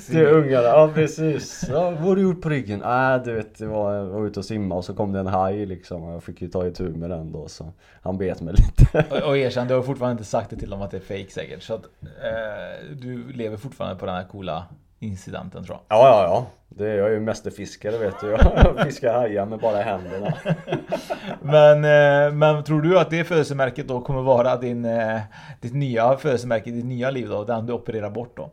till 0.08 0.26
ungarna, 0.26 0.68
ja 0.68 0.92
precis. 0.94 1.66
Ja, 1.70 1.90
vad 1.90 2.00
har 2.00 2.16
du 2.16 2.22
gjort 2.22 2.42
på 2.42 2.50
ryggen? 2.50 2.80
Nej 2.80 3.20
du 3.26 3.34
vet, 3.34 3.58
det 3.58 3.68
var, 3.68 3.94
jag 3.94 4.06
var 4.06 4.28
ute 4.28 4.40
och 4.40 4.46
simma 4.46 4.76
och 4.76 4.86
så 4.86 4.94
kom 4.94 5.12
det 5.12 5.20
en 5.20 5.28
haj 5.28 5.66
liksom. 5.66 6.04
Och 6.04 6.14
jag 6.14 6.24
fick 6.24 6.42
ju 6.42 6.48
ta 6.48 6.68
itu 6.68 6.84
med 6.84 7.10
den 7.10 7.32
då 7.32 7.48
så 7.48 7.74
han 8.02 8.18
bet 8.18 8.42
mig 8.42 8.54
lite. 8.54 9.06
Och, 9.10 9.30
och 9.30 9.38
erkänn, 9.38 9.68
du 9.68 9.74
har 9.74 9.82
fortfarande 9.82 10.12
inte 10.12 10.30
sagt 10.30 10.50
det 10.50 10.56
till 10.56 10.70
dem 10.70 10.82
att 10.82 10.92
det 10.92 10.98
är 10.98 11.02
fake 11.02 11.32
säkert. 11.32 11.64
Så 11.64 11.74
att 11.74 11.84
eh, 12.02 12.96
du 12.96 13.32
lever 13.32 13.58
fortfarande 13.58 14.00
på 14.00 14.06
den 14.06 14.16
här 14.16 14.24
coola 14.24 14.66
incidenten 15.00 15.64
tror 15.64 15.78
jag. 15.88 15.98
Ja, 15.98 16.08
ja, 16.08 16.24
ja. 16.24 16.46
Det 16.70 16.88
är, 16.88 16.98
jag 16.98 17.08
är 17.08 17.12
ju 17.12 17.20
mästerfiskare 17.20 17.98
vet 17.98 18.20
du. 18.22 18.30
Jag 18.30 18.84
fiskar 18.86 19.14
hajar 19.14 19.46
med 19.46 19.60
bara 19.60 19.78
händerna. 19.78 20.34
Men, 21.42 21.84
eh, 21.86 22.34
men 22.34 22.64
tror 22.64 22.82
du 22.82 23.00
att 23.00 23.10
det 23.10 23.24
födelsemärket 23.24 23.88
då 23.88 24.02
kommer 24.02 24.22
vara 24.22 24.58
din, 24.58 24.86
eh, 24.86 25.20
ditt 25.62 25.74
nya 25.74 26.18
födelsemärke 26.18 26.70
i 26.70 26.74
ditt 26.74 26.86
nya 26.86 27.12
liv 27.12 27.30
då? 27.30 27.44
Den 27.44 27.66
du 27.66 27.74
opererar 27.74 28.10
bort 28.10 28.38
då? 28.38 28.52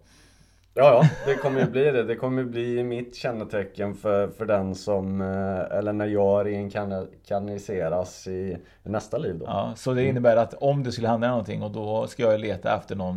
Ja, 0.77 0.85
ja, 0.85 1.09
det 1.27 1.35
kommer 1.35 1.61
ju 1.61 1.67
bli 1.67 1.85
det. 1.85 2.03
Det 2.03 2.17
kommer 2.17 2.43
ju 2.43 2.49
bli 2.49 2.83
mitt 2.85 3.17
kännetecken 3.17 3.95
för, 3.95 4.29
för 4.29 4.47
den 4.47 4.75
som, 4.75 5.21
eh, 5.21 5.79
eller 5.79 5.93
när 5.93 6.07
jag 6.07 6.47
reinkarniseras 6.47 8.27
i 8.27 8.57
nästa 8.83 9.19
liv 9.19 9.39
då. 9.39 9.45
Ja, 9.45 9.73
så 9.77 9.93
det 9.93 10.05
innebär 10.05 10.37
att 10.37 10.55
om 10.55 10.83
det 10.83 10.93
skulle 10.93 11.09
hända 11.09 11.29
någonting 11.29 11.63
och 11.63 11.71
då 11.71 12.07
ska 12.07 12.23
jag 12.23 12.41
leta 12.41 12.77
efter 12.77 12.97
någon 12.97 13.17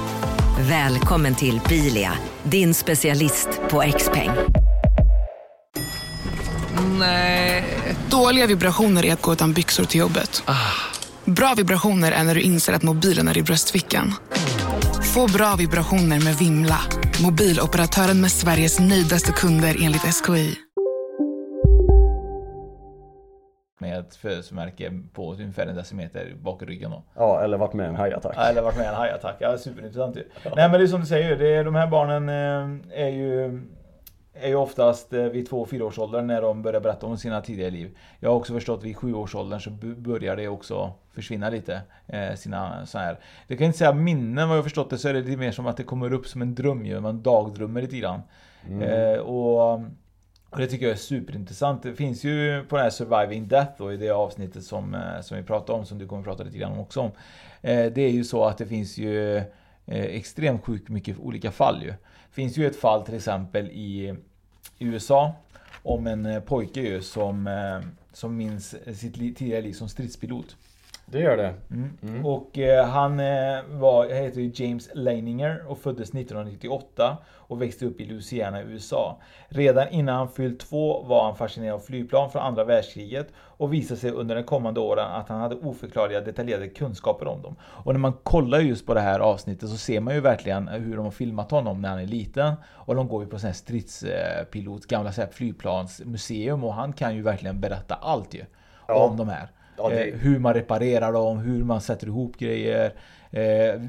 Välkommen 0.59 1.35
till 1.35 1.61
Bilia, 1.69 2.13
din 2.43 2.73
specialist 2.73 3.47
på 3.69 3.83
XPeng. 3.97 4.29
Nej. 6.99 7.63
Dåliga 8.09 8.47
vibrationer 8.47 9.05
är 9.05 9.13
att 9.13 9.21
gå 9.21 9.33
utan 9.33 9.53
byxor 9.53 9.83
till 9.83 9.99
jobbet. 9.99 10.43
Bra 11.25 11.53
vibrationer 11.57 12.11
är 12.11 12.23
när 12.23 12.35
du 12.35 12.41
inser 12.41 12.73
att 12.73 12.83
mobilen 12.83 13.27
är 13.27 13.37
i 13.37 13.43
bröstfickan. 13.43 14.13
Få 15.13 15.27
bra 15.27 15.55
vibrationer 15.55 16.19
med 16.19 16.35
Vimla. 16.37 16.79
Mobiloperatören 17.23 18.21
med 18.21 18.31
Sveriges 18.31 18.79
nöjdaste 18.79 19.31
kunder 19.31 19.77
enligt 19.79 20.01
SKI. 20.01 20.55
Med 23.81 23.99
ett 23.99 24.15
födelsemärke 24.15 24.91
på 25.13 25.33
ungefär 25.33 25.67
en 25.67 25.75
decimeter 25.75 26.33
bak 26.41 26.61
i 26.61 26.65
ryggen 26.65 26.91
då. 26.91 27.03
Ja, 27.15 27.41
eller 27.43 27.57
varit 27.57 27.73
med 27.73 27.85
i 27.85 27.89
en 27.89 27.95
hajattack. 27.95 28.33
Ja, 28.37 28.41
Eller 28.43 28.61
varit 28.61 28.77
med 28.77 28.85
i 28.85 28.87
en 28.87 28.95
hajattack. 28.95 29.35
Ja, 29.39 29.57
superintressant 29.57 30.15
ju. 30.15 30.23
Nej 30.55 30.69
men 30.69 30.71
det 30.71 30.83
är 30.85 30.87
som 30.87 30.99
du 30.99 31.05
säger, 31.05 31.35
det 31.37 31.55
är, 31.55 31.63
de 31.63 31.75
här 31.75 31.87
barnen 31.87 32.29
eh, 32.29 33.03
är 33.05 33.09
ju 33.09 33.61
är 34.33 34.47
ju 34.47 34.55
oftast 34.55 35.13
eh, 35.13 35.23
vid 35.23 35.49
två 35.49 35.65
fyraårsåldern 35.65 36.27
när 36.27 36.41
de 36.41 36.61
börjar 36.61 36.81
berätta 36.81 37.05
om 37.05 37.17
sina 37.17 37.41
tidigare 37.41 37.71
liv. 37.71 37.97
Jag 38.19 38.29
har 38.29 38.35
också 38.37 38.53
förstått 38.53 38.83
vid 38.83 38.97
sjuårsåldern 38.97 39.59
så 39.59 39.69
b- 39.69 39.87
börjar 39.97 40.35
det 40.35 40.47
också 40.47 40.91
försvinna 41.13 41.49
lite. 41.49 41.81
Eh, 42.07 42.33
sina 42.35 42.85
så 42.85 42.97
här. 42.97 43.19
Det 43.47 43.57
kan 43.57 43.65
inte 43.67 43.77
säga 43.77 43.93
minnen 43.93 44.47
vad 44.49 44.57
jag 44.57 44.61
har 44.61 44.63
förståt 44.63 44.89
det 44.89 44.97
så 44.97 45.07
är 45.09 45.13
det 45.13 45.19
lite 45.21 45.37
mer 45.37 45.51
som 45.51 45.67
att 45.67 45.77
det 45.77 45.83
kommer 45.83 46.13
upp 46.13 46.27
som 46.27 46.41
en 46.41 46.55
dröm 46.55 46.85
ju. 46.85 46.99
Man 46.99 47.21
dagdrömmer 47.21 47.81
lite 47.81 47.97
grann. 47.97 48.21
Mm. 48.69 48.81
Eh, 49.13 49.19
och, 49.19 49.81
och 50.51 50.59
det 50.59 50.67
tycker 50.67 50.85
jag 50.85 50.93
är 50.93 50.97
superintressant. 50.97 51.83
Det 51.83 51.95
finns 51.95 52.23
ju 52.23 52.63
på 52.63 52.77
det 52.77 52.83
här 52.83 52.89
Surviving 52.89 53.47
Death 53.47 53.71
då, 53.77 53.93
i 53.93 53.97
det 53.97 54.09
avsnittet 54.09 54.63
som, 54.63 54.95
eh, 54.95 55.21
som 55.21 55.37
vi 55.37 55.43
pratade 55.43 55.79
om, 55.79 55.85
som 55.85 55.97
du 55.97 56.07
kommer 56.07 56.23
prata 56.23 56.43
lite 56.43 56.57
grann 56.57 56.71
om 56.71 56.79
också 56.79 57.01
om. 57.01 57.11
Eh, 57.61 57.91
det 57.91 58.01
är 58.01 58.11
ju 58.11 58.23
så 58.23 58.45
att 58.45 58.57
det 58.57 58.67
finns 58.67 58.97
ju 58.97 59.37
eh, 59.37 59.45
extremt 59.85 60.65
sjukt 60.65 60.89
mycket 60.89 61.19
olika 61.19 61.51
fall 61.51 61.83
ju. 61.83 61.87
Det 61.87 62.35
finns 62.35 62.57
ju 62.57 62.67
ett 62.67 62.75
fall 62.75 63.05
till 63.05 63.15
exempel 63.15 63.69
i 63.71 64.15
USA 64.79 65.33
om 65.83 66.07
en 66.07 66.25
eh, 66.25 66.39
pojke 66.39 66.81
ju 66.81 67.01
som, 67.01 67.47
eh, 67.47 67.79
som 68.13 68.37
minns 68.37 68.75
sitt 68.99 69.15
tidigare 69.15 69.61
liv 69.61 69.73
som 69.73 69.89
stridspilot. 69.89 70.55
Det 71.11 71.19
gör 71.19 71.37
det. 71.37 71.53
Mm. 71.69 72.25
Och 72.25 72.57
eh, 72.57 72.85
han 72.85 73.19
eh, 73.19 73.63
var, 73.69 74.05
heter 74.05 74.61
James 74.61 74.89
Leininger 74.93 75.63
och 75.67 75.77
föddes 75.77 76.09
1998 76.09 77.17
och 77.27 77.61
växte 77.61 77.85
upp 77.85 78.01
i 78.01 78.05
Louisiana 78.05 78.61
i 78.61 78.65
USA. 78.65 79.17
Redan 79.47 79.89
innan 79.89 80.15
han 80.15 80.29
fyllt 80.29 80.59
två 80.59 81.03
var 81.03 81.23
han 81.23 81.35
fascinerad 81.35 81.75
av 81.75 81.79
flygplan 81.79 82.31
från 82.31 82.41
andra 82.41 82.63
världskriget 82.63 83.27
och 83.37 83.73
visade 83.73 83.99
sig 83.99 84.11
under 84.11 84.35
de 84.35 84.43
kommande 84.43 84.79
åren 84.79 85.05
att 85.11 85.29
han 85.29 85.41
hade 85.41 85.55
oförklarliga 85.55 86.21
detaljerade 86.21 86.67
kunskaper 86.67 87.27
om 87.27 87.41
dem. 87.41 87.55
Och 87.61 87.93
när 87.93 87.99
man 87.99 88.13
kollar 88.13 88.59
just 88.59 88.85
på 88.85 88.93
det 88.93 89.01
här 89.01 89.19
avsnittet 89.19 89.69
så 89.69 89.77
ser 89.77 89.99
man 89.99 90.13
ju 90.13 90.19
verkligen 90.19 90.67
hur 90.67 90.95
de 90.95 91.05
har 91.05 91.11
filmat 91.11 91.51
honom 91.51 91.81
när 91.81 91.89
han 91.89 91.99
är 91.99 92.07
liten. 92.07 92.53
Och 92.69 92.95
de 92.95 93.07
går 93.07 93.23
ju 93.23 93.29
på 93.29 93.39
sån 93.39 93.47
här 93.47 93.53
stridspilot, 93.53 94.85
gamla 94.85 95.11
så 95.11 95.21
här 95.21 95.29
flygplansmuseum 95.29 96.63
och 96.63 96.73
han 96.73 96.93
kan 96.93 97.15
ju 97.15 97.21
verkligen 97.21 97.61
berätta 97.61 97.95
allt 97.95 98.33
ju. 98.33 98.43
Ja. 98.87 98.95
Om 98.95 99.17
de 99.17 99.29
här. 99.29 99.51
Ja, 99.83 99.89
det- 99.89 100.03
Eh, 100.09 100.15
hur 100.17 100.39
man 100.39 100.53
reparerar 100.53 101.11
dem, 101.13 101.37
hur 101.37 101.63
man 101.63 101.81
sätter 101.81 102.07
ihop 102.07 102.37
grejer. 102.37 102.93
Eh, 103.33 103.81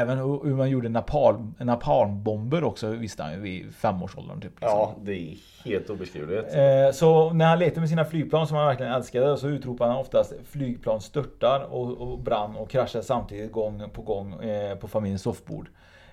även 0.00 0.18
hur 0.18 0.54
man 0.56 0.70
gjorde 0.70 0.88
napalm, 0.88 1.54
napalmbomber 1.58 2.64
också 2.64 2.86
visste 2.88 3.22
han 3.22 3.32
ju 3.32 3.40
vid 3.40 3.74
femårsåldern. 3.74 4.40
Typ, 4.40 4.50
liksom. 4.60 4.78
Ja, 4.78 4.94
det 5.02 5.12
är 5.12 5.34
helt 5.64 5.90
obeskrivligt. 5.90 6.54
Eh, 6.54 6.92
Så 6.92 7.32
när 7.32 7.44
han 7.46 7.58
lekte 7.58 7.80
med 7.80 7.88
sina 7.88 8.04
flygplan 8.04 8.46
som 8.46 8.56
han 8.56 8.66
verkligen 8.66 8.92
älskade 8.92 9.36
så 9.36 9.48
utropade 9.48 9.90
han 9.90 10.00
oftast 10.00 10.32
flygplan 10.50 11.00
störtar 11.00 11.66
och, 11.70 11.98
och 11.98 12.18
brann 12.18 12.56
och 12.56 12.70
kraschade 12.70 13.04
samtidigt 13.04 13.52
gång 13.52 13.82
på 13.92 14.02
gång 14.02 14.32
eh, 14.44 14.76
på 14.76 14.88
familjens 14.88 15.22
soffbord. 15.22 15.68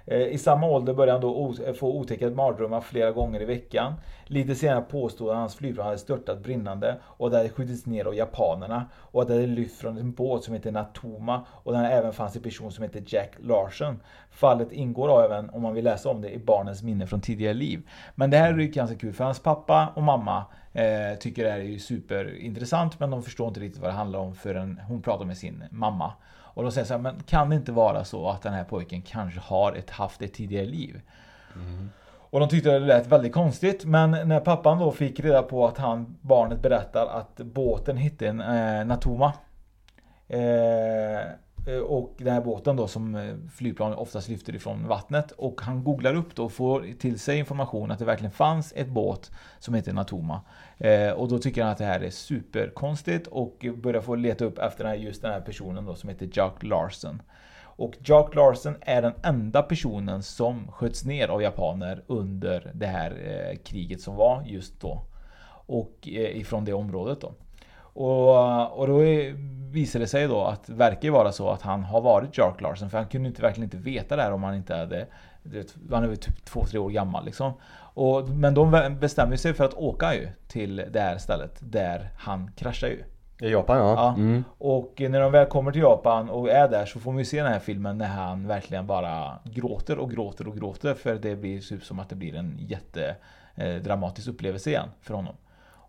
Eh, 0.06 0.28
I 0.28 0.38
samma 0.38 0.68
ålder 0.68 0.94
började 0.94 1.12
han 1.12 1.22
då 1.22 1.54
eh, 1.66 1.74
få 1.74 1.98
otäcka 1.98 2.30
mardrömmar 2.30 2.82
flera 2.82 3.12
gånger 3.12 3.42
i 3.42 3.46
veckan. 3.46 3.94
Lite 4.26 4.56
senare 4.56 4.82
påstod 4.82 5.28
han 5.28 5.38
att 5.38 5.42
hans 5.42 5.56
flygplan 5.56 5.86
hade 5.86 5.98
störtat 5.98 6.44
brinnande 6.44 6.96
och 7.04 7.30
det 7.30 7.38
hade 7.38 7.50
skjutits 7.50 7.86
ner 7.86 8.06
av 8.06 8.16
japanerna 8.16 8.86
och 8.96 9.22
att 9.22 9.28
det 9.28 9.34
hade 9.34 9.48
lyft 9.48 9.78
från 9.78 9.98
en 9.98 10.12
båt 10.12 10.44
som 10.44 10.54
heter 10.54 10.72
Natoma 10.72 11.46
och 11.50 11.74
där 11.74 11.92
även 11.92 12.14
fanns 12.14 12.36
en 12.36 12.42
person 12.42 12.72
som 12.72 12.84
heter 12.84 13.04
Jack 13.06 13.32
Larsen. 13.40 14.00
Fallet 14.32 14.72
ingår 14.72 15.08
då 15.08 15.20
även, 15.20 15.50
om 15.50 15.62
man 15.62 15.74
vill 15.74 15.84
läsa 15.84 16.10
om 16.10 16.22
det, 16.22 16.30
i 16.30 16.40
barnens 16.40 16.84
minne 16.84 17.08
från 17.08 17.22
tidigare 17.22 17.54
liv. 17.54 17.90
Men 18.16 18.30
det 18.30 18.38
här 18.38 18.54
är 18.54 18.58
ju 18.58 18.68
ganska 18.68 18.98
kul 18.98 19.14
för 19.14 19.24
hans 19.24 19.40
pappa 19.40 19.94
och 19.96 20.04
mamma 20.04 20.46
eh, 20.74 21.18
tycker 21.20 21.44
det 21.44 21.52
här 21.52 21.60
är 21.60 21.78
superintressant 21.78 23.00
men 23.00 23.10
de 23.10 23.24
förstår 23.24 23.48
inte 23.48 23.60
riktigt 23.60 23.82
vad 23.82 23.90
det 23.90 23.96
handlar 23.96 24.20
om 24.20 24.36
förrän 24.36 24.82
hon 24.88 25.02
pratar 25.02 25.26
med 25.26 25.38
sin 25.38 25.64
mamma. 25.72 26.14
Och 26.54 26.64
de 26.64 26.72
säger 26.72 26.86
så 26.86 26.94
här, 26.94 27.02
men 27.02 27.24
kan 27.24 27.50
det 27.50 27.56
inte 27.56 27.72
vara 27.72 28.06
så 28.06 28.30
att 28.30 28.42
den 28.42 28.54
här 28.54 28.64
pojken 28.64 29.02
kanske 29.02 29.40
har 29.40 29.74
ett, 29.74 29.90
haft 29.90 30.22
ett 30.22 30.34
tidigare 30.34 30.66
liv? 30.66 31.02
Och 32.34 32.40
de 32.40 32.50
tyckte 32.50 32.72
det 32.72 32.80
lät 32.80 33.08
väldigt 33.08 33.34
konstigt 33.34 33.86
men 33.86 34.12
när 34.12 34.40
pappan 34.40 34.80
då 34.80 34.92
fick 34.92 35.20
reda 35.20 35.44
på 35.44 35.68
att 35.68 35.78
han, 35.78 36.18
barnet 36.22 36.62
berättar 36.62 37.06
att 37.06 37.38
båten 37.38 37.98
hette 37.98 38.28
en 38.28 38.42
eh, 38.42 38.86
Natoma. 38.86 39.34
Eh, 40.28 41.22
Eh, 41.68 41.78
och 41.78 42.16
den 42.18 42.34
här 42.34 42.42
båten 42.42 42.76
då 42.76 42.88
som 42.88 43.16
eh, 43.16 43.36
flygplan 43.52 43.94
oftast 43.94 44.30
lyfter 44.30 44.56
ifrån 44.56 44.88
vattnet. 44.88 45.32
Och 45.32 45.62
han 45.62 45.84
googlar 45.84 46.16
upp 46.16 46.36
då 46.36 46.46
och 46.46 46.52
får 46.52 46.88
till 47.00 47.20
sig 47.20 47.40
information 47.40 47.92
att 47.92 48.00
det 48.00 48.06
verkligen 48.06 48.32
fanns 48.32 48.74
ett 48.76 48.88
båt 48.88 49.32
som 49.60 49.74
heter 49.74 49.94
Natoma. 49.94 50.42
Eh, 50.78 51.12
och 51.12 51.28
då 51.28 51.40
tycker 51.40 51.64
han 51.64 51.72
att 51.72 51.78
det 51.78 51.86
här 51.86 52.00
är 52.00 52.10
superkonstigt 52.10 53.28
och 53.28 53.66
börjar 53.78 54.02
få 54.02 54.16
leta 54.16 54.46
upp 54.46 54.58
efter 54.58 54.84
den 54.84 54.94
här, 54.94 55.00
just 55.00 55.22
den 55.22 55.32
här 55.32 55.42
personen 55.42 55.86
då 55.86 55.96
som 55.96 56.10
heter 56.10 56.30
Jack 56.34 56.64
Larson. 56.64 57.22
Och 57.76 57.94
Jack 58.04 58.36
Larson 58.36 58.76
är 58.82 59.02
den 59.02 59.14
enda 59.24 59.62
personen 59.62 60.24
som 60.24 60.72
sköts 60.72 61.06
ner 61.06 61.28
av 61.28 61.42
japaner 61.42 62.04
under 62.08 62.72
det 62.74 62.86
här 62.86 63.12
eh, 63.12 63.58
kriget 63.58 64.02
som 64.02 64.16
var 64.16 64.44
just 64.46 64.82
då. 64.82 65.04
Och 65.66 66.08
eh, 66.08 66.38
ifrån 66.38 66.66
det 66.66 66.74
området 66.74 67.22
då. 67.22 67.34
Och, 67.94 68.80
och 68.80 68.88
då 68.88 69.04
är, 69.04 69.36
visar 69.72 70.00
det 70.00 70.08
sig 70.08 70.28
då 70.28 70.44
att 70.44 70.68
det 70.68 70.74
verkar 70.74 71.10
vara 71.10 71.32
så 71.32 71.50
att 71.50 71.62
han 71.62 71.84
har 71.84 72.02
varit 72.02 72.38
Jack 72.38 72.62
Larson. 72.62 72.90
För 72.90 72.98
han 72.98 73.08
kunde 73.08 73.30
inte, 73.30 73.42
verkligen 73.42 73.64
inte 73.64 73.78
veta 73.78 74.16
det 74.16 74.22
här 74.22 74.32
om 74.32 74.44
han 74.44 74.56
inte 74.56 74.76
hade... 74.76 75.08
Han 75.92 76.04
är 76.04 76.08
väl 76.08 76.18
typ 76.18 76.50
2-3 76.50 76.78
år 76.78 76.90
gammal 76.90 77.26
liksom. 77.26 77.54
Och, 77.94 78.30
men 78.30 78.54
de 78.54 78.98
bestämmer 79.00 79.36
sig 79.36 79.54
för 79.54 79.66
att 79.66 79.74
åka 79.74 80.16
ju 80.16 80.30
till 80.48 80.76
det 80.92 81.00
här 81.00 81.18
stället 81.18 81.60
där 81.60 82.10
han 82.18 82.52
kraschar 82.56 82.88
ju. 82.88 83.04
I 83.42 83.52
Japan 83.52 83.78
ja. 83.78 83.94
ja. 83.94 84.14
Mm. 84.18 84.44
Och 84.58 84.94
när 84.98 85.22
de 85.22 85.32
väl 85.32 85.46
kommer 85.46 85.72
till 85.72 85.82
Japan 85.82 86.30
och 86.30 86.50
är 86.50 86.70
där 86.70 86.86
så 86.86 87.00
får 87.00 87.12
man 87.12 87.20
ju 87.20 87.26
se 87.26 87.44
den 87.44 87.52
här 87.52 87.60
filmen 87.60 87.98
när 87.98 88.08
han 88.08 88.48
verkligen 88.48 88.88
bara 88.88 89.40
gråter 89.44 89.98
och 89.98 90.12
gråter 90.12 90.48
och 90.48 90.58
gråter. 90.58 90.94
För 90.94 91.16
det 91.16 91.36
blir 91.36 91.62
typ 91.62 91.84
som 91.84 92.00
att 92.00 92.10
det 92.10 92.16
blir 92.16 92.36
en 92.36 92.58
jätte 92.60 93.16
eh, 93.56 94.30
upplevelse 94.30 94.70
igen 94.70 94.90
för 95.02 95.14
honom. 95.14 95.36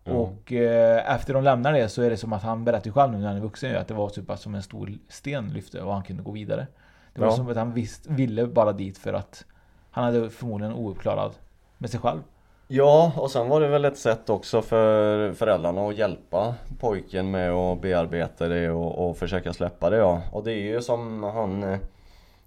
Mm. 0.05 0.17
Och 0.17 0.53
eh, 0.53 1.15
efter 1.15 1.33
de 1.33 1.43
lämnar 1.43 1.73
det 1.73 1.89
så 1.89 2.01
är 2.01 2.09
det 2.09 2.17
som 2.17 2.33
att 2.33 2.43
han 2.43 2.65
berättar 2.65 2.91
själv 2.91 3.11
nu 3.11 3.17
när 3.17 3.27
han 3.27 3.37
är 3.37 3.41
vuxen 3.41 3.75
att 3.75 3.87
det 3.87 3.93
var 3.93 4.09
typ 4.09 4.31
som 4.37 4.55
en 4.55 4.63
stor 4.63 4.93
sten 5.09 5.49
lyfte 5.49 5.81
och 5.81 5.93
han 5.93 6.03
kunde 6.03 6.23
gå 6.23 6.31
vidare. 6.31 6.67
Det 7.13 7.21
var 7.21 7.27
ja. 7.27 7.35
som 7.35 7.49
att 7.49 7.57
han 7.57 7.73
visst, 7.73 8.07
ville 8.07 8.47
bara 8.47 8.71
dit 8.71 8.97
för 8.97 9.13
att 9.13 9.45
han 9.91 10.03
hade 10.03 10.29
förmodligen 10.29 10.73
ouppklarad 10.73 11.31
med 11.77 11.89
sig 11.89 11.99
själv. 11.99 12.19
Ja, 12.67 13.11
och 13.17 13.31
sen 13.31 13.49
var 13.49 13.61
det 13.61 13.67
väl 13.67 13.85
ett 13.85 13.97
sätt 13.97 14.29
också 14.29 14.61
för 14.61 15.33
föräldrarna 15.33 15.87
att 15.87 15.97
hjälpa 15.97 16.55
pojken 16.79 17.31
med 17.31 17.51
att 17.51 17.81
bearbeta 17.81 18.47
det 18.47 18.69
och, 18.69 19.09
och 19.09 19.17
försöka 19.17 19.53
släppa 19.53 19.89
det 19.89 19.97
ja. 19.97 20.21
Och 20.31 20.43
det 20.43 20.51
är 20.51 20.63
ju 20.63 20.81
som 20.81 21.23
han, 21.23 21.77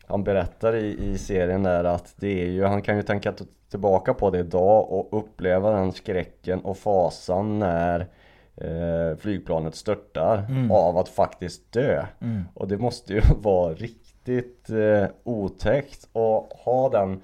han 0.09 0.25
berättar 0.25 0.75
i, 0.75 1.11
i 1.11 1.19
serien 1.19 1.63
där 1.63 1.85
att 1.85 2.15
det 2.17 2.43
är 2.43 2.47
ju, 2.47 2.65
han 2.65 2.83
kan 2.83 2.97
ju 2.97 3.03
tänka 3.03 3.35
tillbaka 3.71 4.15
på 4.15 4.31
det 4.31 4.39
idag 4.39 4.93
och 4.93 5.19
uppleva 5.19 5.71
den 5.71 5.93
skräcken 5.93 6.61
och 6.61 6.79
fasan 6.79 7.59
när 7.59 8.01
eh, 8.57 9.17
flygplanet 9.19 9.75
störtar 9.75 10.47
mm. 10.49 10.71
av 10.71 10.99
att 10.99 11.09
faktiskt 11.09 11.73
dö. 11.73 12.07
Mm. 12.21 12.45
Och 12.55 12.69
det 12.69 12.79
måste 12.79 13.13
ju 13.13 13.21
vara 13.43 13.75
riktigt 13.75 14.71
eh, 14.71 15.05
otäckt 15.25 16.05
att 16.05 16.53
ha 16.65 16.89
den 16.93 17.21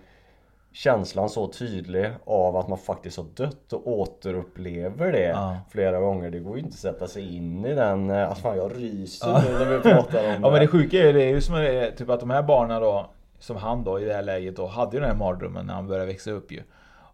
känslan 0.74 1.28
så 1.28 1.48
tydlig 1.48 2.10
av 2.24 2.56
att 2.56 2.68
man 2.68 2.78
faktiskt 2.78 3.16
har 3.16 3.26
dött 3.34 3.72
och 3.72 3.88
återupplever 3.88 5.12
det 5.12 5.28
ja. 5.28 5.56
flera 5.70 6.00
gånger. 6.00 6.30
Det 6.30 6.38
går 6.38 6.56
ju 6.56 6.62
inte 6.62 6.74
att 6.74 6.78
sätta 6.78 7.06
sig 7.06 7.36
in 7.36 7.64
i 7.64 7.74
den. 7.74 8.10
Eh, 8.10 8.28
alltså 8.28 8.42
fan 8.42 8.56
jag 8.56 8.72
ryser 8.76 9.28
ja. 9.28 9.42
nu 9.48 9.58
när 9.58 9.76
vi 9.76 9.82
pratar 9.82 10.18
om 10.18 10.24
det. 10.24 10.38
Ja 10.42 10.50
men 10.50 10.60
det 10.60 10.68
sjuka 10.68 11.08
är, 11.08 11.12
det 11.12 11.22
är 11.24 11.28
ju 11.28 11.40
som 11.40 11.54
är, 11.54 11.90
typ 11.90 12.10
att 12.10 12.20
de 12.20 12.30
här 12.30 12.42
barnen 12.42 12.82
då 12.82 13.06
som 13.38 13.56
han 13.56 13.84
då 13.84 14.00
i 14.00 14.04
det 14.04 14.14
här 14.14 14.22
läget 14.22 14.56
då 14.56 14.66
hade 14.66 14.96
ju 14.96 15.00
den 15.00 15.10
här 15.10 15.16
mardrömmen 15.16 15.66
när 15.66 15.74
han 15.74 15.86
började 15.86 16.06
växa 16.06 16.30
upp 16.30 16.52
ju. 16.52 16.62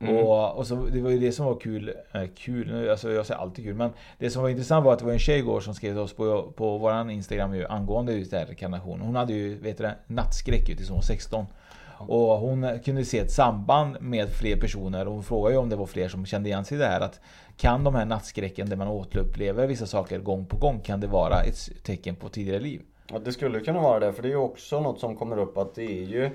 Mm. 0.01 0.17
Och, 0.17 0.57
och 0.57 0.67
så, 0.67 0.75
det 0.75 1.01
var 1.01 1.11
ju 1.11 1.19
det 1.19 1.33
som 1.33 1.47
var 1.47 1.61
kul, 1.61 1.95
äh, 2.13 2.23
kul, 2.37 2.91
alltså 2.91 3.13
jag 3.13 3.27
säger 3.27 3.41
alltid 3.41 3.65
kul, 3.65 3.75
men 3.75 3.91
det 4.19 4.31
som 4.31 4.43
var 4.43 4.49
intressant 4.49 4.85
var 4.85 4.93
att 4.93 4.99
det 4.99 5.05
var 5.05 5.13
en 5.13 5.19
tjej 5.19 5.39
igår 5.39 5.61
som 5.61 5.75
skrev 5.75 5.91
till 5.91 6.01
oss 6.01 6.13
på, 6.13 6.53
på 6.57 6.79
våran 6.79 7.11
Instagram 7.11 7.55
ju, 7.55 7.67
angående 7.67 8.13
just 8.13 8.31
det 8.31 8.39
här 8.39 8.47
rekarnation. 8.47 9.01
Hon 9.01 9.17
hade 9.17 9.33
ju, 9.33 9.59
vet 9.59 9.79
du 9.79 9.91
nattskräck 10.07 10.69
ju 10.69 10.77
tills 10.77 10.89
hon 10.89 10.97
var 10.97 11.03
16. 11.03 11.47
Och 12.09 12.38
hon 12.38 12.78
kunde 12.84 13.05
se 13.05 13.18
ett 13.18 13.32
samband 13.32 13.96
med 14.01 14.28
fler 14.28 14.57
personer. 14.57 15.07
Och 15.07 15.12
hon 15.12 15.22
frågade 15.22 15.55
ju 15.55 15.61
om 15.61 15.68
det 15.68 15.76
var 15.76 15.86
fler 15.86 16.09
som 16.09 16.26
kände 16.26 16.48
igen 16.48 16.64
sig 16.64 16.76
i 16.76 16.80
det 16.80 16.86
här. 16.86 17.01
Att 17.01 17.20
Kan 17.57 17.84
de 17.84 17.94
här 17.94 18.05
nattskräcken 18.05 18.68
där 18.68 18.76
man 18.76 18.88
återupplever 18.88 19.66
vissa 19.66 19.86
saker 19.86 20.18
gång 20.18 20.46
på 20.46 20.57
gång, 20.57 20.80
kan 20.80 21.01
det 21.01 21.07
vara 21.07 21.42
ett 21.42 21.84
tecken 21.84 22.16
på 22.16 22.28
tidigare 22.28 22.61
liv? 22.61 22.82
Ja 23.12 23.18
det 23.18 23.32
skulle 23.32 23.61
kunna 23.61 23.80
vara 23.80 24.01
det, 24.01 24.12
för 24.12 24.22
det 24.22 24.28
är 24.28 24.30
ju 24.30 24.36
också 24.36 24.80
något 24.80 25.01
som 25.01 25.16
kommer 25.16 25.38
upp 25.38 25.59
att 25.59 25.74
det 25.74 25.84
är 25.84 26.05
ju 26.05 26.30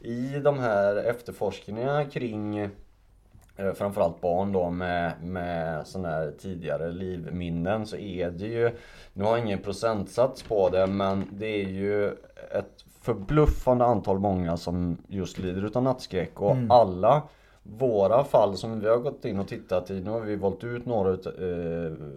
i 0.00 0.40
de 0.44 0.58
här 0.58 0.96
efterforskningarna 0.96 2.04
kring 2.04 2.58
eh, 2.58 3.72
framförallt 3.74 4.20
barn 4.20 4.52
då 4.52 4.70
med, 4.70 5.12
med 5.22 5.86
sådana 5.86 6.08
här 6.08 6.32
tidigare 6.38 6.92
livminnen 6.92 7.86
så 7.86 7.96
är 7.96 8.30
det 8.30 8.46
ju, 8.46 8.70
nu 9.12 9.24
har 9.24 9.36
jag 9.36 9.46
ingen 9.46 9.58
procentsats 9.58 10.42
på 10.42 10.68
det 10.68 10.86
men 10.86 11.28
det 11.32 11.46
är 11.46 11.68
ju 11.68 12.06
ett 12.52 12.84
förbluffande 13.08 13.84
antal 13.84 14.18
många 14.18 14.56
som 14.56 14.96
just 15.08 15.38
lider 15.38 15.64
utav 15.64 15.82
nattskräck 15.82 16.40
och 16.40 16.52
mm. 16.52 16.70
alla 16.70 17.22
våra 17.62 18.24
fall 18.24 18.56
som 18.56 18.80
vi 18.80 18.88
har 18.88 18.96
gått 18.96 19.24
in 19.24 19.38
och 19.38 19.48
tittat 19.48 19.90
i, 19.90 20.00
nu 20.00 20.10
har 20.10 20.20
vi 20.20 20.36
valt 20.36 20.64
ut 20.64 20.86
några 20.86 21.10
ut, 21.10 21.26
eh, 21.26 21.32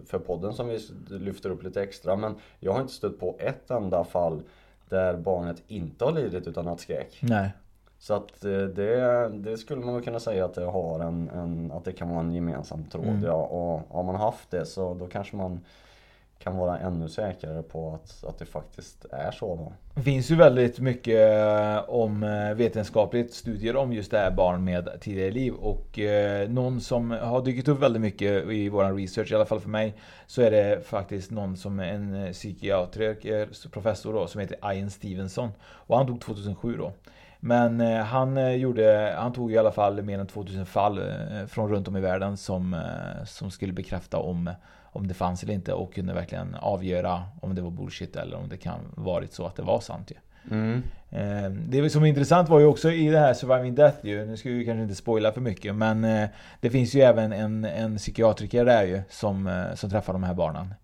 för 0.06 0.18
podden 0.26 0.52
som 0.52 0.68
vi 0.68 0.78
lyfter 1.08 1.50
upp 1.50 1.62
lite 1.62 1.82
extra 1.82 2.16
men 2.16 2.34
jag 2.60 2.72
har 2.72 2.80
inte 2.80 2.92
stött 2.92 3.20
på 3.20 3.36
ett 3.38 3.70
enda 3.70 4.04
fall 4.04 4.42
där 4.88 5.16
barnet 5.16 5.62
inte 5.68 6.04
har 6.04 6.12
lidit 6.12 6.46
utav 6.46 6.64
nattskräck. 6.64 7.18
Nej. 7.20 7.50
Så 7.98 8.14
att 8.14 8.44
eh, 8.44 8.50
det, 8.50 9.28
det 9.28 9.58
skulle 9.58 9.84
man 9.84 9.94
väl 9.94 10.04
kunna 10.04 10.20
säga 10.20 10.44
att 10.44 10.54
det 10.54 10.64
har 10.64 11.00
en, 11.00 11.28
en 11.28 11.72
att 11.72 11.84
det 11.84 11.92
kan 11.92 12.08
vara 12.08 12.20
en 12.20 12.32
gemensam 12.32 12.84
tråd 12.84 13.06
mm. 13.06 13.24
ja. 13.24 13.34
Och 13.34 13.96
har 13.96 14.02
man 14.02 14.16
haft 14.16 14.50
det 14.50 14.66
så 14.66 14.94
då 14.94 15.06
kanske 15.06 15.36
man 15.36 15.60
kan 16.42 16.56
vara 16.56 16.78
ännu 16.78 17.08
säkrare 17.08 17.62
på 17.62 17.94
att, 17.94 18.24
att 18.24 18.38
det 18.38 18.46
faktiskt 18.46 19.04
är 19.10 19.30
så 19.30 19.56
då. 19.56 19.72
Det 19.94 20.02
finns 20.02 20.30
ju 20.30 20.36
väldigt 20.36 20.80
mycket 20.80 21.30
eh, 21.30 21.90
om 21.90 22.22
eh, 22.22 22.54
vetenskapligt 22.54 23.34
studier 23.34 23.76
om 23.76 23.92
just 23.92 24.10
det 24.10 24.18
här 24.18 24.30
barn 24.30 24.64
med 24.64 24.88
tidigare 25.00 25.30
liv 25.30 25.54
och 25.54 25.98
eh, 25.98 26.48
någon 26.48 26.80
som 26.80 27.10
har 27.10 27.42
dykt 27.42 27.68
upp 27.68 27.82
väldigt 27.82 28.02
mycket 28.02 28.46
i 28.50 28.68
våran 28.68 28.96
research, 28.96 29.32
i 29.32 29.34
alla 29.34 29.44
fall 29.44 29.60
för 29.60 29.68
mig, 29.68 29.94
så 30.26 30.42
är 30.42 30.50
det 30.50 30.86
faktiskt 30.86 31.30
någon 31.30 31.56
som 31.56 31.80
är 31.80 31.84
en 31.84 32.32
psykiatriker, 32.32 33.68
professor 33.70 34.12
då, 34.12 34.26
som 34.26 34.40
heter 34.40 34.74
Ian 34.74 34.90
Stevenson 34.90 35.50
och 35.62 35.96
han 35.96 36.06
dog 36.06 36.20
2007 36.20 36.76
då. 36.76 36.92
Men 37.40 37.80
han, 37.80 38.60
gjorde, 38.60 39.14
han 39.18 39.32
tog 39.32 39.52
i 39.52 39.58
alla 39.58 39.72
fall 39.72 40.02
mer 40.02 40.18
än 40.18 40.26
2000 40.26 40.66
fall 40.66 41.00
från 41.48 41.68
runt 41.70 41.88
om 41.88 41.96
i 41.96 42.00
världen 42.00 42.36
som, 42.36 42.82
som 43.26 43.50
skulle 43.50 43.72
bekräfta 43.72 44.18
om 44.18 44.50
om 44.92 45.08
det 45.08 45.14
fanns 45.14 45.42
eller 45.42 45.54
inte 45.54 45.72
och 45.72 45.94
kunde 45.94 46.14
verkligen 46.14 46.54
avgöra 46.54 47.22
om 47.40 47.54
det 47.54 47.62
var 47.62 47.70
bullshit 47.70 48.16
eller 48.16 48.36
om 48.36 48.48
det 48.48 48.56
kan 48.56 48.80
varit 48.94 49.32
så 49.32 49.46
att 49.46 49.56
det 49.56 49.62
var 49.62 49.80
sant 49.80 50.10
ju. 50.10 50.16
Mm. 50.50 50.82
Eh, 51.10 51.50
det 51.50 51.90
som 51.90 52.02
är 52.02 52.06
intressant 52.06 52.48
var 52.48 52.60
ju 52.60 52.66
också 52.66 52.90
i 52.90 53.08
det 53.08 53.18
här 53.18 53.34
Surviving 53.34 53.74
Death 53.74 54.06
ju, 54.06 54.26
nu 54.26 54.36
ska 54.36 54.48
vi 54.48 54.64
kanske 54.64 54.82
inte 54.82 54.94
spoila 54.94 55.32
för 55.32 55.40
mycket 55.40 55.74
men 55.74 56.04
eh, 56.04 56.28
det 56.60 56.70
finns 56.70 56.94
ju 56.94 57.00
även 57.00 57.32
en, 57.32 57.64
en 57.64 57.96
psykiatriker 57.96 58.64
där 58.64 58.82
ju 58.82 59.02
som, 59.08 59.46
eh, 59.46 59.74
som 59.74 59.90
träffar 59.90 60.12
de 60.12 60.22
här 60.22 60.34
barnen. 60.34 60.74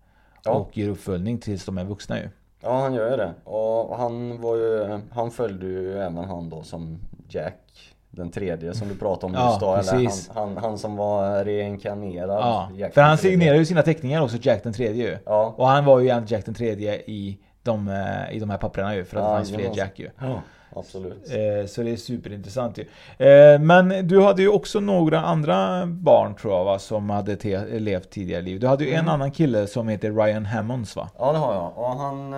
Ja. 0.43 0.51
Och 0.51 0.77
ger 0.77 0.89
uppföljning 0.89 1.37
tills 1.37 1.65
de 1.65 1.77
är 1.77 1.85
vuxna 1.85 2.19
ju. 2.19 2.29
Ja 2.61 2.81
han 2.81 2.93
gör 2.93 3.11
ju 3.11 3.17
det. 3.17 3.33
Och 3.43 3.97
han 3.97 4.41
var 4.41 4.55
ju, 4.55 4.99
han 5.11 5.31
följde 5.31 5.65
ju 5.65 5.97
även 5.97 6.17
han 6.17 6.49
då 6.49 6.63
som 6.63 6.99
Jack 7.29 7.95
den 8.11 8.31
tredje 8.31 8.73
som 8.73 8.87
du 8.87 8.95
pratade 8.95 9.25
om 9.25 9.45
just 9.45 9.61
ja, 9.61 9.67
då, 9.67 9.75
eller 9.75 10.09
han, 10.33 10.47
han, 10.47 10.57
han, 10.57 10.77
som 10.77 10.95
var 10.95 11.45
reinkarnerad 11.45 12.29
Ja, 12.29 12.69
Jack 12.75 12.93
för 12.93 13.01
han 13.01 13.17
signerade 13.17 13.59
ju 13.59 13.65
sina 13.65 13.81
teckningar 13.81 14.21
också, 14.21 14.37
Jack 14.41 14.63
den 14.63 14.73
tredje 14.73 15.19
ja. 15.25 15.53
Och 15.57 15.67
han 15.67 15.85
var 15.85 15.99
ju 15.99 16.05
egentligen 16.05 16.39
Jack 16.39 16.45
den 16.45 16.55
tredje 16.55 16.95
i 16.95 17.39
de, 17.63 17.87
eh, 17.87 18.35
i 18.35 18.39
de 18.39 18.49
här 18.49 18.57
papperna 18.57 18.95
ju, 18.95 19.05
för 19.05 19.17
att 19.17 19.23
ja, 19.23 19.29
det 19.29 19.35
fanns 19.35 19.51
fler 19.51 19.77
Jack 19.77 19.99
ju. 19.99 20.09
Ja, 20.19 20.41
Absolut. 20.75 21.31
Eh, 21.31 21.67
Så 21.67 21.83
det 21.83 21.91
är 21.91 21.95
superintressant 21.95 22.77
ju. 22.77 22.83
Eh, 23.27 23.59
Men 23.59 24.07
du 24.07 24.21
hade 24.21 24.41
ju 24.41 24.49
också 24.49 24.79
några 24.79 25.19
andra 25.21 25.85
barn 25.85 26.35
tror 26.35 26.53
jag 26.53 26.65
va, 26.65 26.79
som 26.79 27.09
hade 27.09 27.35
te- 27.35 27.79
levt 27.79 28.09
tidigare 28.09 28.41
liv. 28.41 28.59
Du 28.59 28.67
hade 28.67 28.83
ju 28.83 28.89
mm. 28.89 29.05
en 29.05 29.11
annan 29.11 29.31
kille 29.31 29.67
som 29.67 29.87
heter 29.87 30.11
Ryan 30.11 30.45
Hammonds 30.45 30.95
va? 30.95 31.09
Ja 31.17 31.31
det 31.31 31.37
har 31.37 31.53
jag, 31.53 31.77
och 31.77 31.99
han 31.99 32.31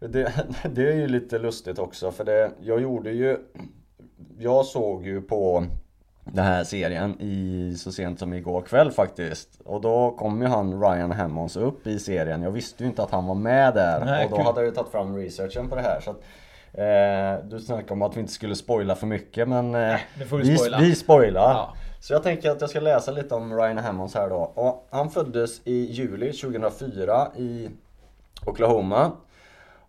det, 0.00 0.32
det 0.74 0.88
är 0.88 0.94
ju 0.94 1.08
lite 1.08 1.38
lustigt 1.38 1.78
också 1.78 2.10
för 2.10 2.24
det, 2.24 2.50
jag 2.60 2.80
gjorde 2.80 3.10
ju 3.10 3.36
jag 4.38 4.66
såg 4.66 5.06
ju 5.06 5.20
på 5.20 5.64
den 6.24 6.44
här 6.44 6.64
serien 6.64 7.20
i, 7.20 7.74
så 7.78 7.92
sent 7.92 8.18
som 8.18 8.34
igår 8.34 8.62
kväll 8.62 8.90
faktiskt. 8.90 9.60
Och 9.64 9.80
då 9.80 10.10
kom 10.10 10.42
ju 10.42 10.48
han 10.48 10.82
Ryan 10.82 11.12
Hammonds 11.12 11.56
upp 11.56 11.86
i 11.86 11.98
serien. 11.98 12.42
Jag 12.42 12.50
visste 12.50 12.82
ju 12.82 12.88
inte 12.88 13.02
att 13.02 13.10
han 13.10 13.26
var 13.26 13.34
med 13.34 13.74
där. 13.74 14.04
Nej, 14.04 14.24
och 14.24 14.30
då 14.30 14.36
kul. 14.36 14.46
hade 14.46 14.60
jag 14.60 14.66
ju 14.66 14.74
tagit 14.74 14.92
fram 14.92 15.16
researchen 15.16 15.68
på 15.68 15.74
det 15.76 15.82
här. 15.82 16.00
Så 16.00 16.10
att, 16.10 16.16
eh, 16.72 17.48
du 17.48 17.60
snackade 17.60 17.92
om 17.92 18.02
att 18.02 18.16
vi 18.16 18.20
inte 18.20 18.32
skulle 18.32 18.56
spoila 18.56 18.94
för 18.94 19.06
mycket 19.06 19.48
men 19.48 19.66
eh, 19.66 19.80
Nej, 19.80 20.06
vi, 20.32 20.56
spoila. 20.56 20.78
vi 20.78 20.94
spoilar. 20.94 21.50
Ja. 21.50 21.74
Så 22.00 22.12
jag 22.12 22.22
tänker 22.22 22.50
att 22.50 22.60
jag 22.60 22.70
ska 22.70 22.80
läsa 22.80 23.10
lite 23.10 23.34
om 23.34 23.56
Ryan 23.56 23.78
Hammonds 23.78 24.14
här 24.14 24.28
då. 24.28 24.52
Och 24.54 24.88
han 24.90 25.10
föddes 25.10 25.60
i 25.64 25.84
juli 25.92 26.32
2004 26.32 27.28
i 27.36 27.68
Oklahoma. 28.46 29.12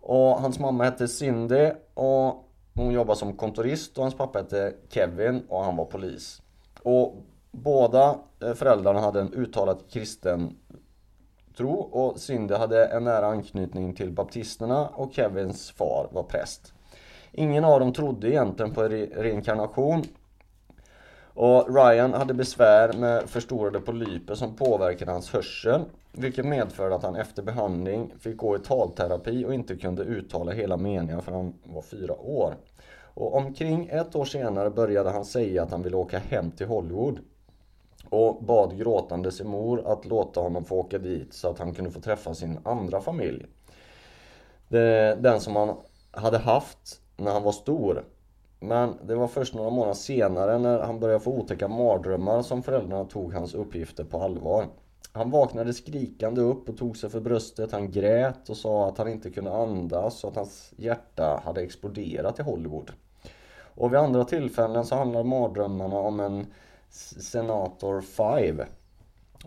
Och 0.00 0.40
hans 0.40 0.58
mamma 0.58 0.84
hette 0.84 1.08
Cindy 1.08 1.70
och 1.94 2.44
hon 2.80 2.92
jobbade 2.92 3.18
som 3.18 3.32
kontorist 3.36 3.98
och 3.98 4.04
hans 4.04 4.14
pappa 4.14 4.38
hette 4.38 4.74
Kevin 4.88 5.42
och 5.48 5.64
han 5.64 5.76
var 5.76 5.84
polis. 5.84 6.42
Och 6.82 7.16
båda 7.50 8.18
eh, 8.42 8.54
föräldrarna 8.54 9.00
hade 9.00 9.20
en 9.20 9.34
uttalat 9.34 9.84
kristen 9.90 10.56
tro 11.56 11.72
och 11.72 12.20
Cindy 12.20 12.54
hade 12.54 12.86
en 12.86 13.04
nära 13.04 13.26
anknytning 13.26 13.94
till 13.94 14.12
baptisterna 14.12 14.88
och 14.88 15.12
Kevins 15.12 15.70
far 15.70 16.08
var 16.12 16.22
präst. 16.22 16.72
Ingen 17.32 17.64
av 17.64 17.80
dem 17.80 17.92
trodde 17.92 18.28
egentligen 18.28 18.74
på 18.74 18.82
re 18.82 19.06
reinkarnation 19.06 20.04
och 21.34 21.74
Ryan 21.74 22.14
hade 22.14 22.34
besvär 22.34 22.92
med 22.92 23.30
förstorade 23.30 23.80
polyper 23.80 24.34
som 24.34 24.56
påverkade 24.56 25.12
hans 25.12 25.32
hörsel 25.32 25.84
vilket 26.12 26.44
medförde 26.44 26.94
att 26.94 27.02
han 27.02 27.16
efter 27.16 27.42
behandling 27.42 28.14
fick 28.20 28.36
gå 28.36 28.56
i 28.56 28.58
talterapi 28.58 29.44
och 29.44 29.54
inte 29.54 29.76
kunde 29.76 30.02
uttala 30.02 30.52
hela 30.52 30.76
meningar 30.76 31.20
för 31.20 31.32
han 31.32 31.54
var 31.64 31.82
fyra 31.82 32.14
år. 32.20 32.56
Och 33.14 33.36
omkring 33.36 33.88
ett 33.92 34.16
år 34.16 34.24
senare 34.24 34.70
började 34.70 35.10
han 35.10 35.24
säga 35.24 35.62
att 35.62 35.70
han 35.70 35.82
ville 35.82 35.96
åka 35.96 36.18
hem 36.18 36.50
till 36.50 36.66
Hollywood 36.66 37.18
och 38.08 38.44
bad 38.44 38.78
gråtande 38.78 39.32
sin 39.32 39.48
mor 39.48 39.92
att 39.92 40.04
låta 40.04 40.40
honom 40.40 40.64
få 40.64 40.76
åka 40.76 40.98
dit 40.98 41.34
så 41.34 41.48
att 41.48 41.58
han 41.58 41.74
kunde 41.74 41.90
få 41.90 42.00
träffa 42.00 42.34
sin 42.34 42.58
andra 42.62 43.00
familj. 43.00 43.46
Den 45.18 45.40
som 45.40 45.56
han 45.56 45.76
hade 46.10 46.38
haft 46.38 47.00
när 47.16 47.32
han 47.32 47.42
var 47.42 47.52
stor. 47.52 48.04
Men 48.60 48.94
det 49.02 49.14
var 49.14 49.28
först 49.28 49.54
några 49.54 49.70
månader 49.70 49.94
senare 49.94 50.58
när 50.58 50.78
han 50.78 51.00
började 51.00 51.24
få 51.24 51.30
otäcka 51.30 51.68
mardrömmar 51.68 52.42
som 52.42 52.62
föräldrarna 52.62 53.04
tog 53.04 53.34
hans 53.34 53.54
uppgifter 53.54 54.04
på 54.04 54.22
allvar. 54.22 54.66
Han 55.12 55.30
vaknade 55.30 55.74
skrikande 55.74 56.40
upp 56.40 56.68
och 56.68 56.78
tog 56.78 56.96
sig 56.96 57.10
för 57.10 57.20
bröstet. 57.20 57.72
Han 57.72 57.90
grät 57.90 58.48
och 58.48 58.56
sa 58.56 58.88
att 58.88 58.98
han 58.98 59.08
inte 59.08 59.30
kunde 59.30 59.52
andas 59.52 60.24
och 60.24 60.30
att 60.30 60.36
hans 60.36 60.72
hjärta 60.76 61.42
hade 61.44 61.62
exploderat 61.62 62.38
i 62.38 62.42
Hollywood. 62.42 62.92
Och 63.74 63.92
vid 63.92 64.00
andra 64.00 64.24
tillfällen 64.24 64.84
så 64.84 64.94
handlar 64.94 65.24
mardrömmarna 65.24 65.98
om 65.98 66.20
en 66.20 66.46
Senator 66.90 68.00
5. 68.00 68.62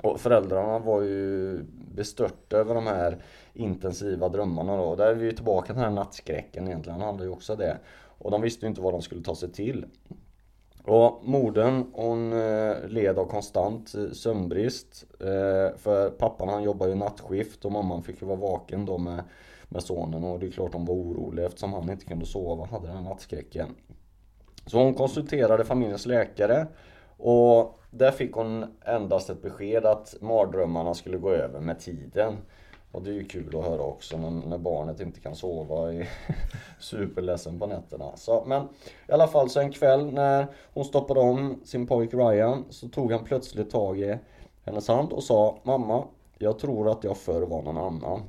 Och 0.01 0.19
föräldrarna 0.19 0.79
var 0.79 1.01
ju 1.01 1.59
bestörta 1.95 2.57
över 2.57 2.75
de 2.75 2.87
här 2.87 3.17
intensiva 3.53 4.29
drömmarna 4.29 4.77
då. 4.77 4.95
Där 4.95 5.07
är 5.07 5.13
vi 5.13 5.35
tillbaka 5.35 5.65
till 5.65 5.75
den 5.75 5.83
här 5.83 5.91
nattskräcken 5.91 6.67
egentligen. 6.67 7.01
Han 7.01 7.09
hade 7.09 7.23
ju 7.23 7.29
också 7.29 7.55
det. 7.55 7.77
Och 8.23 8.31
de 8.31 8.41
visste 8.41 8.65
ju 8.65 8.69
inte 8.69 8.81
vad 8.81 8.93
de 8.93 9.01
skulle 9.01 9.23
ta 9.23 9.35
sig 9.35 9.51
till. 9.51 9.85
Och 10.83 11.19
modern 11.23 11.85
hon 11.93 12.33
eh, 12.33 12.87
led 12.87 13.19
av 13.19 13.25
konstant 13.25 13.95
eh, 13.95 14.11
sömnbrist. 14.11 15.05
Eh, 15.19 15.77
för 15.77 16.09
pappan 16.09 16.49
han 16.49 16.63
jobbade 16.63 16.91
ju 16.91 16.97
nattskift 16.97 17.65
och 17.65 17.71
mamman 17.71 18.03
fick 18.03 18.21
ju 18.21 18.27
vara 18.27 18.37
vaken 18.37 18.85
då 18.85 18.97
med, 18.97 19.23
med 19.69 19.83
sonen. 19.83 20.23
Och 20.23 20.39
det 20.39 20.47
är 20.47 20.51
klart 20.51 20.73
hon 20.73 20.85
var 20.85 20.95
orolig 20.95 21.45
eftersom 21.45 21.73
han 21.73 21.89
inte 21.89 22.05
kunde 22.05 22.25
sova, 22.25 22.65
hade 22.65 22.87
den 22.87 22.95
här 22.95 23.03
nattskräcken. 23.03 23.75
Så 24.65 24.77
hon 24.77 24.93
konsulterade 24.93 25.65
familjens 25.65 26.05
läkare. 26.05 26.67
Och 27.17 27.79
där 27.91 28.11
fick 28.11 28.33
hon 28.33 28.65
endast 28.85 29.29
ett 29.29 29.41
besked 29.41 29.85
att 29.85 30.15
mardrömmarna 30.21 30.93
skulle 30.93 31.17
gå 31.17 31.31
över 31.31 31.59
med 31.59 31.79
tiden. 31.79 32.37
Och 32.93 33.01
det 33.01 33.09
är 33.09 33.13
ju 33.13 33.25
kul 33.25 33.57
att 33.57 33.65
höra 33.65 33.81
också 33.81 34.17
när, 34.17 34.47
när 34.47 34.57
barnet 34.57 34.99
inte 34.99 35.19
kan 35.19 35.35
sova 35.35 35.93
är 35.93 36.09
superledsen 36.79 37.59
på 37.59 37.67
nätterna. 37.67 38.15
Så, 38.15 38.43
men 38.47 38.67
i 39.09 39.11
alla 39.11 39.27
fall 39.27 39.49
så 39.49 39.59
en 39.59 39.71
kväll 39.71 40.13
när 40.13 40.47
hon 40.73 40.85
stoppade 40.85 41.19
om 41.19 41.59
sin 41.63 41.87
pojk 41.87 42.13
Ryan 42.13 42.65
så 42.69 42.89
tog 42.89 43.11
han 43.11 43.23
plötsligt 43.23 43.69
tag 43.69 43.99
i 43.99 44.17
hennes 44.65 44.87
hand 44.87 45.13
och 45.13 45.23
sa 45.23 45.59
Mamma, 45.63 46.03
jag 46.37 46.59
tror 46.59 46.91
att 46.91 47.03
jag 47.03 47.17
förr 47.17 47.41
var 47.41 47.61
någon 47.61 47.77
annan. 47.77 48.21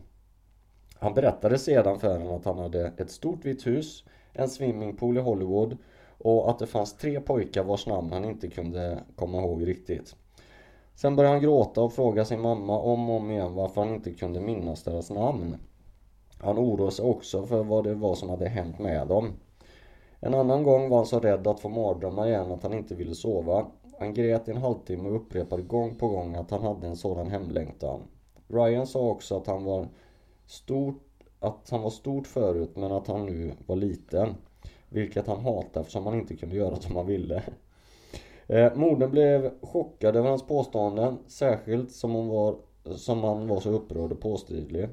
Han 0.99 1.15
berättade 1.15 1.59
sedan 1.59 1.99
för 2.01 2.19
henne 2.19 2.37
att 2.37 2.45
han 2.45 2.59
hade 2.59 2.93
ett 2.97 3.11
stort 3.11 3.45
vitt 3.45 3.67
hus, 3.67 4.05
en 4.33 4.49
swimmingpool 4.49 5.17
i 5.17 5.21
Hollywood 5.21 5.77
och 6.19 6.51
att 6.51 6.59
det 6.59 6.67
fanns 6.67 6.97
tre 6.97 7.21
pojkar 7.21 7.65
vars 7.65 7.87
namn 7.87 8.12
han 8.12 8.25
inte 8.25 8.49
kunde 8.49 8.99
komma 9.17 9.39
ihåg 9.39 9.67
riktigt. 9.67 10.17
Sen 10.95 11.16
började 11.16 11.34
han 11.34 11.42
gråta 11.42 11.82
och 11.82 11.92
fråga 11.92 12.24
sin 12.24 12.40
mamma 12.40 12.78
om 12.78 13.11
och 13.11 13.16
om 13.16 13.30
igen 13.30 13.55
varför 13.55 13.84
han 13.84 13.95
inte 13.95 14.12
kunde 14.12 14.40
minnas 14.40 14.82
deras 14.82 15.11
namn. 15.11 15.57
Han 16.38 16.59
oroade 16.59 16.92
sig 16.92 17.05
också 17.05 17.42
för 17.42 17.64
vad 17.64 17.84
det 17.84 17.95
var 17.95 18.14
som 18.14 18.28
hade 18.30 18.49
hänt 18.49 18.78
med 18.78 19.09
dem. 19.09 19.32
En 20.20 20.34
annan 20.34 20.62
gång 20.62 20.88
var 20.88 20.97
han 20.97 21.07
så 21.07 21.20
rädd 21.20 21.47
att 21.47 21.61
få 21.61 21.68
mardrömmar 21.68 22.26
igen 22.26 22.53
att 22.53 22.62
han 22.62 22.74
inte 22.74 22.95
ville 22.95 23.14
sova. 23.14 23.66
Han 23.99 24.14
grät 24.14 24.49
i 24.49 24.51
en 24.51 24.57
halvtimme 24.57 25.09
och 25.09 25.16
upprepade 25.16 25.62
gång 25.62 25.95
på 25.95 26.09
gång 26.09 26.34
att 26.34 26.51
han 26.51 26.62
hade 26.62 26.86
en 26.86 26.97
sådan 26.97 27.30
hemlängtan. 27.30 28.01
Ryan 28.49 28.86
sa 28.86 29.01
också 29.01 29.36
att 29.36 29.47
han 29.47 29.64
var 29.64 29.88
stort, 30.47 31.03
att 31.40 31.70
han 31.70 31.82
var 31.82 31.90
stort 31.90 32.26
förut 32.26 32.76
men 32.76 32.92
att 32.92 33.07
han 33.07 33.26
nu 33.26 33.53
var 33.66 33.76
liten. 33.76 34.34
Vilket 34.88 35.26
han 35.26 35.40
hatade 35.40 35.80
eftersom 35.80 36.07
han 36.07 36.14
inte 36.14 36.36
kunde 36.36 36.57
göra 36.57 36.76
som 36.76 36.97
han 36.97 37.07
ville. 37.07 37.42
Eh, 38.47 38.74
modern 38.74 39.11
blev 39.11 39.51
chockad 39.62 40.16
över 40.16 40.28
hans 40.28 40.47
påståenden, 40.47 41.18
särskilt 41.26 41.92
som 41.92 42.12
hon 42.12 42.28
var, 42.28 42.57
som 42.97 43.24
han 43.24 43.49
var 43.49 43.61
så 43.61 43.70
upprörd 43.70 44.12
och 44.12 44.20
påstridlig 44.20 44.88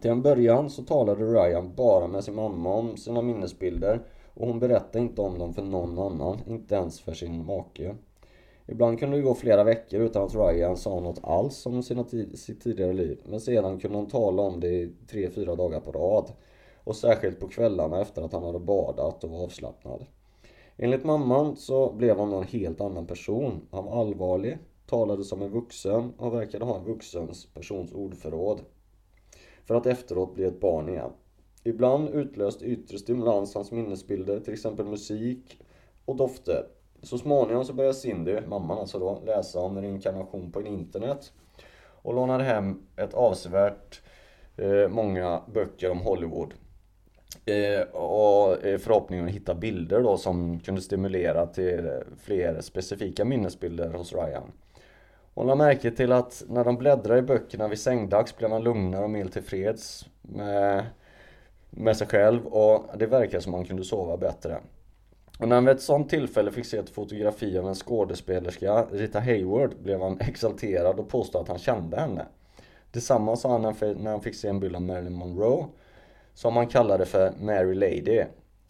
Till 0.00 0.10
en 0.10 0.22
början 0.22 0.70
så 0.70 0.82
talade 0.82 1.24
Ryan 1.24 1.74
bara 1.76 2.06
med 2.06 2.24
sin 2.24 2.34
mamma 2.34 2.74
om 2.74 2.96
sina 2.96 3.22
minnesbilder 3.22 4.00
och 4.34 4.46
hon 4.46 4.58
berättade 4.58 4.98
inte 4.98 5.20
om 5.20 5.38
dem 5.38 5.54
för 5.54 5.62
någon 5.62 5.98
annan, 5.98 6.40
inte 6.46 6.74
ens 6.74 7.00
för 7.00 7.14
sin 7.14 7.44
make. 7.46 7.94
Ibland 8.66 8.98
kunde 8.98 9.16
det 9.16 9.22
gå 9.22 9.34
flera 9.34 9.64
veckor 9.64 10.00
utan 10.00 10.22
att 10.24 10.34
Ryan 10.34 10.76
sa 10.76 11.00
något 11.00 11.20
alls 11.22 11.66
om 11.66 11.82
sina 11.82 12.04
sitt 12.34 12.62
tidigare 12.62 12.92
liv, 12.92 13.20
men 13.24 13.40
sedan 13.40 13.78
kunde 13.78 13.98
hon 13.98 14.06
tala 14.06 14.42
om 14.42 14.60
det 14.60 14.68
i 14.68 14.92
tre, 15.10 15.30
fyra 15.30 15.56
dagar 15.56 15.80
på 15.80 15.92
rad. 15.92 16.32
Och 16.84 16.96
särskilt 16.96 17.40
på 17.40 17.48
kvällarna 17.48 18.00
efter 18.00 18.22
att 18.22 18.32
han 18.32 18.42
hade 18.42 18.58
badat 18.58 19.24
och 19.24 19.30
var 19.30 19.44
avslappnad. 19.44 20.06
Enligt 20.76 21.04
mamman 21.04 21.56
så 21.56 21.92
blev 21.92 22.18
han 22.18 22.32
en 22.32 22.42
helt 22.42 22.80
annan 22.80 23.06
person. 23.06 23.60
Han 23.70 23.84
var 23.84 24.00
allvarlig, 24.00 24.58
talade 24.86 25.24
som 25.24 25.42
en 25.42 25.50
vuxen 25.50 26.12
och 26.18 26.34
verkade 26.34 26.64
ha 26.64 26.78
en 26.78 26.84
vuxens 26.84 27.46
persons 27.54 27.92
ordförråd. 27.92 28.60
För 29.64 29.74
att 29.74 29.86
efteråt 29.86 30.34
bli 30.34 30.44
ett 30.44 30.60
barn 30.60 30.88
igen. 30.88 31.10
Ibland 31.64 32.08
utlöste 32.08 32.64
yttre 32.64 32.98
stimulans 32.98 33.54
hans 33.54 33.72
minnesbilder, 33.72 34.40
till 34.40 34.52
exempel 34.52 34.86
musik 34.86 35.60
och 36.04 36.16
dofter. 36.16 36.66
Så 37.02 37.18
småningom 37.18 37.64
så 37.64 37.72
började 37.72 37.94
Cindy, 37.94 38.40
mamman 38.46 38.78
alltså 38.78 38.98
då, 38.98 39.22
läsa 39.26 39.60
om 39.60 39.80
reinkarnation 39.80 40.52
på 40.52 40.62
internet. 40.62 41.32
Och 42.02 42.14
lånade 42.14 42.44
hem 42.44 42.82
ett 42.96 43.14
avsevärt 43.14 44.02
eh, 44.56 44.88
många 44.88 45.42
böcker 45.54 45.90
om 45.90 45.98
Hollywood. 45.98 46.54
Eh, 47.46 47.82
och 47.82 48.66
eh, 48.66 48.78
förhoppningen 48.78 49.26
att 49.26 49.34
hitta 49.34 49.54
bilder 49.54 50.02
då 50.02 50.16
som 50.16 50.60
kunde 50.60 50.80
stimulera 50.80 51.46
till 51.46 51.86
eh, 51.86 51.92
fler 52.22 52.60
specifika 52.60 53.24
minnesbilder 53.24 53.90
hos 53.90 54.12
Ryan. 54.12 54.52
Hon 55.34 55.46
lade 55.46 55.58
märke 55.58 55.90
till 55.90 56.12
att 56.12 56.44
när 56.48 56.64
de 56.64 56.76
bläddrade 56.76 57.18
i 57.18 57.22
böckerna 57.22 57.68
vid 57.68 57.78
sängdags 57.78 58.36
blev 58.36 58.50
han 58.50 58.64
lugnare 58.64 59.04
och 59.04 59.10
mer 59.10 59.24
tillfreds 59.24 60.06
med, 60.22 60.86
med 61.70 61.96
sig 61.96 62.06
själv 62.06 62.46
och 62.46 62.98
det 62.98 63.06
verkade 63.06 63.42
som 63.42 63.54
han 63.54 63.64
kunde 63.64 63.84
sova 63.84 64.16
bättre. 64.16 64.58
Och 65.38 65.48
när 65.48 65.56
han 65.56 65.64
vid 65.64 65.74
ett 65.74 65.82
sånt 65.82 66.10
tillfälle 66.10 66.50
fick 66.50 66.66
se 66.66 66.76
ett 66.76 66.90
fotografi 66.90 67.58
av 67.58 67.68
en 67.68 67.74
skådespelerska, 67.74 68.86
Rita 68.92 69.20
Hayward, 69.20 69.76
blev 69.82 70.00
han 70.00 70.20
exalterad 70.20 70.98
och 70.98 71.08
påstod 71.08 71.42
att 71.42 71.48
han 71.48 71.58
kände 71.58 71.96
henne. 71.96 72.26
Detsamma 72.90 73.36
sa 73.36 73.52
han 73.52 73.62
när 73.62 74.10
han 74.10 74.20
fick 74.20 74.34
se 74.34 74.48
en 74.48 74.60
bild 74.60 74.76
av 74.76 74.82
Marilyn 74.82 75.12
Monroe 75.12 75.66
som 76.34 76.56
han 76.56 76.66
kallade 76.66 77.06
för 77.06 77.32
Mary 77.40 77.74
Lady. 77.74 78.24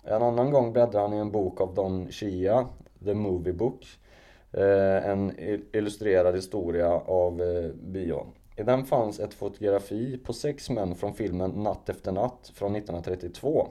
En 0.05 0.23
annan 0.23 0.51
gång 0.51 0.73
bläddrade 0.73 0.99
han 0.99 1.15
i 1.15 1.17
en 1.17 1.31
bok 1.31 1.61
av 1.61 1.75
Don 1.75 2.13
Shia, 2.13 2.67
The 3.05 3.15
Movie 3.15 3.53
Book. 3.53 3.87
Eh, 4.53 5.11
en 5.11 5.33
illustrerad 5.73 6.35
historia 6.35 6.91
av 6.93 7.43
eh, 7.43 7.71
bion. 7.73 8.27
I 8.57 8.63
den 8.63 8.85
fanns 8.85 9.21
ett 9.21 9.35
fotografi 9.35 10.19
på 10.19 10.33
sex 10.33 10.71
män 10.71 10.95
från 10.95 11.15
filmen 11.15 11.51
Natt 11.51 11.89
efter 11.89 12.13
natt 12.13 12.53
från 12.55 12.77
1932. 12.77 13.69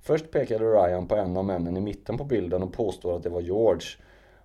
Först 0.00 0.30
pekade 0.30 0.64
Ryan 0.64 1.08
på 1.08 1.16
en 1.16 1.36
av 1.36 1.44
männen 1.44 1.76
i 1.76 1.80
mitten 1.80 2.18
på 2.18 2.24
bilden 2.24 2.62
och 2.62 2.72
påstod 2.72 3.14
att 3.14 3.22
det 3.22 3.28
var 3.28 3.40
George 3.40 3.88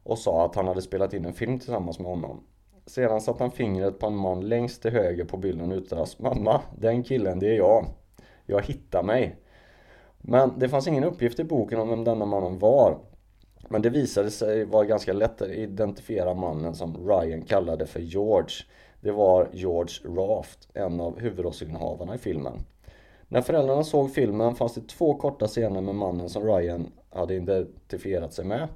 och 0.04 0.20
sa 0.20 0.46
att 0.46 0.56
han 0.56 0.68
hade 0.68 0.82
spelat 0.82 1.14
in 1.14 1.26
en 1.26 1.34
film 1.34 1.60
tillsammans 1.60 2.00
med 2.00 2.08
honom. 2.08 2.44
Sedan 2.86 3.22
satte 3.22 3.44
han 3.44 3.52
fingret 3.52 4.00
på 4.00 4.08
en 4.08 4.16
man 4.16 4.50
längst 4.50 4.82
till 4.82 4.92
höger 4.92 5.26
på 5.26 5.38
bilden 5.38 5.72
och 5.72 6.02
att 6.02 6.20
Mamma, 6.20 6.62
den 6.78 7.04
killen 7.04 7.40
det 7.40 7.48
är 7.48 7.58
jag. 7.58 7.86
Jag 8.46 8.62
hittar 8.62 9.04
mig. 9.04 9.36
Men 10.18 10.60
det 10.60 10.70
fanns 10.70 10.88
ingen 10.88 11.04
uppgift 11.04 11.40
i 11.40 11.44
boken 11.44 11.80
om 11.80 11.90
vem 11.90 12.04
denna 12.04 12.26
mannen 12.26 12.60
var. 12.60 12.98
Men 13.70 13.82
det 13.82 13.90
visade 13.90 14.32
sig 14.32 14.66
vara 14.66 14.86
ganska 14.86 15.14
lätt 15.14 15.42
att 15.42 15.50
identifiera 15.50 16.34
mannen 16.34 16.76
som 16.76 17.08
Ryan 17.10 17.42
kallade 17.42 17.86
för 17.88 18.00
George. 18.00 18.56
Det 19.02 19.12
var 19.12 19.50
George 19.54 19.94
Raft, 20.18 20.70
en 20.74 21.00
av 21.00 21.20
huvudrollsinnehavarna 21.20 22.16
i 22.16 22.18
filmen. 22.18 22.54
När 23.28 23.42
föräldrarna 23.42 23.84
såg 23.84 24.14
filmen 24.14 24.56
fanns 24.56 24.74
det 24.74 24.88
två 24.88 25.14
korta 25.14 25.48
scener 25.48 25.82
med 25.82 25.96
mannen 25.96 26.30
som 26.30 26.44
Ryan 26.44 26.92
hade 27.10 27.36
identifierat 27.36 28.34
sig 28.34 28.46
med. 28.46 28.68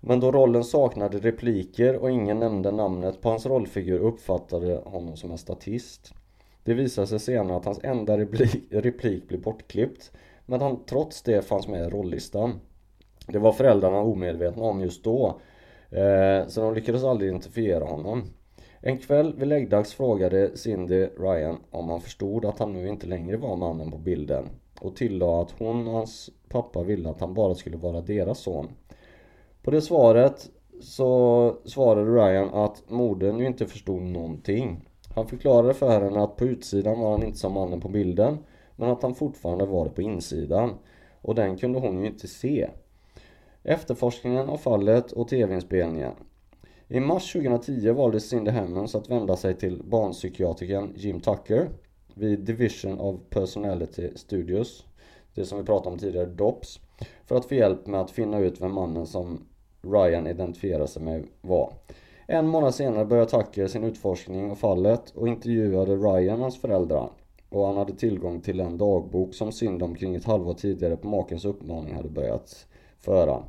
Men 0.00 0.20
då 0.20 0.32
rollen 0.32 0.64
saknade 0.64 1.18
repliker 1.18 1.96
och 1.96 2.10
ingen 2.10 2.38
nämnde 2.38 2.70
namnet 2.70 3.20
på 3.20 3.28
hans 3.28 3.46
rollfigur 3.46 3.98
uppfattade 3.98 4.82
honom 4.84 5.16
som 5.16 5.30
en 5.30 5.38
statist. 5.38 6.14
Det 6.64 6.74
visar 6.74 7.06
sig 7.06 7.20
senare 7.20 7.56
att 7.56 7.64
hans 7.64 7.80
enda 7.84 8.18
replik, 8.18 8.64
replik 8.70 9.28
blev 9.28 9.40
bortklippt. 9.40 10.12
men 10.46 10.60
han 10.60 10.84
trots 10.84 11.22
det 11.22 11.44
fanns 11.44 11.68
med 11.68 11.86
i 11.86 11.90
rollistan. 11.90 12.60
Det 13.26 13.38
var 13.38 13.52
föräldrarna 13.52 13.98
omedvetna 14.00 14.62
om 14.62 14.80
just 14.80 15.04
då. 15.04 15.40
Eh, 15.90 16.46
så 16.46 16.60
de 16.60 16.74
lyckades 16.74 17.04
aldrig 17.04 17.28
identifiera 17.28 17.84
honom. 17.84 18.22
En 18.80 18.98
kväll 18.98 19.34
vid 19.38 19.48
läggdags 19.48 19.94
frågade 19.94 20.56
Cindy 20.56 21.06
Ryan 21.18 21.58
om 21.70 21.88
han 21.88 22.00
förstod 22.00 22.44
att 22.44 22.58
han 22.58 22.72
nu 22.72 22.88
inte 22.88 23.06
längre 23.06 23.36
var 23.36 23.56
mannen 23.56 23.90
på 23.90 23.98
bilden 23.98 24.48
och 24.80 24.96
tillade 24.96 25.40
att 25.40 25.50
hon 25.58 25.88
och 25.88 25.94
hans 25.94 26.30
pappa 26.48 26.82
ville 26.82 27.10
att 27.10 27.20
han 27.20 27.34
bara 27.34 27.54
skulle 27.54 27.76
vara 27.76 28.00
deras 28.00 28.38
son. 28.38 28.68
På 29.62 29.70
det 29.70 29.82
svaret 29.82 30.50
så 30.80 31.56
svarade 31.64 32.10
Ryan 32.10 32.48
att 32.54 32.82
modern 32.88 33.38
ju 33.38 33.46
inte 33.46 33.66
förstod 33.66 34.02
någonting. 34.02 34.89
Han 35.14 35.28
förklarade 35.28 35.74
för 35.74 36.00
henne 36.00 36.22
att 36.22 36.36
på 36.36 36.44
utsidan 36.44 37.00
var 37.00 37.10
han 37.10 37.22
inte 37.22 37.38
som 37.38 37.52
mannen 37.52 37.80
på 37.80 37.88
bilden 37.88 38.38
men 38.76 38.90
att 38.90 39.02
han 39.02 39.14
fortfarande 39.14 39.66
var 39.66 39.84
det 39.84 39.90
på 39.90 40.02
insidan. 40.02 40.74
Och 41.22 41.34
den 41.34 41.58
kunde 41.58 41.78
hon 41.78 42.00
ju 42.00 42.06
inte 42.06 42.28
se. 42.28 42.68
Efterforskningen 43.62 44.48
av 44.48 44.56
fallet 44.56 45.12
och 45.12 45.28
tv-inspelningen. 45.28 46.12
I 46.88 47.00
mars 47.00 47.32
2010 47.32 47.90
valde 47.90 48.20
Cindy 48.20 48.50
Hammonds 48.50 48.94
att 48.94 49.10
vända 49.10 49.36
sig 49.36 49.54
till 49.54 49.82
barnpsykiatrikern 49.84 50.92
Jim 50.96 51.20
Tucker 51.20 51.68
vid 52.14 52.40
Division 52.40 53.00
of 53.00 53.20
Personality 53.30 54.10
Studios, 54.14 54.84
det 55.34 55.44
som 55.44 55.58
vi 55.58 55.64
pratade 55.64 55.92
om 55.92 55.98
tidigare, 55.98 56.26
DOPS, 56.26 56.80
för 57.24 57.36
att 57.36 57.44
få 57.44 57.54
hjälp 57.54 57.86
med 57.86 58.00
att 58.00 58.10
finna 58.10 58.38
ut 58.38 58.60
vem 58.60 58.74
mannen 58.74 59.06
som 59.06 59.46
Ryan 59.82 60.26
identifierade 60.26 60.88
sig 60.88 61.02
med 61.02 61.26
var. 61.40 61.72
En 62.32 62.46
månad 62.46 62.74
senare 62.74 63.04
började 63.04 63.30
Tucker 63.30 63.66
sin 63.66 63.84
utforskning 63.84 64.50
av 64.50 64.54
fallet 64.54 65.10
och 65.10 65.28
intervjuade 65.28 65.96
Ryan 65.96 66.34
och 66.34 66.40
hans 66.40 66.60
föräldrar. 66.60 67.10
Och 67.48 67.66
han 67.66 67.76
hade 67.76 67.92
tillgång 67.92 68.40
till 68.40 68.60
en 68.60 68.78
dagbok 68.78 69.34
som 69.34 69.52
synd 69.52 69.82
omkring 69.82 70.14
ett 70.14 70.24
halvår 70.24 70.54
tidigare 70.54 70.96
på 70.96 71.08
makens 71.08 71.44
uppmaning 71.44 71.94
hade 71.94 72.08
börjat 72.08 72.66
föra. 72.98 73.42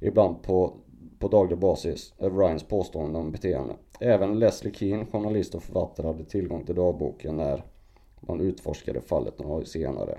Ibland 0.00 0.42
på, 0.42 0.72
på 1.18 1.28
daglig 1.28 1.58
basis 1.58 2.14
över 2.18 2.38
Ryans 2.38 2.62
påståenden 2.62 3.22
om 3.22 3.32
beteende. 3.32 3.74
Även 4.00 4.38
Leslie 4.38 4.74
Keane, 4.74 5.06
journalist 5.06 5.54
och 5.54 5.62
författare, 5.62 6.06
hade 6.06 6.24
tillgång 6.24 6.64
till 6.64 6.74
dagboken 6.74 7.36
när 7.36 7.64
man 8.20 8.40
utforskade 8.40 9.00
fallet 9.00 9.38
några 9.38 9.54
år 9.54 9.64
senare. 9.64 10.18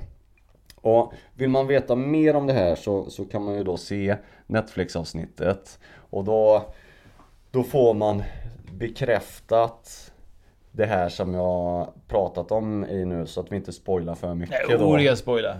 Och 0.81 1.13
vill 1.35 1.49
man 1.49 1.67
veta 1.67 1.95
mer 1.95 2.35
om 2.35 2.47
det 2.47 2.53
här 2.53 2.75
så, 2.75 3.09
så 3.09 3.25
kan 3.25 3.43
man 3.43 3.55
ju 3.55 3.63
då 3.63 3.77
se 3.77 4.15
Netflix-avsnittet. 4.47 5.79
Och 5.93 6.23
då, 6.23 6.65
då 7.51 7.63
får 7.63 7.93
man 7.93 8.23
bekräftat 8.71 10.11
det 10.73 10.85
här 10.85 11.09
som 11.09 11.33
jag 11.33 11.87
pratat 12.07 12.51
om 12.51 12.85
i 12.85 13.05
nu 13.05 13.27
så 13.27 13.39
att 13.39 13.51
vi 13.51 13.55
inte 13.55 13.73
spoilar 13.73 14.15
för 14.15 14.35
mycket 14.35 14.55
Nej, 14.69 14.77
då. 14.77 14.99
Inga 14.99 15.15
spoila. 15.15 15.57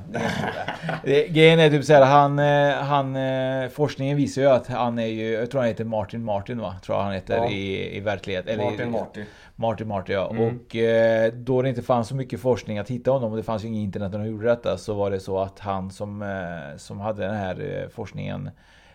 Grejen 1.04 1.60
är 1.60 1.70
typ 1.70 1.86
såhär, 1.86 2.06
han, 2.06 2.40
eh, 2.40 2.74
han, 2.76 3.16
eh, 3.16 3.70
forskningen 3.70 4.18
visar 4.18 4.42
ju 4.42 4.48
att 4.50 4.68
han 4.68 5.00
är 5.00 5.06
ju, 5.06 5.32
jag 5.32 5.52
tror 5.52 5.62
han 5.62 5.68
heter 5.68 5.86
Martin 5.86 6.24
Martin 6.24 6.60
va? 6.60 6.76
Tror 6.86 6.98
jag 6.98 7.04
han 7.04 7.14
heter 7.14 7.38
Ja. 7.38 7.50
i, 7.50 7.98
i 7.98 8.00
verklighet. 8.00 8.46
Martin 8.58 8.88
i, 8.88 8.92
Marty. 8.92 9.24
Martin 9.56 9.88
Martin 9.88 10.16
ja. 10.16 10.30
Mm. 10.30 10.60
Och 10.60 10.76
eh, 10.76 11.34
då 11.34 11.62
det 11.62 11.70
inte 11.70 11.82
fanns 11.82 12.08
så 12.08 12.16
mycket 12.16 12.40
forskning 12.40 12.78
att 12.78 12.90
hitta 12.92 13.12
honom 13.12 13.32
och 13.32 13.38
det 13.38 13.44
fanns 13.44 13.64
ju 13.64 13.68
inget 13.68 13.84
internet 13.84 14.12
när 14.12 14.20
de 14.20 14.28
gjorde 14.28 14.48
detta 14.48 14.78
så 14.78 14.94
var 14.94 15.12
det 15.12 15.20
så 15.20 15.40
att 15.40 15.60
han 15.60 15.92
som, 15.92 16.42
som 16.78 17.00
hade 17.00 17.26
den 17.26 17.36
här 17.36 17.88
forskningen 17.94 18.50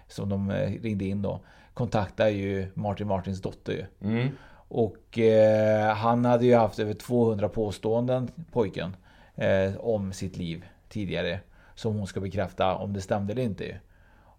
som 0.09 0.29
de 0.29 0.53
ringde 0.83 1.05
in 1.05 1.23
då 1.23 1.41
kontaktade 1.77 2.31
ju 2.31 2.67
Martin 2.75 3.09
Martins 3.09 3.41
dotter 3.41 3.73
ju. 3.73 4.09
Mm. 4.09 4.29
Och 4.69 5.19
eh, 5.19 5.95
han 5.95 6.25
hade 6.25 6.47
ju 6.47 6.55
haft 6.55 6.79
över 6.79 6.95
200 6.95 7.49
påståenden, 7.49 8.31
pojken, 8.53 8.97
eh, 9.35 9.77
om 9.81 10.13
sitt 10.13 10.37
liv 10.37 10.65
tidigare. 10.89 11.41
Som 11.75 11.97
hon 11.97 12.07
ska 12.07 12.21
bekräfta 12.21 12.75
om 12.75 12.93
det 12.93 13.01
stämde 13.01 13.33
eller 13.33 13.43
inte. 13.43 13.81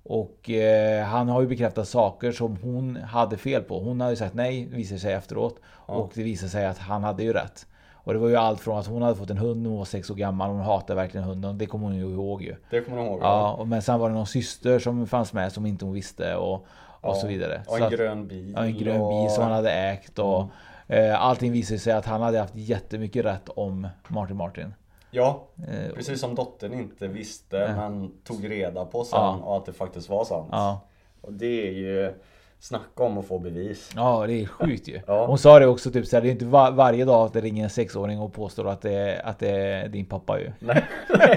Och 0.04 0.50
eh, 0.50 1.06
han 1.06 1.30
har 1.30 1.42
ju 1.42 1.48
bekräftat 1.48 1.88
saker 1.88 2.32
som 2.32 2.58
hon 2.62 2.96
hade 2.96 3.38
fel 3.38 3.64
på. 3.64 3.80
Hon 3.80 4.02
hade 4.02 4.12
ju 4.14 4.18
sagt 4.18 4.34
nej, 4.34 4.66
visade 4.66 5.00
sig 5.00 5.14
efteråt. 5.14 5.60
Och 5.68 6.12
det 6.16 6.24
visade 6.24 6.50
sig 6.50 6.66
att 6.66 6.78
han 6.78 7.04
hade 7.04 7.24
ju 7.24 7.34
rätt. 7.34 7.68
Och 7.94 8.14
det 8.14 8.20
var 8.20 8.30
ju 8.30 8.36
allt 8.36 8.60
från 8.60 8.80
att 8.80 8.88
hon 8.88 9.02
hade 9.02 9.16
fått 9.16 9.30
en 9.30 9.38
hund 9.38 9.62
när 9.62 9.70
hon 9.70 9.78
var 9.78 9.86
sex 9.86 10.10
år 10.10 10.16
gammal. 10.16 10.50
Hon 10.50 10.62
hatade 10.62 10.96
verkligen 10.96 11.28
hunden. 11.28 11.58
Det 11.58 11.66
kommer 11.66 11.88
hon 11.88 11.96
ju 11.96 12.04
ihåg 12.04 12.42
ju. 12.42 12.56
Det 12.70 12.82
kommer 12.82 12.98
jag 12.98 13.08
ihåg. 13.08 13.20
Ja, 13.22 13.52
och 13.52 13.68
men 13.68 13.82
sen 13.82 14.00
var 14.00 14.10
det 14.10 14.16
någon 14.16 14.28
syster 14.28 14.80
som 14.80 15.08
fanns 15.08 15.34
med 15.34 15.52
som 15.52 15.66
inte 15.66 15.86
hon 15.86 15.94
visste. 15.94 16.36
Och, 16.36 16.68
och 17.02 17.16
så 17.16 17.28
vidare. 17.28 17.62
och 17.68 17.74
en 17.76 17.80
Så 17.80 17.86
att- 17.86 17.92
grön 17.94 18.28
bil 18.28 18.54
Ja, 18.56 18.64
en 18.66 18.78
grön 18.78 19.10
bil 19.10 19.30
som 19.30 19.44
han 19.44 19.52
hade 19.52 19.72
ägt. 19.72 20.20
Och, 20.20 20.44
eh, 20.88 21.22
allting 21.22 21.52
visade 21.52 21.80
sig 21.80 21.94
att 21.94 22.06
han 22.06 22.22
hade 22.22 22.40
haft 22.40 22.56
jättemycket 22.56 23.26
rätt 23.26 23.50
om 23.50 23.88
Martin 24.08 24.38
Martin. 24.38 24.74
Ja, 25.12 25.48
Eh, 25.68 25.94
precis 25.96 26.20
som 26.20 26.36
dottern 26.36 26.74
inte 26.74 27.08
visste 27.08 27.74
men 27.76 28.12
tog 28.24 28.50
reda 28.50 28.86
på 28.86 29.04
sen 29.04 29.20
Ja. 29.20 29.36
och 29.44 29.58
att 29.58 29.66
det 29.66 29.74
faktiskt 29.74 30.10
var 30.10 30.26
sant. 30.26 30.48
Ja. 30.52 30.80
Och 31.22 31.34
det 31.34 31.68
är 31.68 31.72
ju 31.72 32.14
Snacka 32.60 33.04
om 33.04 33.18
att 33.18 33.26
få 33.28 33.40
bevis. 33.40 33.92
Ja, 33.96 34.28
det 34.28 34.34
är 34.42 34.46
sjukt 34.46 34.88
ju. 34.88 35.02
Ja. 35.08 35.26
Hon 35.26 35.38
sa 35.38 35.60
det 35.60 35.68
också 35.68 35.92
typ 35.92 36.06
såhär, 36.08 36.22
det 36.24 36.30
är 36.30 36.32
inte 36.32 36.46
va- 36.46 36.72
varje 36.72 37.06
dag 37.06 37.26
att 37.26 37.34
det 37.34 37.42
ringer 37.42 37.64
en 37.64 37.70
sexåring 37.70 38.20
och 38.20 38.34
påstår 38.34 38.68
att 38.68 38.82
det 38.82 38.94
är, 38.94 39.26
att 39.26 39.40
det 39.40 39.50
är 39.50 39.88
din 39.88 40.06
pappa 40.06 40.40
ju. 40.40 40.52
Nej. 40.60 40.84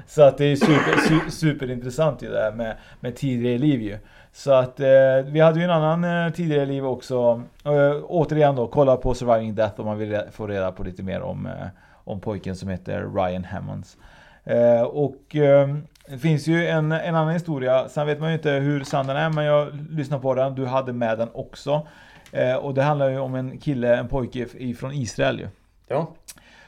Så 0.07 0.23
att 0.23 0.39
det 0.39 0.45
är 0.45 0.57
super, 0.57 0.97
su, 1.09 1.31
superintressant 1.31 2.23
ju 2.23 2.31
det 2.31 2.41
här 2.41 2.53
med, 2.53 2.77
med 3.01 3.17
tidigare 3.17 3.59
liv 3.59 3.83
ju. 3.83 3.99
Så 4.33 4.53
att 4.53 4.81
eh, 4.81 4.87
vi 5.25 5.41
hade 5.41 5.59
ju 5.59 5.65
en 5.65 5.71
annan 5.71 6.27
eh, 6.27 6.33
tidigare 6.33 6.67
liv 6.67 6.87
också. 6.87 7.43
Eh, 7.65 7.97
återigen 8.05 8.57
då, 8.57 8.67
kolla 8.67 8.97
på 8.97 9.15
Surviving 9.15 9.55
Death 9.55 9.81
om 9.81 9.87
man 9.87 9.99
vill 9.99 10.13
re- 10.13 10.31
få 10.31 10.47
reda 10.47 10.73
på 10.73 10.83
lite 10.83 11.03
mer 11.03 11.21
om, 11.23 11.47
eh, 11.47 11.53
om 11.93 12.21
pojken 12.21 12.57
som 12.57 12.69
heter 12.69 13.09
Ryan 13.15 13.45
Hammonds. 13.45 13.97
Eh, 14.45 14.83
och 14.83 15.37
eh, 15.37 15.69
det 16.09 16.19
finns 16.19 16.47
ju 16.47 16.67
en, 16.67 16.93
en 16.93 17.15
annan 17.15 17.33
historia, 17.33 17.89
sen 17.89 18.07
vet 18.07 18.21
man 18.21 18.29
ju 18.29 18.35
inte 18.35 18.51
hur 18.51 18.85
sann 18.85 19.07
den 19.07 19.17
är 19.17 19.31
men 19.31 19.45
jag 19.45 19.69
lyssnar 19.91 20.19
på 20.19 20.35
den, 20.35 20.55
du 20.55 20.67
hade 20.67 20.93
med 20.93 21.19
den 21.19 21.29
också. 21.35 21.87
Eh, 22.33 22.55
och 22.55 22.75
det 22.75 22.83
handlar 22.83 23.09
ju 23.09 23.19
om 23.19 23.35
en 23.35 23.59
kille, 23.59 23.97
en 23.97 24.09
pojke 24.09 24.47
ifrån 24.55 24.93
Israel 24.93 25.39
ju. 25.39 25.49
Ja. 25.89 26.15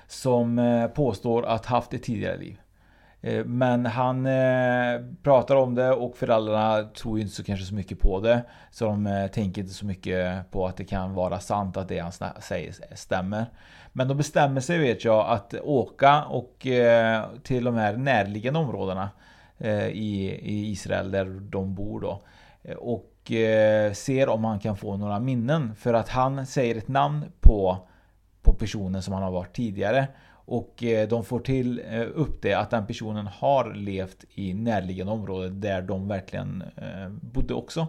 Som 0.07 0.89
påstår 0.95 1.47
att 1.47 1.67
haft 1.67 1.95
ett 1.95 2.03
tidigare 2.03 2.37
liv. 2.37 2.57
Eh, 3.29 3.45
men 3.45 3.87
han 3.87 4.27
eh, 4.27 5.01
pratar 5.23 5.57
om 5.57 5.75
det 5.75 5.93
och 5.93 6.17
föräldrarna 6.17 6.83
tror 6.83 7.19
ju 7.19 7.23
inte 7.23 7.35
så 7.35 7.45
kanske 7.45 7.67
så 7.67 7.75
mycket 7.75 8.01
på 8.01 8.21
det. 8.21 8.43
Så 8.71 8.85
de 8.85 9.07
eh, 9.07 9.27
tänker 9.27 9.63
inte 9.63 9.75
så 9.75 9.87
mycket 9.87 10.51
på 10.51 10.67
att 10.67 10.77
det 10.77 10.85
kan 10.85 11.15
vara 11.15 11.41
sant 11.41 11.77
att 11.77 11.89
det 11.89 11.99
han 11.99 12.13
säger 12.41 12.75
stämmer. 12.95 13.47
Men 13.93 14.09
de 14.09 14.17
bestämmer 14.17 14.61
sig 14.61 14.79
vet 14.79 15.05
jag 15.05 15.27
att 15.29 15.55
åka 15.55 16.25
och 16.25 16.67
eh, 16.67 17.25
till 17.43 17.65
de 17.65 17.75
här 17.75 17.97
närliggande 17.97 18.59
områdena 18.59 19.11
eh, 19.59 19.87
i, 19.87 20.41
i 20.43 20.71
Israel 20.71 21.11
där 21.11 21.25
de 21.25 21.75
bor 21.75 22.01
då. 22.01 22.23
Eh, 22.63 22.77
och 22.77 23.15
ser 23.93 24.29
om 24.29 24.45
han 24.45 24.59
kan 24.59 24.77
få 24.77 24.97
några 24.97 25.21
minnen. 25.21 25.75
För 25.75 25.95
att 25.95 26.09
han 26.09 26.47
säger 26.47 26.77
ett 26.77 26.89
namn 26.89 27.25
på 27.41 27.79
på 28.43 28.55
personen 28.55 29.03
som 29.03 29.15
han 29.15 29.23
har 29.23 29.31
varit 29.31 29.57
tidigare. 29.57 30.07
Och 30.49 30.85
eh, 30.85 31.09
de 31.09 31.25
får 31.25 31.41
till 31.41 31.83
eh, 31.91 32.07
upp 32.15 32.43
det 32.43 32.55
att 32.55 32.71
den 32.71 32.87
personen 32.87 33.27
har 33.27 33.75
levt 33.75 34.25
i 34.35 34.55
närliggande 34.55 35.13
områden 35.13 35.61
där 35.61 35.83
de 35.83 36.09
verkligen 36.09 36.63
eh, 36.77 37.09
bodde 37.09 37.55
också. 37.55 37.87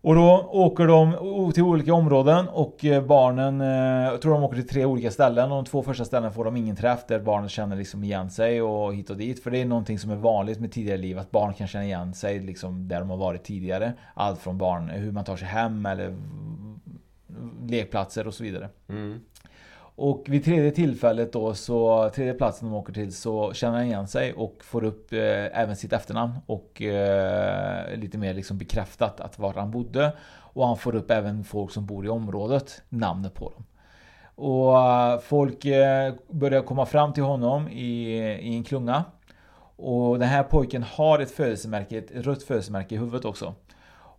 Och 0.00 0.14
då 0.14 0.48
åker 0.52 0.86
de 0.86 1.52
till 1.52 1.62
olika 1.62 1.94
områden 1.94 2.48
och 2.48 2.84
barnen, 3.08 3.60
jag 4.04 4.22
tror 4.22 4.32
de 4.32 4.42
åker 4.42 4.56
till 4.56 4.68
tre 4.68 4.84
olika 4.84 5.10
ställen. 5.10 5.52
Och 5.52 5.56
de 5.56 5.64
två 5.64 5.82
första 5.82 6.04
ställen 6.04 6.32
får 6.32 6.44
de 6.44 6.56
ingen 6.56 6.76
träff 6.76 7.06
där 7.08 7.20
barnen 7.20 7.48
känner 7.48 7.76
liksom 7.76 8.04
igen 8.04 8.30
sig 8.30 8.62
och 8.62 8.94
hit 8.94 9.10
och 9.10 9.16
dit. 9.16 9.42
För 9.42 9.50
det 9.50 9.58
är 9.58 9.64
någonting 9.64 9.98
som 9.98 10.10
är 10.10 10.16
vanligt 10.16 10.60
med 10.60 10.72
tidigare 10.72 10.98
liv, 10.98 11.18
att 11.18 11.30
barn 11.30 11.54
kan 11.54 11.66
känna 11.66 11.84
igen 11.84 12.14
sig 12.14 12.40
liksom 12.40 12.88
där 12.88 13.00
de 13.00 13.10
har 13.10 13.16
varit 13.16 13.44
tidigare. 13.44 13.92
Allt 14.14 14.40
från 14.40 14.58
barn, 14.58 14.88
hur 14.88 15.12
man 15.12 15.24
tar 15.24 15.36
sig 15.36 15.48
hem 15.48 15.86
eller 15.86 16.16
lekplatser 17.66 18.26
och 18.26 18.34
så 18.34 18.44
vidare. 18.44 18.68
Mm. 18.88 19.20
Och 20.00 20.24
vid 20.28 20.44
tredje 20.44 20.70
tillfället 20.70 21.32
då, 21.32 21.54
så 21.54 22.10
tredje 22.14 22.34
platsen 22.34 22.68
de 22.68 22.74
åker 22.74 22.92
till 22.92 23.14
så 23.14 23.52
känner 23.52 23.78
han 23.78 23.86
igen 23.86 24.08
sig 24.08 24.32
och 24.32 24.64
får 24.64 24.84
upp 24.84 25.12
eh, 25.12 25.60
även 25.60 25.76
sitt 25.76 25.92
efternamn 25.92 26.32
och 26.46 26.82
eh, 26.82 27.96
lite 27.96 28.18
mer 28.18 28.34
liksom 28.34 28.58
bekräftat 28.58 29.20
att 29.20 29.38
var 29.38 29.54
han 29.54 29.70
bodde. 29.70 30.12
Och 30.36 30.66
han 30.66 30.76
får 30.76 30.94
upp 30.94 31.10
även 31.10 31.44
folk 31.44 31.70
som 31.70 31.86
bor 31.86 32.06
i 32.06 32.08
området, 32.08 32.82
namnet 32.88 33.34
på 33.34 33.50
dem. 33.50 33.64
Och 34.34 34.78
eh, 34.78 35.18
folk 35.18 35.64
eh, 35.64 36.14
börjar 36.30 36.62
komma 36.62 36.86
fram 36.86 37.12
till 37.12 37.22
honom 37.22 37.68
i, 37.68 38.18
i 38.42 38.54
en 38.56 38.64
klunga. 38.64 39.04
Och 39.76 40.18
den 40.18 40.28
här 40.28 40.42
pojken 40.42 40.82
har 40.82 41.18
ett 41.18 41.30
födelsemärke, 41.30 41.98
ett 41.98 42.10
rött 42.10 42.42
födelsemärke 42.42 42.94
i 42.94 42.98
huvudet 42.98 43.24
också. 43.24 43.54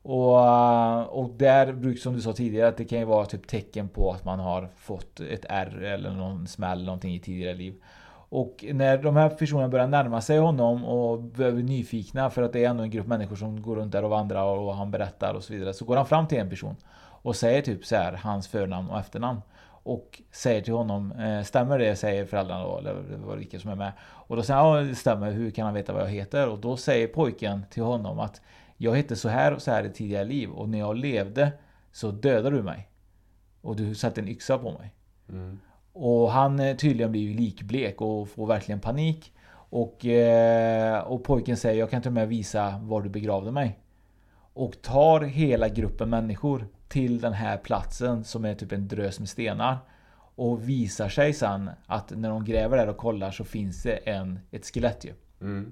Och, 0.01 0.39
eh, 0.39 1.01
och 1.01 1.29
där 1.29 1.95
som 1.95 2.13
du 2.13 2.21
sa 2.21 2.33
tidigare, 2.33 2.67
att 2.67 2.77
det 2.77 2.85
kan 2.85 2.99
ju 2.99 3.05
vara 3.05 3.25
typ 3.25 3.47
tecken 3.47 3.89
på 3.89 4.11
att 4.11 4.25
man 4.25 4.39
har 4.39 4.69
fått 4.75 5.19
ett 5.19 5.45
R 5.49 5.81
eller 5.83 6.11
någon 6.11 6.47
smäll 6.47 6.71
eller 6.71 6.85
någonting 6.85 7.15
i 7.15 7.19
tidigare 7.19 7.53
liv. 7.53 7.73
Och 8.31 8.65
när 8.73 8.97
de 8.97 9.15
här 9.15 9.29
personerna 9.29 9.69
börjar 9.69 9.87
närma 9.87 10.21
sig 10.21 10.37
honom 10.37 10.85
och 10.85 11.19
börjar 11.19 11.51
bli 11.51 11.63
nyfikna 11.63 12.29
för 12.29 12.41
att 12.41 12.53
det 12.53 12.65
är 12.65 12.69
ändå 12.69 12.83
en 12.83 12.89
grupp 12.89 13.07
människor 13.07 13.35
som 13.35 13.61
går 13.61 13.75
runt 13.75 13.91
där 13.91 14.03
och 14.03 14.09
vandrar 14.09 14.43
och 14.43 14.75
han 14.75 14.91
berättar 14.91 15.33
och 15.33 15.43
så 15.43 15.53
vidare. 15.53 15.73
Så 15.73 15.85
går 15.85 15.95
han 15.95 16.05
fram 16.05 16.27
till 16.27 16.37
en 16.37 16.49
person 16.49 16.75
och 17.21 17.35
säger 17.35 17.61
typ 17.61 17.85
så 17.85 17.95
här 17.95 18.13
hans 18.13 18.47
förnamn 18.47 18.89
och 18.89 18.99
efternamn. 18.99 19.41
och 19.83 20.21
säger 20.31 20.61
till 20.61 20.73
honom, 20.73 21.11
eh, 21.11 21.43
stämmer 21.43 21.79
det? 21.79 21.95
Säger 21.95 22.25
föräldrarna 22.25 22.63
då, 22.63 22.77
eller 22.77 22.93
det 22.93 23.17
var 23.17 23.35
vilka 23.35 23.59
som 23.59 23.71
är 23.71 23.75
med. 23.75 23.91
Och 24.01 24.35
då 24.35 24.43
säger 24.43 24.59
han, 24.59 24.77
ja 24.77 24.81
det 24.81 24.95
stämmer, 24.95 25.31
hur 25.31 25.51
kan 25.51 25.65
han 25.65 25.73
veta 25.73 25.93
vad 25.93 26.01
jag 26.01 26.09
heter? 26.09 26.49
Och 26.49 26.59
då 26.59 26.77
säger 26.77 27.07
pojken 27.07 27.65
till 27.69 27.83
honom 27.83 28.19
att 28.19 28.41
jag 28.81 28.95
hette 28.95 29.15
så 29.15 29.29
här 29.29 29.53
och 29.53 29.61
så 29.61 29.71
här 29.71 29.83
i 29.83 29.89
tidigare 29.89 30.25
liv 30.25 30.49
och 30.49 30.69
när 30.69 30.79
jag 30.79 30.97
levde 30.97 31.51
så 31.91 32.11
dödade 32.11 32.55
du 32.55 32.63
mig. 32.63 32.89
Och 33.61 33.75
du 33.75 33.95
satte 33.95 34.21
en 34.21 34.27
yxa 34.27 34.57
på 34.57 34.71
mig. 34.71 34.93
Mm. 35.29 35.59
Och 35.93 36.31
han 36.31 36.59
eh, 36.59 36.75
tydligen 36.75 37.11
blir 37.11 37.21
ju 37.21 37.33
likblek 37.33 38.01
och 38.01 38.29
får 38.29 38.47
verkligen 38.47 38.79
panik. 38.79 39.33
Och, 39.51 40.05
eh, 40.05 40.99
och 40.99 41.23
pojken 41.23 41.57
säger 41.57 41.79
jag 41.79 41.89
kan 41.89 42.01
till 42.01 42.09
och 42.09 42.13
med 42.13 42.27
visa 42.27 42.79
var 42.83 43.01
du 43.01 43.09
begravde 43.09 43.51
mig. 43.51 43.79
Och 44.53 44.81
tar 44.81 45.21
hela 45.21 45.69
gruppen 45.69 46.09
människor 46.09 46.67
till 46.87 47.21
den 47.21 47.33
här 47.33 47.57
platsen 47.57 48.23
som 48.23 48.45
är 48.45 48.55
typ 48.55 48.71
en 48.71 48.87
drös 48.87 49.19
med 49.19 49.29
stenar. 49.29 49.77
Och 50.35 50.69
visar 50.69 51.09
sig 51.09 51.33
sen 51.33 51.69
att 51.85 52.09
när 52.09 52.29
de 52.29 52.45
gräver 52.45 52.77
där 52.77 52.89
och 52.89 52.97
kollar 52.97 53.31
så 53.31 53.43
finns 53.43 53.83
det 53.83 53.95
en, 53.95 54.39
ett 54.51 54.65
skelett 54.65 55.05
ju. 55.05 55.13
Mm. 55.41 55.71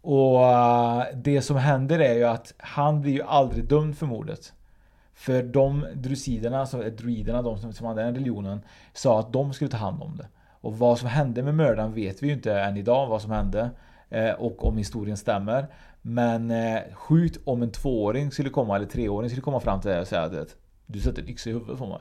Och 0.00 0.44
eh, 0.44 1.04
det 1.14 1.42
som 1.42 1.56
händer 1.56 1.98
är 1.98 2.14
ju 2.14 2.24
att 2.24 2.54
han 2.58 3.00
blir 3.00 3.12
ju 3.12 3.22
aldrig 3.22 3.68
dömd 3.68 3.98
för 3.98 4.06
mordet. 4.06 4.52
För 5.14 5.42
de 5.42 5.86
drusiderna, 5.94 6.60
alltså 6.60 6.84
eh, 6.84 6.92
druiderna, 6.92 7.42
de 7.42 7.58
som, 7.58 7.72
som 7.72 7.86
hade 7.86 8.02
den 8.02 8.14
religionen, 8.14 8.60
sa 8.92 9.20
att 9.20 9.32
de 9.32 9.52
skulle 9.52 9.70
ta 9.70 9.76
hand 9.76 10.02
om 10.02 10.16
det. 10.16 10.26
Och 10.60 10.78
vad 10.78 10.98
som 10.98 11.08
hände 11.08 11.42
med 11.42 11.54
mördaren 11.54 11.94
vet 11.94 12.22
vi 12.22 12.26
ju 12.26 12.32
inte 12.32 12.60
än 12.60 12.76
idag 12.76 13.06
vad 13.06 13.22
som 13.22 13.30
hände. 13.30 13.70
Eh, 14.10 14.30
och 14.30 14.64
om 14.64 14.76
historien 14.76 15.16
stämmer. 15.16 15.66
Men 16.02 16.50
eh, 16.50 16.80
sjukt 16.92 17.38
om 17.44 17.62
en 17.62 17.70
tvååring 17.70 18.30
skulle 18.30 18.50
komma, 18.50 18.76
eller 18.76 18.86
treåring 18.86 19.30
skulle 19.30 19.42
komma 19.42 19.60
fram 19.60 19.80
till 19.80 19.90
dig 19.90 20.00
och 20.00 20.06
säga 20.06 20.22
att 20.22 20.56
du 20.86 21.00
sätter 21.00 21.22
en 21.22 21.28
yxa 21.28 21.50
i 21.50 21.52
huvudet 21.52 21.78
på 21.78 21.86
mig. 21.86 21.98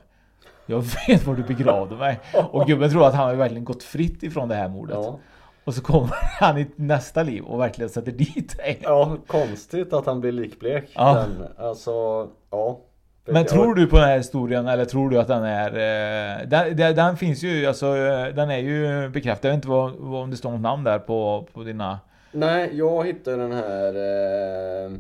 Jag 0.66 0.86
vet 1.08 1.28
var 1.28 1.36
du 1.36 1.44
begravde 1.44 1.96
mig. 1.96 2.20
Och 2.52 2.68
gubben 2.68 2.90
tror 2.90 3.08
att 3.08 3.14
han 3.14 3.28
har 3.28 3.36
verkligen 3.36 3.66
gått 3.66 3.84
fritt 3.84 4.24
ifrån 4.24 4.50
det 4.50 4.56
här 4.56 4.70
mordet. 4.70 4.96
Ja. 4.96 5.20
Och 5.66 5.74
så 5.74 5.82
kommer 5.82 6.10
han 6.40 6.58
i 6.58 6.68
nästa 6.76 7.24
liv 7.24 7.44
och 7.44 7.60
verkligen 7.60 7.90
sätter 7.90 8.12
dit 8.12 8.58
dig. 8.58 8.80
Ja, 8.84 9.18
konstigt 9.28 9.94
att 9.94 10.06
han 10.06 10.22
blir 10.22 10.32
likblek. 10.32 10.92
Ja. 10.96 11.14
Den, 11.14 11.48
alltså, 11.58 12.28
ja. 12.52 12.80
Men 13.28 13.46
tror 13.46 13.76
du 13.76 13.88
på 13.88 13.96
den 13.96 14.06
här 14.06 14.18
historien 14.18 14.68
eller 14.68 14.86
tror 14.86 15.10
du 15.10 15.20
att 15.20 15.28
den 15.28 15.44
är... 15.44 15.70
Eh, 15.70 16.48
den, 16.48 16.78
den, 16.78 16.96
den 16.96 17.18
finns 17.18 17.44
ju, 17.44 17.66
alltså 17.66 17.98
eh, 17.98 18.36
den 18.36 18.50
är 18.50 18.58
ju 18.58 19.10
bekräftad. 19.10 19.48
Jag 19.48 19.52
vet 19.54 19.58
inte 19.58 19.68
vad, 19.68 19.92
vad, 19.98 20.24
om 20.24 20.32
det 20.32 20.38
står 20.38 20.52
något 20.52 20.62
namn 20.62 20.84
där 20.84 21.00
på, 21.00 21.48
på 21.54 21.64
dina... 21.64 22.00
Nej, 22.32 22.70
jag 22.74 23.06
hittade 23.06 23.38
den 23.38 23.52
här 23.52 23.96
eh, 23.96 24.92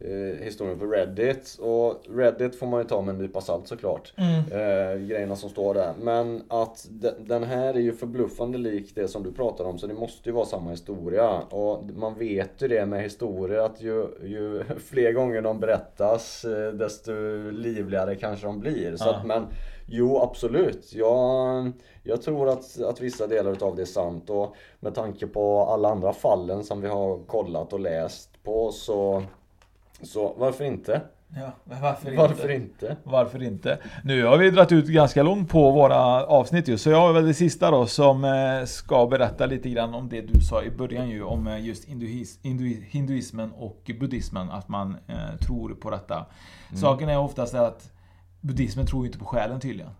eh, 0.00 0.44
historien 0.44 0.78
på 0.78 0.86
Reddit. 0.86 1.58
Och 1.60 2.02
Reddit 2.08 2.58
får 2.58 2.66
man 2.66 2.80
ju 2.80 2.88
ta 2.88 3.02
med 3.02 3.14
en 3.14 3.18
nypa 3.18 3.40
salt 3.40 3.68
såklart. 3.68 4.12
Mm. 4.16 4.38
Eh, 4.38 5.06
grejerna 5.06 5.36
som 5.36 5.50
står 5.50 5.74
där. 5.74 5.94
Men 6.00 6.42
att 6.48 6.86
de, 6.90 7.10
den 7.18 7.44
här 7.44 7.74
är 7.74 7.80
ju 7.80 7.92
förbluffande 7.92 8.58
lik 8.58 8.94
det 8.94 9.08
som 9.08 9.22
du 9.22 9.32
pratar 9.32 9.64
om. 9.64 9.78
Så 9.78 9.86
det 9.86 9.94
måste 9.94 10.28
ju 10.28 10.34
vara 10.34 10.46
samma 10.46 10.70
historia. 10.70 11.30
Och 11.50 11.84
man 11.96 12.18
vet 12.18 12.62
ju 12.62 12.68
det 12.68 12.86
med 12.86 13.02
historier 13.02 13.58
att 13.58 13.80
ju, 13.80 14.06
ju 14.22 14.64
fler 14.78 15.12
gånger 15.12 15.42
de 15.42 15.60
berättas 15.60 16.44
eh, 16.44 16.72
desto 16.72 17.12
livligare 17.50 18.14
kanske 18.14 18.46
de 18.46 18.60
blir. 18.60 18.96
Så 18.96 19.10
att, 19.10 19.26
men 19.26 19.46
Jo, 19.90 20.18
absolut. 20.18 20.94
Jag, 20.94 21.72
jag 22.02 22.22
tror 22.22 22.48
att, 22.48 22.80
att 22.80 23.00
vissa 23.00 23.26
delar 23.26 23.52
utav 23.52 23.76
det 23.76 23.82
är 23.82 23.86
sant 23.86 24.30
och 24.30 24.56
med 24.80 24.94
tanke 24.94 25.26
på 25.26 25.60
alla 25.64 25.88
andra 25.88 26.12
fallen 26.12 26.64
som 26.64 26.80
vi 26.80 26.88
har 26.88 27.18
kollat 27.26 27.72
och 27.72 27.80
läst 27.80 28.42
på 28.42 28.70
så, 28.72 29.22
så 30.02 30.34
varför 30.38 30.64
inte? 30.64 31.00
Ja, 31.36 31.52
men 31.64 31.82
varför 31.82 32.10
inte? 32.10 32.22
Varför 32.22 32.50
inte? 32.50 32.96
Varför 33.04 33.42
inte? 33.42 33.78
Nu 34.04 34.24
har 34.24 34.38
vi 34.38 34.50
dragit 34.50 34.72
ut 34.72 34.86
ganska 34.86 35.22
långt 35.22 35.48
på 35.48 35.70
våra 35.70 36.26
avsnitt 36.26 36.68
ju, 36.68 36.78
så 36.78 36.90
jag 36.90 37.00
har 37.00 37.12
väl 37.12 37.26
det 37.26 37.34
sista 37.34 37.70
då 37.70 37.86
som 37.86 38.24
eh, 38.24 38.64
ska 38.64 39.06
berätta 39.06 39.46
lite 39.46 39.68
grann 39.68 39.94
om 39.94 40.08
det 40.08 40.20
du 40.20 40.40
sa 40.40 40.62
i 40.62 40.70
början 40.70 41.08
ju 41.08 41.22
om 41.22 41.46
eh, 41.46 41.66
just 41.66 41.84
hinduis, 41.84 42.38
hinduis, 42.42 42.84
hinduismen 42.84 43.52
och 43.52 43.90
buddhismen, 44.00 44.50
att 44.50 44.68
man 44.68 44.96
eh, 45.06 45.36
tror 45.40 45.74
på 45.74 45.90
detta. 45.90 46.14
Mm. 46.14 46.80
Saken 46.80 47.08
är 47.08 47.18
oftast 47.18 47.54
att 47.54 47.92
buddhismen 48.40 48.86
tror 48.86 49.02
ju 49.02 49.06
inte 49.06 49.18
på 49.18 49.24
själen 49.24 49.60
tydligen. 49.60 49.90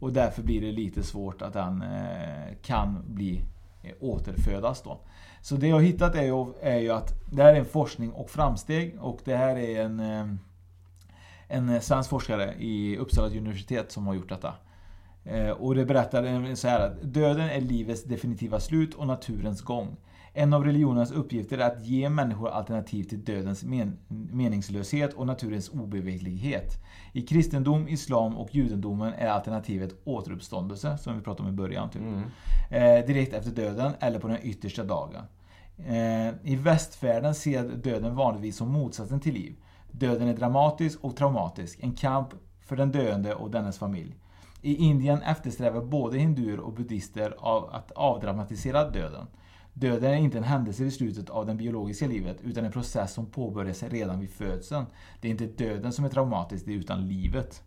Och 0.00 0.12
därför 0.12 0.42
blir 0.42 0.60
det 0.60 0.72
lite 0.72 1.02
svårt 1.02 1.42
att 1.42 1.52
den 1.52 1.82
eh, 1.82 2.54
kan 2.62 3.04
bli 3.06 3.42
eh, 3.82 3.92
återfödas 4.00 4.82
då. 4.82 4.98
Så 5.46 5.56
det 5.56 5.68
jag 5.68 5.76
har 5.76 5.82
hittat 5.82 6.14
är 6.14 6.22
ju, 6.22 6.52
är 6.60 6.78
ju 6.78 6.90
att 6.90 7.14
det 7.32 7.42
här 7.42 7.54
är 7.54 7.58
en 7.58 7.64
forskning 7.64 8.10
och 8.12 8.30
framsteg 8.30 8.96
och 9.00 9.20
det 9.24 9.36
här 9.36 9.56
är 9.56 9.84
en 9.84 10.00
eh, 10.00 10.26
en 11.48 11.68
eh, 11.68 11.80
svensk 11.80 12.10
forskare 12.10 12.54
i 12.58 12.96
Uppsala 12.96 13.28
universitet 13.28 13.92
som 13.92 14.06
har 14.06 14.14
gjort 14.14 14.28
detta. 14.28 14.54
Eh, 15.24 15.50
och 15.50 15.74
det 15.74 15.84
berättar 15.84 16.54
så 16.54 16.68
här 16.68 16.80
att 16.80 17.02
döden 17.02 17.48
är 17.48 17.60
livets 17.60 18.04
definitiva 18.04 18.60
slut 18.60 18.94
och 18.94 19.06
naturens 19.06 19.62
gång. 19.62 19.96
En 20.38 20.52
av 20.52 20.64
religionernas 20.64 21.12
uppgifter 21.12 21.58
är 21.58 21.66
att 21.66 21.86
ge 21.86 22.08
människor 22.08 22.48
alternativ 22.48 23.04
till 23.04 23.24
dödens 23.24 23.64
men 23.64 23.98
meningslöshet 24.08 25.14
och 25.14 25.26
naturens 25.26 25.68
obeveklighet. 25.68 26.72
I 27.12 27.22
kristendom, 27.22 27.88
islam 27.88 28.36
och 28.36 28.54
judendomen 28.54 29.12
är 29.12 29.28
alternativet 29.28 29.94
återuppståndelse, 30.04 30.98
som 30.98 31.16
vi 31.16 31.22
pratade 31.22 31.48
om 31.48 31.54
i 31.54 31.56
början. 31.56 31.90
Typ. 31.90 32.02
Eh, 32.70 33.06
direkt 33.06 33.34
efter 33.34 33.50
döden 33.50 33.92
eller 34.00 34.18
på 34.18 34.28
den 34.28 34.38
yttersta 34.42 34.84
dagen. 34.84 35.24
Eh, 35.86 36.28
I 36.42 36.56
västvärlden 36.56 37.34
ser 37.34 37.62
döden 37.68 38.14
vanligtvis 38.16 38.56
som 38.56 38.68
motsatsen 38.68 39.20
till 39.20 39.34
liv. 39.34 39.56
Döden 39.90 40.28
är 40.28 40.36
dramatisk 40.36 41.04
och 41.04 41.16
traumatisk, 41.16 41.78
en 41.82 41.92
kamp 41.92 42.28
för 42.60 42.76
den 42.76 42.92
döende 42.92 43.34
och 43.34 43.50
dennes 43.50 43.78
familj. 43.78 44.16
I 44.62 44.76
Indien 44.76 45.22
eftersträvar 45.22 45.80
både 45.80 46.18
hinduer 46.18 46.60
och 46.60 46.72
buddister 46.72 47.34
av 47.38 47.70
att 47.74 47.90
avdramatisera 47.90 48.90
döden. 48.90 49.26
Döden 49.78 50.10
är 50.10 50.16
inte 50.16 50.38
en 50.38 50.44
händelse 50.44 50.84
vid 50.84 50.92
slutet 50.92 51.30
av 51.30 51.46
det 51.46 51.54
biologiska 51.54 52.06
livet 52.06 52.36
utan 52.44 52.64
en 52.64 52.72
process 52.72 53.12
som 53.12 53.26
påbörjas 53.26 53.82
redan 53.82 54.20
vid 54.20 54.30
födseln. 54.30 54.86
Det 55.20 55.28
är 55.28 55.30
inte 55.30 55.46
döden 55.46 55.92
som 55.92 56.04
är 56.04 56.08
traumatisk, 56.08 56.66
det 56.66 56.72
är 56.72 56.76
utan 56.76 57.08
livet. 57.08 57.62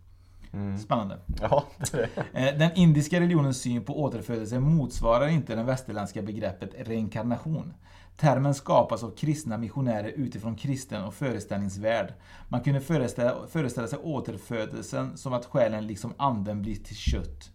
Spännande. 0.83 1.19
Ja, 1.41 1.63
det 1.77 1.93
är 1.93 2.09
det. 2.15 2.23
Eh, 2.51 2.57
Den 2.57 2.71
indiska 2.75 3.19
religionens 3.19 3.61
syn 3.61 3.83
på 3.83 4.01
återfödelse 4.01 4.59
motsvarar 4.59 5.27
inte 5.27 5.55
det 5.55 5.63
västerländska 5.63 6.21
begreppet 6.21 6.87
reinkarnation. 6.87 7.73
Termen 8.17 8.53
skapas 8.53 9.03
av 9.03 9.15
kristna 9.15 9.57
missionärer 9.57 10.07
utifrån 10.15 10.55
kristen 10.55 11.03
och 11.03 11.13
föreställningsvärld. 11.13 12.13
Man 12.47 12.61
kunde 12.61 12.81
föreställa, 12.81 13.35
föreställa 13.47 13.87
sig 13.87 13.99
återfödelsen 13.99 15.17
som 15.17 15.33
att 15.33 15.45
själen 15.45 15.87
liksom 15.87 16.13
anden 16.17 16.61
blir 16.61 16.75
till 16.75 16.95
kött, 16.95 17.51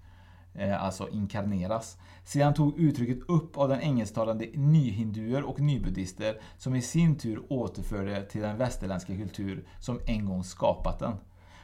Eh, 0.55 0.85
alltså 0.85 1.09
inkarneras. 1.09 1.99
Sedan 2.25 2.55
tog 2.55 2.79
uttrycket 2.79 3.19
upp 3.29 3.59
av 3.59 3.69
den 3.69 3.81
engelsktalande 3.81 4.47
nyhinduer 4.55 5.43
och 5.43 5.61
nybuddister 5.61 6.41
som 6.59 6.75
i 6.75 6.83
sin 6.83 7.19
tur 7.19 7.43
återförde 7.49 8.23
till 8.23 8.41
den 8.41 8.57
västerländska 8.57 9.17
kultur 9.17 9.65
som 9.81 10.01
en 10.07 10.27
gång 10.27 10.45
skapat 10.45 10.99
den. 10.99 11.17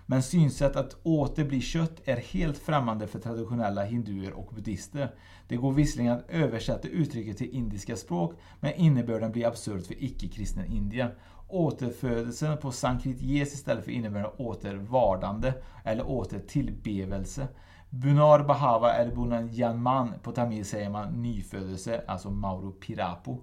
Men 0.07 0.23
synsätt 0.23 0.77
att 0.77 0.97
åter 1.03 1.45
bli 1.45 1.61
kött 1.61 2.01
är 2.05 2.17
helt 2.17 2.59
främmande 2.59 3.07
för 3.07 3.19
traditionella 3.19 3.85
hinduer 3.85 4.33
och 4.33 4.55
buddister. 4.55 5.15
Det 5.49 5.57
går 5.57 5.73
visserligen 5.73 6.13
att 6.13 6.31
översätta 6.31 6.89
uttrycket 6.89 7.39
till 7.39 7.51
indiska 7.51 7.97
språk, 7.97 8.35
men 8.61 8.75
innebörden 8.75 9.33
blir 9.33 9.47
absurd 9.47 9.87
för 9.87 10.05
icke-kristen 10.05 10.65
Indien. 10.65 11.11
Återfödelsen 11.49 12.59
på 12.59 12.73
sankrit 12.73 13.21
ges 13.21 13.55
istället 13.55 13.85
för 13.85 13.93
innebörden 13.93 14.31
återvardande 14.37 15.55
eller 15.85 16.07
återtillbevelse. 16.07 17.49
Bunar 17.91 18.43
Bahava 18.43 18.93
eller 18.93 19.15
Bunan 19.15 19.49
Janman, 19.53 20.15
på 20.23 20.33
tamil 20.33 20.65
säger 20.65 20.91
man 20.91 21.23
nyfödelse, 21.23 22.03
alltså 22.07 22.31
Mauro 22.31 22.73
Pirapo. 22.73 23.39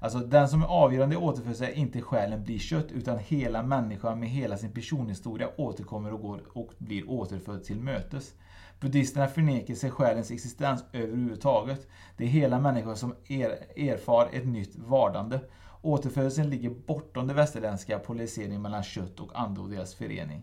Alltså 0.00 0.18
den 0.18 0.48
som 0.48 0.62
är 0.62 0.66
avgörande 0.66 1.14
i 1.14 1.18
återfödelse 1.18 1.66
är 1.66 1.72
inte 1.72 2.00
själen 2.00 2.44
blir 2.44 2.58
kött 2.58 2.92
utan 2.92 3.18
hela 3.18 3.62
människan 3.62 4.20
med 4.20 4.28
hela 4.28 4.56
sin 4.56 4.72
personhistoria 4.72 5.48
återkommer 5.56 6.12
och 6.12 6.20
går 6.20 6.40
och 6.52 6.70
blir 6.78 7.10
återfödd 7.10 7.64
till 7.64 7.80
mötes. 7.80 8.34
Buddhisterna 8.80 9.26
förnekar 9.26 9.74
sig 9.74 9.90
själens 9.90 10.30
existens 10.30 10.84
överhuvudtaget. 10.92 11.86
Det 12.16 12.24
är 12.24 12.28
hela 12.28 12.60
människan 12.60 12.96
som 12.96 13.14
er, 13.26 13.50
erfar 13.76 14.28
ett 14.32 14.46
nytt 14.46 14.76
vardande. 14.76 15.40
Återfödelsen 15.82 16.50
ligger 16.50 16.70
bortom 16.70 17.26
det 17.26 17.34
västerländska 17.34 17.98
polariseringen 17.98 18.62
mellan 18.62 18.82
kött 18.82 19.20
och 19.20 19.40
ande 19.40 19.60
och 19.60 19.70
deras 19.70 19.94
förening. 19.94 20.42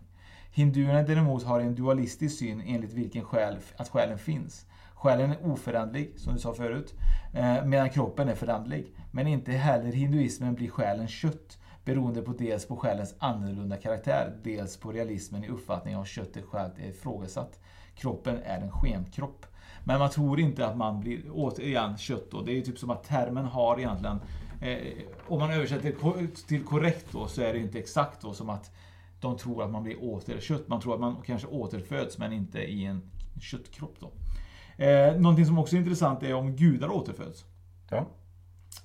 Hinduerna 0.56 1.04
däremot 1.04 1.44
har 1.44 1.60
en 1.60 1.76
dualistisk 1.76 2.40
syn 2.40 2.64
enligt 2.66 2.94
vilken 2.94 3.24
själ, 3.24 3.58
att 3.78 3.90
själen 3.90 4.18
finns. 4.18 4.66
Själen 4.94 5.32
är 5.32 5.46
oföränderlig, 5.46 6.14
som 6.18 6.34
du 6.34 6.40
sa 6.40 6.54
förut, 6.54 6.94
eh, 7.34 7.66
medan 7.66 7.90
kroppen 7.90 8.30
är 8.30 8.36
föränderlig. 8.36 8.94
Men 9.12 9.28
inte 9.28 9.52
heller 9.52 9.92
hinduismen 9.92 10.56
blir 10.56 10.70
själen 10.70 11.08
kött, 11.08 11.58
beroende 11.86 12.22
på 12.22 12.32
dels 12.32 12.68
på 12.68 12.76
själens 12.76 13.16
annorlunda 13.20 13.78
karaktär, 13.78 14.38
dels 14.44 14.78
på 14.78 14.92
realismen 14.92 15.44
i 15.44 15.48
uppfattningen 15.48 16.00
av 16.00 16.06
köttet 16.06 16.46
självt 16.46 16.80
är 16.80 16.90
ifrågasatt. 16.90 17.60
Kroppen 17.96 18.40
är 18.46 18.62
en 18.62 18.72
skenkropp. 18.72 19.46
Men 19.84 20.00
man 20.00 20.10
tror 20.10 20.40
inte 20.40 20.68
att 20.68 20.78
man 20.78 21.00
blir, 21.00 21.22
återigen, 21.34 21.98
kött 21.98 22.32
då. 22.32 22.42
Det 22.42 22.52
är 22.52 22.56
ju 22.56 22.62
typ 22.62 22.80
som 22.80 22.90
att 22.90 23.04
termen 23.04 23.46
har 23.46 23.80
egentligen, 23.80 24.20
eh, 24.62 24.78
om 25.28 25.40
man 25.40 25.52
översätter 25.52 25.94
till 26.48 26.64
korrekt 26.64 27.08
då, 27.12 27.28
så 27.28 27.42
är 27.42 27.54
det 27.54 27.60
inte 27.60 27.80
exakt 27.80 28.22
då 28.22 28.34
som 28.34 28.50
att 28.50 28.72
de 29.20 29.38
tror 29.38 29.64
att 29.64 29.72
man 29.72 29.84
blir 29.84 30.04
återkött. 30.04 30.68
Man 30.68 30.82
tror 30.82 30.94
att 30.94 31.00
man 31.00 31.16
kanske 31.26 31.48
återföds 31.48 32.18
men 32.18 32.34
inte 32.34 32.60
i 32.60 32.86
en 32.86 33.02
köttkropp 33.42 33.96
då. 34.00 34.12
Eh, 34.84 35.16
någonting 35.16 35.46
som 35.46 35.60
också 35.60 35.76
är 35.76 35.80
intressant 35.80 36.24
är 36.24 36.34
om 36.34 36.56
gudar 36.56 36.90
återföds. 36.90 37.46
Ja. 37.90 38.08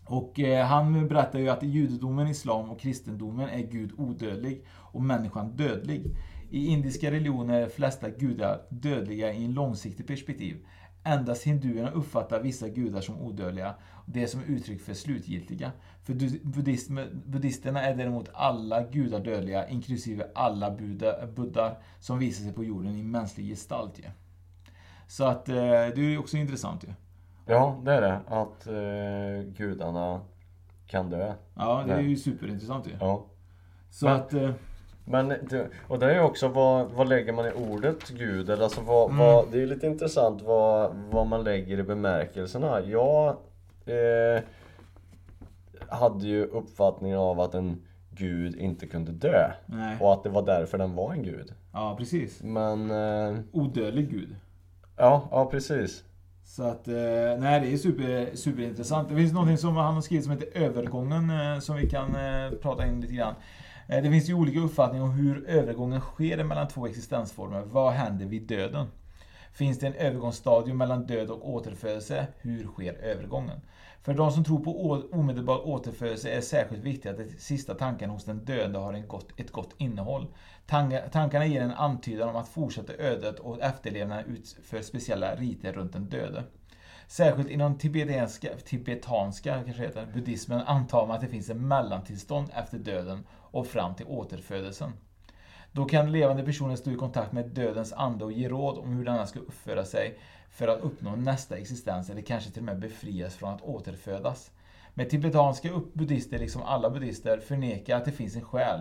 Och 0.04 0.40
eh, 0.40 0.66
han 0.66 1.08
berättar 1.08 1.38
ju 1.38 1.48
att 1.48 1.62
i 1.62 1.66
judendomen, 1.66 2.28
islam 2.28 2.70
och 2.70 2.80
kristendomen 2.80 3.48
är 3.48 3.62
Gud 3.62 3.92
odödlig 3.96 4.64
och 4.68 5.02
människan 5.02 5.56
dödlig. 5.56 6.16
I 6.50 6.66
indiska 6.66 7.10
religioner 7.10 7.54
är 7.54 7.60
de 7.60 7.72
flesta 7.72 8.10
gudar 8.10 8.60
dödliga 8.70 9.32
i 9.32 9.44
en 9.44 9.54
långsiktig 9.54 10.06
perspektiv. 10.06 10.56
Endast 11.04 11.42
hinduerna 11.42 11.90
uppfattar 11.90 12.40
vissa 12.40 12.68
gudar 12.68 13.00
som 13.00 13.20
odödliga, 13.20 13.74
det 14.06 14.26
som 14.26 14.40
är 14.40 14.44
uttryck 14.44 14.80
för 14.80 14.94
slutgiltiga. 14.94 15.72
För 16.02 16.14
buddhisterna 17.26 17.82
är 17.82 17.94
däremot 17.96 18.28
alla 18.32 18.82
gudar 18.82 19.20
dödliga, 19.20 19.68
inklusive 19.68 20.26
alla 20.34 20.70
buddhar 21.34 21.78
som 22.00 22.18
visar 22.18 22.44
sig 22.44 22.52
på 22.52 22.64
jorden 22.64 22.96
i 22.96 23.02
mänsklig 23.02 23.46
gestalt. 23.48 23.98
Ju. 23.98 24.04
Så 25.06 25.24
att 25.24 25.48
eh, 25.48 25.54
det 25.54 26.00
är 26.00 26.18
också 26.18 26.36
intressant 26.36 26.84
ju. 26.84 26.88
Ja, 27.46 27.80
det 27.84 27.92
är 27.92 28.00
det. 28.00 28.20
Att 28.26 28.66
eh, 28.66 29.52
gudarna 29.52 30.20
kan 30.86 31.10
dö. 31.10 31.34
Ja, 31.54 31.84
det 31.86 31.92
är 31.92 32.00
ju 32.00 32.16
superintressant 32.16 32.86
ju. 32.86 32.92
Ja. 33.00 33.26
Så 33.90 34.06
Men- 34.06 34.16
att... 34.16 34.34
Eh, 34.34 34.50
Men 35.10 35.32
och 35.88 35.98
det 35.98 36.06
är 36.06 36.14
ju 36.14 36.20
också 36.20 36.48
vad, 36.48 36.90
vad 36.90 37.08
lägger 37.08 37.32
man 37.32 37.46
i 37.46 37.52
ordet 37.52 38.08
gud? 38.08 38.50
Eller 38.50 38.64
alltså 38.64 38.80
vad, 38.80 39.10
Mm. 39.10 39.18
vad, 39.26 39.44
det 39.52 39.62
är 39.62 39.66
lite 39.66 39.86
intressant 39.86 40.42
vad, 40.42 40.92
vad 41.10 41.26
man 41.26 41.44
lägger 41.44 41.78
i 41.78 41.82
bemärkelserna. 41.82 42.80
Jag 42.80 43.28
eh, 43.86 44.42
hade 45.88 46.26
ju 46.26 46.44
uppfattningen 46.44 47.18
av 47.18 47.40
att 47.40 47.54
en 47.54 47.82
gud 48.10 48.56
inte 48.56 48.86
kunde 48.86 49.12
dö. 49.12 49.50
Nej. 49.66 49.96
Och 50.00 50.12
att 50.12 50.22
det 50.22 50.28
var 50.30 50.42
därför 50.42 50.78
den 50.78 50.94
var 50.94 51.12
en 51.12 51.22
gud. 51.22 51.52
ja, 51.72 51.94
precis. 51.98 52.42
Men... 52.42 52.90
Eh, 52.90 53.38
Odödlig 53.52 54.10
gud. 54.10 54.36
ja, 54.96 55.28
ja 55.30 55.46
precis. 55.50 56.04
Så 56.44 56.62
att, 56.62 56.88
eh, 56.88 56.94
nej 57.38 57.60
det 57.60 57.72
är 57.72 57.76
super, 57.76 58.36
superintressant. 58.36 59.08
Det 59.08 59.16
finns 59.16 59.32
någonting 59.32 59.58
som 59.58 59.76
han 59.76 59.94
har 59.94 60.00
skrivit 60.02 60.24
som 60.24 60.32
heter 60.32 60.62
Övergången 60.62 61.30
eh, 61.30 61.58
som 61.60 61.76
vi 61.76 61.90
kan 61.90 62.16
eh, 62.16 62.50
prata 62.62 62.86
in 62.86 63.00
lite 63.00 63.14
grann. 63.14 63.34
Eh, 63.90 64.02
det 64.02 64.10
finns 64.10 64.28
ju 64.28 64.34
olika 64.34 64.60
uppfattningar 64.60 65.04
om 65.04 65.10
hur 65.10 65.46
övergången 65.46 66.00
sker 66.00 66.44
mellan 66.44 66.68
två 66.68 66.86
existensformer. 66.86 67.62
Vad 67.62 67.92
händer 67.92 68.26
vid 68.26 68.42
döden? 68.42 68.86
Finns 69.52 69.78
det 69.78 69.86
en 69.86 69.94
övergångsstadium 69.94 70.78
mellan 70.78 71.06
död 71.06 71.30
och 71.30 71.50
återfödelse? 71.50 72.26
Hur 72.40 72.64
sker 72.66 72.92
övergången? 72.92 73.60
För 74.02 74.14
de 74.14 74.32
som 74.32 74.44
tror 74.44 74.64
på 74.64 75.02
omedelbar 75.12 75.68
återfödelse 75.68 76.30
är 76.30 76.36
det 76.36 76.42
särskilt 76.42 76.84
viktigt 76.84 77.10
att 77.10 77.16
den 77.16 77.28
sista 77.38 77.74
tanken 77.74 78.10
hos 78.10 78.24
den 78.24 78.44
döende 78.44 78.78
har 78.78 78.92
en 78.92 79.08
gott, 79.08 79.28
ett 79.36 79.52
gott 79.52 79.74
innehåll. 79.78 80.26
Tankarna 81.12 81.46
ger 81.46 81.62
en 81.62 81.70
antydan 81.70 82.28
om 82.28 82.36
att 82.36 82.48
fortsätta 82.48 82.92
ödet 82.92 83.38
och 83.38 83.62
efterlevnaden 83.62 84.24
utför 84.26 84.82
speciella 84.82 85.34
riter 85.34 85.72
runt 85.72 85.92
den 85.92 86.08
döde. 86.08 86.44
Särskilt 87.10 87.50
inom 87.50 87.78
tibetanska, 87.78 88.48
tibetanska 88.64 89.62
kanske 89.64 89.82
heter, 89.82 90.06
buddhismen 90.14 90.60
antar 90.60 91.06
man 91.06 91.16
att 91.16 91.20
det 91.20 91.28
finns 91.28 91.50
ett 91.50 91.56
mellantillstånd 91.56 92.50
efter 92.54 92.78
döden 92.78 93.26
och 93.32 93.66
fram 93.66 93.94
till 93.94 94.06
återfödelsen. 94.06 94.92
Då 95.72 95.84
kan 95.84 96.12
levande 96.12 96.42
personer 96.42 96.76
stå 96.76 96.90
i 96.90 96.96
kontakt 96.96 97.32
med 97.32 97.48
dödens 97.48 97.92
ande 97.92 98.24
och 98.24 98.32
ge 98.32 98.48
råd 98.48 98.78
om 98.78 98.92
hur 98.92 99.04
denna 99.04 99.26
ska 99.26 99.38
uppföra 99.38 99.84
sig 99.84 100.18
för 100.50 100.68
att 100.68 100.80
uppnå 100.80 101.16
nästa 101.16 101.56
existens 101.56 102.10
eller 102.10 102.22
kanske 102.22 102.50
till 102.50 102.60
och 102.62 102.66
med 102.66 102.78
befrias 102.78 103.34
från 103.34 103.54
att 103.54 103.62
återfödas. 103.62 104.50
Men 104.94 105.08
tibetanska 105.08 105.80
buddister, 105.92 106.38
liksom 106.38 106.62
alla 106.62 106.90
buddister, 106.90 107.38
förnekar 107.38 107.96
att 107.96 108.04
det 108.04 108.12
finns 108.12 108.36
en 108.36 108.44
själ 108.44 108.80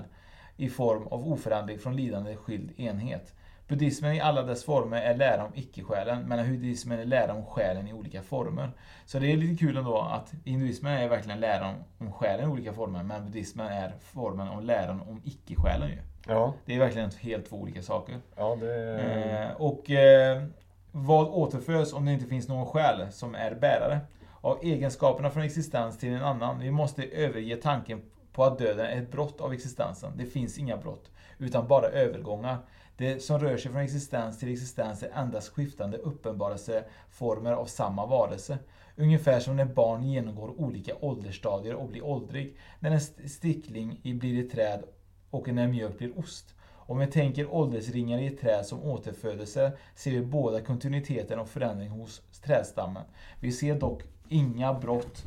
i 0.58 0.70
form 0.70 1.08
av 1.08 1.28
oföränderlig 1.28 1.82
från 1.82 1.96
lidande 1.96 2.36
skild 2.36 2.80
enhet. 2.80 3.34
Buddhismen 3.70 4.14
i 4.14 4.20
alla 4.20 4.44
dess 4.44 4.64
former 4.66 5.02
är 5.02 5.16
lära 5.16 5.46
om 5.46 5.52
icke-själen, 5.56 6.30
medan 6.30 6.46
hinduismen 6.46 7.00
är 7.00 7.06
lära 7.06 7.34
om 7.34 7.46
själen 7.46 7.88
i 7.88 7.94
olika 7.94 8.22
former. 8.22 8.72
Så 9.06 9.20
det 9.20 9.32
är 9.32 9.38
lite 9.38 9.66
kul 9.66 9.78
ändå 9.78 9.98
att 10.02 10.34
hinduismen 10.46 10.94
är 10.94 11.08
verkligen 11.10 11.40
läran 11.40 11.76
om 11.98 12.12
själen 12.12 12.50
i 12.50 12.52
olika 12.52 12.74
former, 12.74 13.04
men 13.04 13.26
buddhismen 13.26 13.68
är 13.68 13.94
formen 14.00 14.48
och 14.48 14.64
läran 14.64 15.02
om 15.02 15.22
icke-själen 15.26 15.90
ju. 15.90 15.98
Ja, 16.28 16.54
Det 16.66 16.76
är 16.76 16.80
verkligen 16.80 17.12
helt 17.20 17.50
två 17.50 17.56
olika 17.56 17.82
saker. 17.82 18.16
ja 18.36 18.58
det... 18.60 19.00
Eh, 19.00 19.62
och 19.62 19.92
eh, 19.92 20.44
vad 20.92 21.28
återföds 21.28 21.94
om 21.94 22.06
det 22.06 22.14
inte 22.14 22.26
finns 22.26 22.48
någon 22.48 22.66
själ 22.66 23.12
som 23.12 23.36
är 23.36 23.56
bärare? 23.56 24.00
Av 24.42 24.60
egenskaperna 24.64 25.30
från 25.30 25.44
existens 25.44 25.98
till 25.98 26.10
en 26.14 26.24
annan. 26.24 26.60
Vi 26.60 26.72
måste 26.72 27.04
överge 27.04 27.56
tanken 27.56 28.02
på 28.34 28.44
att 28.44 28.58
döden 28.58 28.86
är 28.86 28.98
ett 29.02 29.12
brott 29.12 29.42
av 29.42 29.54
existensen. 29.54 30.12
Det 30.18 30.26
finns 30.26 30.58
inga 30.60 30.78
brott, 30.78 31.12
utan 31.38 31.68
bara 31.68 31.88
övergångar. 31.88 32.58
Det 33.00 33.24
som 33.24 33.40
rör 33.40 33.58
sig 33.58 33.72
från 33.72 33.82
existens 33.82 34.40
till 34.40 34.52
existens 34.52 35.04
är 35.04 35.10
endast 35.10 35.50
skiftande 35.50 35.98
uppenbarelseformer 35.98 37.52
av 37.52 37.66
samma 37.66 38.06
varelse. 38.06 38.58
Ungefär 38.96 39.40
som 39.40 39.56
när 39.56 39.66
barn 39.66 40.04
genomgår 40.04 40.62
olika 40.62 40.96
åldersstadier 41.02 41.74
och 41.76 41.90
blir 41.90 42.06
åldrig. 42.06 42.58
När 42.80 42.92
en 42.92 43.30
stickling 43.30 44.02
blir 44.04 44.46
ett 44.46 44.52
träd 44.52 44.84
och 45.30 45.48
när 45.48 45.68
mjölk 45.68 45.98
blir 45.98 46.20
ost. 46.20 46.56
Om 46.72 47.00
vi 47.00 47.08
tänker 47.08 47.54
åldersringar 47.54 48.20
i 48.20 48.28
ett 48.28 48.42
träd 48.42 48.66
som 48.66 48.84
återfödelse 48.84 49.72
ser 49.96 50.12
vi 50.12 50.22
båda 50.22 50.62
kontinuiteten 50.62 51.40
och 51.40 51.50
förändring 51.50 51.90
hos 51.90 52.22
trädstammen. 52.44 53.04
Vi 53.40 53.52
ser 53.52 53.80
dock 53.80 54.04
inga 54.30 54.74
brott 54.74 55.24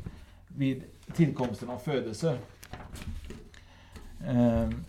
vid 0.47 0.83
tillkomsten 1.15 1.69
av 1.69 1.77
födelse. 1.77 2.37
Ehm, 4.27 4.83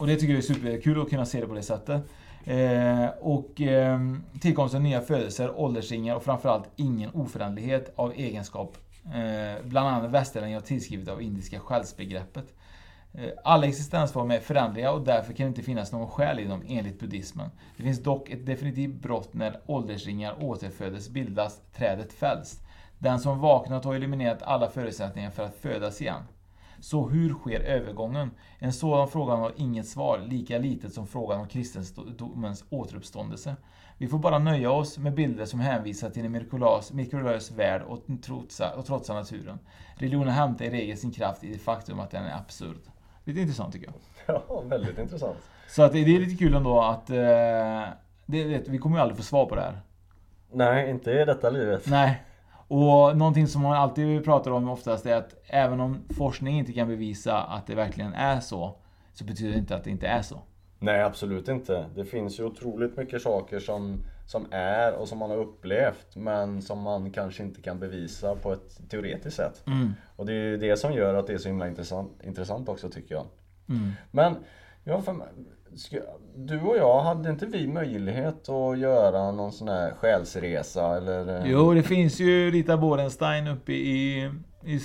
och 0.00 0.06
det 0.06 0.16
tycker 0.16 0.32
jag 0.32 0.38
är 0.38 0.54
superkul 0.54 1.02
att 1.02 1.10
kunna 1.10 1.26
se 1.26 1.40
det 1.40 1.46
på 1.46 1.54
det 1.54 1.62
sättet. 1.62 2.02
Eh, 2.44 3.08
och 3.20 3.60
eh, 3.60 4.00
tillkomsten 4.40 4.78
av 4.78 4.82
nya 4.82 5.00
födelser, 5.00 5.60
åldersringar 5.60 6.14
och 6.14 6.22
framförallt 6.22 6.68
ingen 6.76 7.10
oföränderlighet 7.10 7.92
av 7.96 8.12
egenskap. 8.12 8.76
Eh, 9.04 9.64
bland 9.64 9.88
annat 9.88 10.10
västerlänningar 10.10 10.60
har 10.60 10.66
tillskrivit 10.66 11.08
av 11.08 11.22
indiska 11.22 11.60
själsbegreppet. 11.60 12.54
Eh, 13.12 13.28
Alla 13.44 13.66
existensformer 13.66 14.36
är 14.36 14.40
föränderliga 14.40 14.92
och 14.92 15.04
därför 15.04 15.32
kan 15.32 15.44
det 15.46 15.48
inte 15.48 15.62
finnas 15.62 15.92
någon 15.92 16.08
själ 16.08 16.40
i 16.40 16.44
dem 16.44 16.62
enligt 16.68 17.00
buddhismen. 17.00 17.50
Det 17.76 17.82
finns 17.82 18.02
dock 18.02 18.30
ett 18.30 18.46
definitivt 18.46 19.02
brott 19.02 19.34
när 19.34 19.60
åldersringar 19.66 20.44
återfödes, 20.44 21.08
bildas, 21.08 21.60
trädet 21.76 22.12
fälls. 22.12 22.60
Den 22.98 23.20
som 23.20 23.40
vaknat 23.40 23.84
har 23.84 23.94
eliminerat 23.94 24.42
alla 24.42 24.68
förutsättningar 24.68 25.30
för 25.30 25.42
att 25.42 25.56
födas 25.56 26.00
igen. 26.00 26.22
Så 26.80 27.08
hur 27.08 27.34
sker 27.34 27.60
övergången? 27.60 28.30
En 28.58 28.72
sådan 28.72 29.08
fråga 29.08 29.34
har 29.34 29.52
inget 29.56 29.88
svar, 29.88 30.18
lika 30.28 30.58
litet 30.58 30.92
som 30.92 31.06
frågan 31.06 31.40
om 31.40 31.48
kristendomens 31.48 32.64
återuppståndelse. 32.70 33.56
Vi 33.98 34.08
får 34.08 34.18
bara 34.18 34.38
nöja 34.38 34.70
oss 34.70 34.98
med 34.98 35.14
bilder 35.14 35.44
som 35.44 35.60
hänvisar 35.60 36.10
till 36.10 36.24
en 36.24 36.32
mirakulös, 36.32 36.92
mirakulös 36.92 37.50
värld 37.50 37.82
och 37.82 38.00
trotsa, 38.22 38.74
och 38.74 38.86
trotsa 38.86 39.14
naturen. 39.14 39.58
Religionen 39.94 40.28
hämtar 40.28 40.64
i 40.64 40.70
regel 40.70 40.96
sin 40.96 41.12
kraft 41.12 41.44
i 41.44 41.52
det 41.52 41.58
faktum 41.58 42.00
att 42.00 42.10
den 42.10 42.24
är 42.24 42.36
absurd. 42.36 42.80
Lite 43.24 43.40
intressant 43.40 43.72
tycker 43.72 43.86
jag. 43.86 43.94
Ja, 44.48 44.60
väldigt 44.60 44.98
intressant. 44.98 45.36
Så 45.68 45.82
att 45.82 45.92
det 45.92 45.98
är 45.98 46.04
lite 46.04 46.36
kul 46.36 46.54
ändå 46.54 46.80
att... 46.80 47.10
Eh, 47.10 47.16
det, 48.26 48.68
vi 48.68 48.78
kommer 48.78 48.96
ju 48.96 49.02
aldrig 49.02 49.16
få 49.16 49.22
svar 49.22 49.46
på 49.46 49.54
det 49.54 49.60
här. 49.60 49.80
Nej, 50.52 50.90
inte 50.90 51.10
i 51.10 51.24
detta 51.24 51.50
livet. 51.50 51.86
Nej. 51.86 52.22
Och 52.70 53.16
någonting 53.16 53.46
som 53.46 53.62
man 53.62 53.76
alltid 53.76 54.24
pratar 54.24 54.50
om 54.50 54.68
oftast 54.68 55.06
är 55.06 55.16
att 55.16 55.34
även 55.46 55.80
om 55.80 55.98
forskning 56.16 56.58
inte 56.58 56.72
kan 56.72 56.88
bevisa 56.88 57.42
att 57.42 57.66
det 57.66 57.74
verkligen 57.74 58.14
är 58.14 58.40
så, 58.40 58.76
så 59.12 59.24
betyder 59.24 59.52
det 59.52 59.58
inte 59.58 59.76
att 59.76 59.84
det 59.84 59.90
inte 59.90 60.06
är 60.06 60.22
så. 60.22 60.40
Nej, 60.78 61.02
absolut 61.02 61.48
inte. 61.48 61.86
Det 61.94 62.04
finns 62.04 62.40
ju 62.40 62.44
otroligt 62.44 62.96
mycket 62.96 63.22
saker 63.22 63.58
som, 63.58 64.02
som 64.26 64.46
är 64.50 64.94
och 64.94 65.08
som 65.08 65.18
man 65.18 65.30
har 65.30 65.36
upplevt 65.36 66.16
men 66.16 66.62
som 66.62 66.80
man 66.80 67.10
kanske 67.10 67.42
inte 67.42 67.62
kan 67.62 67.78
bevisa 67.78 68.34
på 68.34 68.52
ett 68.52 68.90
teoretiskt 68.90 69.36
sätt. 69.36 69.62
Mm. 69.66 69.92
Och 70.16 70.26
det 70.26 70.32
är 70.32 70.44
ju 70.44 70.56
det 70.56 70.76
som 70.76 70.92
gör 70.92 71.14
att 71.14 71.26
det 71.26 71.32
är 71.32 71.38
så 71.38 71.48
himla 71.48 71.68
intressant, 71.68 72.22
intressant 72.24 72.68
också 72.68 72.88
tycker 72.88 73.14
jag. 73.14 73.26
Mm. 73.68 73.92
Men, 74.10 74.36
ja, 74.84 75.00
för, 75.02 75.12
ska, 75.12 75.26
du 76.36 76.60
och 76.60 76.76
jag, 76.76 77.00
hade 77.00 77.30
inte 77.30 77.46
vi 77.46 77.66
möjlighet 77.66 78.48
att 78.48 78.78
göra 78.78 79.32
någon 79.32 79.52
sån 79.52 79.68
här 79.68 79.90
själsresa 79.90 80.96
eller? 80.96 81.38
eh, 81.44 81.50
Jo, 81.50 81.74
det 81.74 81.82
finns 81.82 82.20
ju 82.20 82.50
Rita 82.50 82.76
Borenstein 82.76 83.46
uppe 83.46 83.72
i, 83.72 84.30
i 84.64 84.78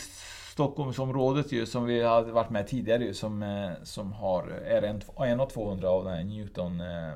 Stockholmsområdet 0.52 1.52
ju, 1.52 1.66
som 1.66 1.86
vi 1.86 2.04
hade 2.04 2.32
varit 2.32 2.50
med 2.50 2.68
tidigare 2.68 3.04
ju, 3.04 3.14
som, 3.14 3.44
eh, 3.44 3.72
som 3.84 4.14
har, 4.14 4.48
är 4.48 4.82
en, 4.82 5.02
en 5.18 5.40
av 5.40 5.50
200 5.50 5.90
av 5.90 6.06
den 6.06 6.14
här 6.14 6.24
Newton 6.24 6.82
eh, 6.82 7.14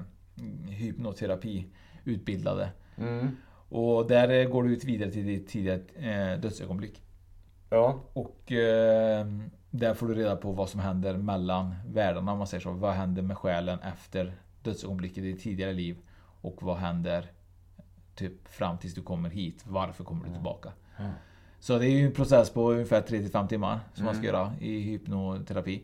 hypnoterapi 0.69 1.67
utbildade. 2.05 2.69
Mm. 2.97 3.37
Och 3.69 4.07
där 4.07 4.45
går 4.45 4.63
du 4.63 4.73
ut 4.73 4.83
vidare 4.83 5.11
till 5.11 5.25
ditt 5.25 5.47
tidiga 5.47 5.73
eh, 5.73 6.39
dödsögonblick. 6.39 7.03
Ja. 7.69 7.99
Och 8.13 8.51
eh, 8.51 9.27
där 9.71 9.93
får 9.93 10.07
du 10.07 10.13
reda 10.13 10.35
på 10.35 10.51
vad 10.51 10.69
som 10.69 10.79
händer 10.79 11.17
mellan 11.17 11.75
världarna 11.87 12.31
om 12.31 12.37
man 12.37 12.47
säger 12.47 12.61
så. 12.61 12.71
Vad 12.71 12.93
händer 12.93 13.21
med 13.21 13.37
själen 13.37 13.79
efter 13.79 14.33
dödsögonblicket 14.63 15.23
i 15.23 15.35
tidigare 15.37 15.73
liv? 15.73 15.97
Och 16.41 16.63
vad 16.63 16.77
händer 16.77 17.31
typ 18.15 18.47
fram 18.47 18.77
tills 18.77 18.93
du 18.95 19.01
kommer 19.01 19.29
hit? 19.29 19.63
Varför 19.67 20.03
kommer 20.03 20.25
du 20.25 20.31
tillbaka? 20.33 20.71
Mm. 20.97 21.11
Så 21.59 21.77
det 21.79 21.85
är 21.87 21.91
ju 21.91 22.05
en 22.05 22.11
process 22.13 22.49
på 22.49 22.71
ungefär 22.71 23.01
3-5 23.01 23.47
timmar 23.47 23.79
som 23.93 24.05
man 24.05 24.13
ska 24.15 24.23
Mm. 24.23 24.35
göra 24.35 24.53
i 24.59 24.79
hypnoterapi. 24.81 25.83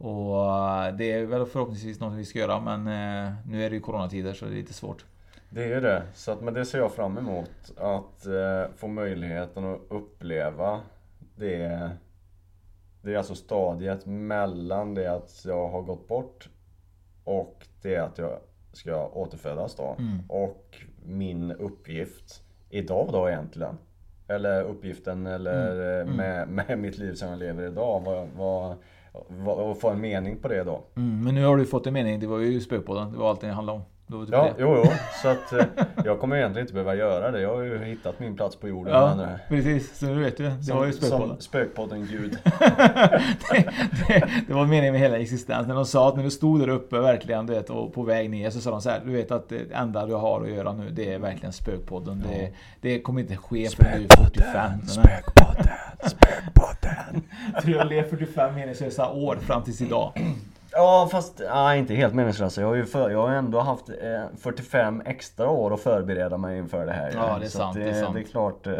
Och 0.00 0.46
eh, 0.86 0.94
det 0.96 1.12
är 1.12 1.26
väl 1.26 1.46
förhoppningsvis 1.46 2.00
något 2.00 2.14
vi 2.14 2.24
ska 2.24 2.38
göra 2.38 2.60
men 2.60 2.80
eh, 2.86 3.32
nu 3.46 3.64
är 3.64 3.70
det 3.70 3.76
ju 3.76 3.80
coronatider 3.80 4.32
så 4.34 4.44
det 4.44 4.50
är 4.50 4.54
lite 4.56 4.72
svårt. 4.74 5.04
Det 5.50 5.64
är 5.64 5.68
ju 5.68 5.80
det. 5.80 6.02
Så 6.14 6.32
att, 6.32 6.40
men 6.40 6.54
det 6.54 6.64
ser 6.64 6.78
jag 6.78 6.92
fram 6.92 7.18
emot. 7.18 7.50
Att 7.76 8.26
eh, 8.26 8.74
få 8.76 8.88
möjligheten 8.88 9.64
att 9.74 9.80
uppleva 9.88 10.80
det. 11.36 11.90
Det 13.02 13.14
är 13.14 13.18
alltså 13.18 13.34
stadiet 13.34 14.06
mellan 14.06 14.94
det 14.94 15.06
att 15.06 15.44
jag 15.44 15.68
har 15.68 15.82
gått 15.82 16.08
bort 16.08 16.48
och 17.24 17.66
det 17.82 17.96
att 17.96 18.18
jag 18.18 18.38
ska 18.72 19.08
återfödas 19.08 19.74
då. 19.74 19.96
Mm. 19.98 20.18
Och 20.28 20.76
min 21.04 21.52
uppgift 21.52 22.42
idag 22.70 23.08
då 23.12 23.28
egentligen. 23.28 23.78
Eller 24.28 24.62
uppgiften 24.62 25.26
eller 25.26 26.00
Mm. 26.00 26.08
Mm. 26.08 26.16
Med, 26.16 26.48
med 26.68 26.78
mitt 26.78 26.98
liv 26.98 27.14
som 27.14 27.28
jag 27.28 27.38
lever 27.38 27.66
idag. 27.66 28.02
Vad, 28.04 28.28
vad, 28.36 28.76
vad, 29.28 29.56
vad 29.56 29.80
få 29.80 29.90
en 29.90 30.00
mening 30.00 30.36
på 30.36 30.48
det 30.48 30.64
då. 30.64 30.82
Mm, 30.96 31.24
men 31.24 31.34
nu 31.34 31.44
har 31.44 31.56
du 31.56 31.66
fått 31.66 31.86
en 31.86 31.92
mening. 31.92 32.20
Det 32.20 32.26
var 32.26 32.38
ju 32.38 32.60
spökpodden. 32.60 33.12
Det 33.12 33.18
var 33.18 33.30
allt 33.30 33.40
det 33.40 33.48
handlade 33.48 33.78
om. 33.78 33.84
Typ 34.10 34.28
Ja, 34.32 34.44
det. 34.44 34.54
jo, 34.58 34.82
jo. 34.84 34.90
Så 35.22 35.28
att 35.28 35.52
eh, 35.52 35.64
jag 36.04 36.20
kommer 36.20 36.36
egentligen 36.36 36.64
inte 36.64 36.74
behöva 36.74 36.94
göra 36.94 37.30
det. 37.30 37.40
Jag 37.40 37.56
har 37.56 37.62
ju 37.62 37.84
hittat 37.84 38.20
min 38.20 38.36
plats 38.36 38.56
på 38.56 38.68
jorden. 38.68 38.92
Ja, 38.94 39.14
men, 39.16 39.28
eh, 39.28 39.36
precis. 39.48 39.98
Så 39.98 40.06
nu 40.06 40.22
vet 40.22 40.36
du. 40.36 40.44
Det 40.44 40.62
som, 40.62 40.76
var 40.76 40.86
ju 40.86 40.92
spökpodden. 40.92 41.28
Som 41.28 41.40
spökpodden 41.40 42.06
Gud. 42.10 42.38
det, 43.50 43.64
det, 44.08 44.28
det 44.46 44.54
var 44.54 44.66
meningen 44.66 44.92
med 44.92 45.00
hela 45.02 45.18
existensen. 45.18 45.68
När 45.68 45.74
de 45.74 45.86
sa 45.86 46.08
att 46.08 46.16
när 46.16 46.24
du 46.24 46.30
stod 46.30 46.60
där 46.60 46.68
uppe 46.68 46.98
verkligen 46.98 47.46
du 47.46 47.52
vet, 47.52 47.70
och 47.70 47.94
på 47.94 48.02
väg 48.02 48.30
ner 48.30 48.50
så 48.50 48.60
sa 48.60 48.70
de 48.70 48.80
så 48.80 48.90
här. 48.90 49.00
Du 49.04 49.12
vet 49.12 49.30
att 49.30 49.48
det 49.48 49.72
enda 49.72 50.06
du 50.06 50.14
har 50.14 50.42
att 50.42 50.50
göra 50.50 50.72
nu 50.72 50.90
det 50.90 51.12
är 51.14 51.18
verkligen 51.18 51.52
spökpodden. 51.52 52.24
Det, 52.28 52.52
det 52.80 53.00
kommer 53.00 53.20
inte 53.20 53.36
ske 53.36 53.68
förrän 53.68 53.98
du 53.98 54.04
är 54.04 54.08
45. 54.08 54.70
Spökpodden, 54.86 55.66
spökpodden. 56.02 57.22
För 57.62 57.70
jag 57.70 57.86
lever 57.86 58.08
45 58.08 58.54
meningslösa 58.54 59.10
år 59.10 59.36
fram 59.36 59.62
tills 59.62 59.80
idag. 59.80 60.12
Ja 60.72 61.08
fast 61.12 61.40
ja, 61.48 61.74
inte 61.74 61.94
helt 61.94 62.14
meningslösa. 62.14 62.60
Jag 62.60 62.68
har 62.68 62.74
ju 62.74 62.84
för, 62.84 63.10
jag 63.10 63.22
har 63.26 63.34
ändå 63.34 63.60
haft 63.60 63.88
eh, 63.88 63.94
45 64.38 65.02
extra 65.06 65.50
år 65.50 65.74
att 65.74 65.80
förbereda 65.80 66.36
mig 66.36 66.58
inför 66.58 66.86
det 66.86 66.92
här. 66.92 67.12
Ja, 67.14 67.36
det 67.40 67.44
är 67.44 67.48
sant, 67.48 67.76
att 67.76 67.82
det 67.82 67.90
är 67.90 67.94
sant. 67.94 68.14
Det 68.14 68.20
är 68.20 68.24
klart. 68.24 68.66
eh, 68.66 68.72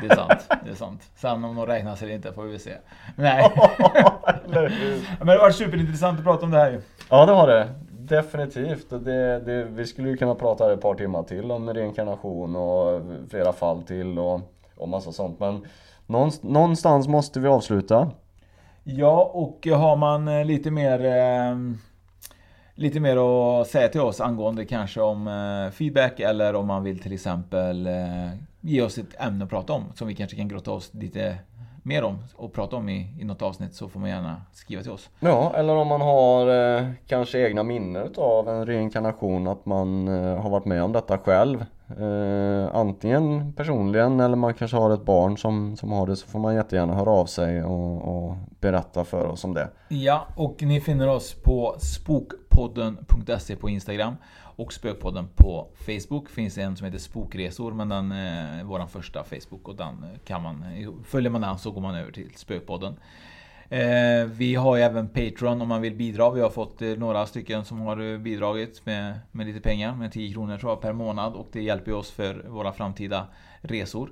Det 0.00 0.06
är 0.06 0.16
sant. 0.16 0.48
Det 0.64 0.70
är 0.70 0.74
sant. 0.74 1.02
Sen 1.16 1.44
om 1.44 1.56
de 1.56 1.66
räknas 1.66 2.02
eller 2.02 2.12
inte 2.14 2.32
får 2.32 2.42
vi 2.42 2.58
se. 2.58 2.70
Nej. 3.16 3.52
Men 5.18 5.26
det 5.26 5.38
var 5.38 5.50
superintressant 5.50 6.18
att 6.18 6.24
prata 6.24 6.44
om 6.44 6.50
det 6.50 6.58
här 6.58 6.70
ju. 6.70 6.80
Ja 7.10 7.26
det 7.26 7.32
har 7.32 7.46
det. 7.48 7.68
Definitivt. 7.90 8.90
Det, 8.90 9.40
det, 9.40 9.64
vi 9.64 9.86
skulle 9.86 10.08
ju 10.08 10.16
kunna 10.16 10.34
prata 10.34 10.72
ett 10.72 10.80
par 10.80 10.94
timmar 10.94 11.22
till 11.22 11.50
om 11.50 11.74
reinkarnation 11.74 12.56
och 12.56 13.02
flera 13.30 13.52
fall 13.52 13.82
till 13.82 14.18
och, 14.18 14.40
och 14.76 14.88
massa 14.88 15.12
sånt. 15.12 15.40
Men 15.40 15.66
någonst- 16.06 16.42
någonstans 16.42 17.08
måste 17.08 17.40
vi 17.40 17.48
avsluta. 17.48 18.10
Ja, 18.84 19.30
och 19.34 19.66
har 19.66 19.96
man 19.96 20.28
eh, 20.28 20.44
lite 20.44 20.70
mer 20.70 21.04
eh, 21.04 21.56
Lite 22.76 23.00
mer 23.00 23.16
att 23.16 23.66
säga 23.66 23.88
till 23.88 24.00
oss 24.00 24.20
angående 24.20 24.64
kanske 24.64 25.00
om 25.00 25.28
eh, 25.28 25.72
feedback 25.72 26.20
eller 26.20 26.54
om 26.54 26.66
man 26.66 26.82
vill 26.82 26.98
till 26.98 27.12
exempel 27.12 27.86
eh, 27.86 28.30
ge 28.60 28.82
oss 28.82 28.98
ett 28.98 29.20
ämne 29.20 29.44
att 29.44 29.50
prata 29.50 29.72
om 29.72 29.84
som 29.94 30.08
vi 30.08 30.14
kanske 30.14 30.36
kan 30.36 30.48
grotta 30.48 30.72
oss 30.72 30.94
lite 30.94 31.38
mer 31.82 32.04
om 32.04 32.18
och 32.36 32.52
prata 32.52 32.76
om 32.76 32.88
i, 32.88 33.08
i 33.20 33.24
något 33.24 33.42
avsnitt 33.42 33.74
så 33.74 33.88
får 33.88 34.00
man 34.00 34.10
gärna 34.10 34.42
skriva 34.52 34.82
till 34.82 34.90
oss. 34.90 35.10
Ja, 35.20 35.52
eller 35.56 35.76
om 35.76 35.88
man 35.88 36.00
har 36.00 36.76
eh, 36.76 36.88
kanske 37.06 37.38
egna 37.38 37.62
minnen 37.62 38.14
av 38.16 38.48
en 38.48 38.66
reinkarnation, 38.66 39.46
att 39.48 39.66
man 39.66 40.08
eh, 40.08 40.36
har 40.36 40.50
varit 40.50 40.64
med 40.64 40.82
om 40.82 40.92
detta 40.92 41.18
själv. 41.18 41.64
Eh, 41.88 42.74
antingen 42.74 43.52
personligen 43.52 44.20
eller 44.20 44.36
man 44.36 44.54
kanske 44.54 44.76
har 44.76 44.90
ett 44.90 45.04
barn 45.04 45.38
som, 45.38 45.76
som 45.76 45.92
har 45.92 46.06
det 46.06 46.16
så 46.16 46.26
får 46.26 46.38
man 46.38 46.54
jättegärna 46.54 46.94
höra 46.94 47.10
av 47.10 47.26
sig 47.26 47.64
och, 47.64 48.26
och 48.26 48.36
berätta 48.60 49.04
för 49.04 49.26
oss 49.26 49.44
om 49.44 49.54
det. 49.54 49.70
Ja, 49.88 50.26
och 50.36 50.62
ni 50.62 50.80
finner 50.80 51.08
oss 51.08 51.34
på 51.34 51.76
spokpodden.se 51.78 53.56
på 53.56 53.68
Instagram 53.68 54.16
och 54.56 54.72
Spökpodden 54.72 55.28
på 55.36 55.66
Facebook. 55.86 56.28
finns 56.28 56.58
en 56.58 56.76
som 56.76 56.84
heter 56.84 56.98
Spokresor 56.98 57.72
men 57.72 57.88
den 57.88 58.12
eh, 58.12 58.58
är 58.58 58.64
vår 58.64 58.86
första 58.86 59.24
Facebook 59.24 59.68
och 59.68 59.76
den 59.76 60.06
kan 60.24 60.42
man 60.42 60.64
följer 61.04 61.30
man 61.30 61.40
den 61.40 61.58
så 61.58 61.70
går 61.70 61.80
man 61.80 61.94
över 61.94 62.12
till 62.12 62.30
Spökpodden. 62.36 62.96
Eh, 63.68 64.24
vi 64.26 64.54
har 64.54 64.76
ju 64.76 64.82
även 64.82 65.08
Patreon 65.08 65.62
om 65.62 65.68
man 65.68 65.82
vill 65.82 65.94
bidra. 65.94 66.30
Vi 66.30 66.40
har 66.40 66.50
fått 66.50 66.82
eh, 66.82 66.88
några 66.88 67.26
stycken 67.26 67.64
som 67.64 67.80
har 67.80 68.12
eh, 68.12 68.18
bidragit 68.18 68.86
med, 68.86 69.20
med 69.32 69.46
lite 69.46 69.60
pengar, 69.60 69.94
med 69.94 70.12
10 70.12 70.32
kronor 70.32 70.58
tror 70.58 70.72
jag 70.72 70.80
per 70.80 70.92
månad 70.92 71.34
och 71.34 71.48
det 71.52 71.62
hjälper 71.62 71.92
oss 71.92 72.10
för 72.10 72.44
våra 72.48 72.72
framtida 72.72 73.26
resor. 73.60 74.10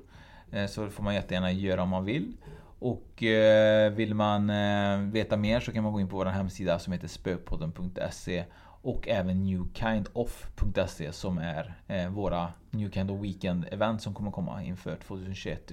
Eh, 0.51 0.67
så 0.67 0.85
det 0.85 0.91
får 0.91 1.03
man 1.03 1.15
jättegärna 1.15 1.53
göra 1.53 1.83
om 1.83 1.89
man 1.89 2.05
vill. 2.05 2.37
Och 2.79 3.23
eh, 3.23 3.93
vill 3.93 4.15
man 4.15 4.51
eh, 4.51 4.99
veta 4.99 5.37
mer 5.37 5.61
så 5.61 5.73
kan 5.73 5.83
man 5.83 5.93
gå 5.93 6.01
in 6.01 6.09
på 6.09 6.17
vår 6.17 6.27
hemsida 6.27 6.79
som 6.79 6.93
heter 6.93 7.09
spökpodden.se 7.09 8.45
och 8.83 9.09
även 9.09 9.45
newkindoff.se 9.45 11.13
som 11.13 11.39
är 11.39 11.75
eh, 11.87 12.09
våra 12.09 12.53
New 12.71 12.91
Kind 12.91 13.11
of 13.11 13.21
Weekend 13.21 13.67
event 13.71 14.03
som 14.03 14.15
kommer 14.15 14.31
komma 14.31 14.63
inför 14.63 14.97
2021. 14.97 15.73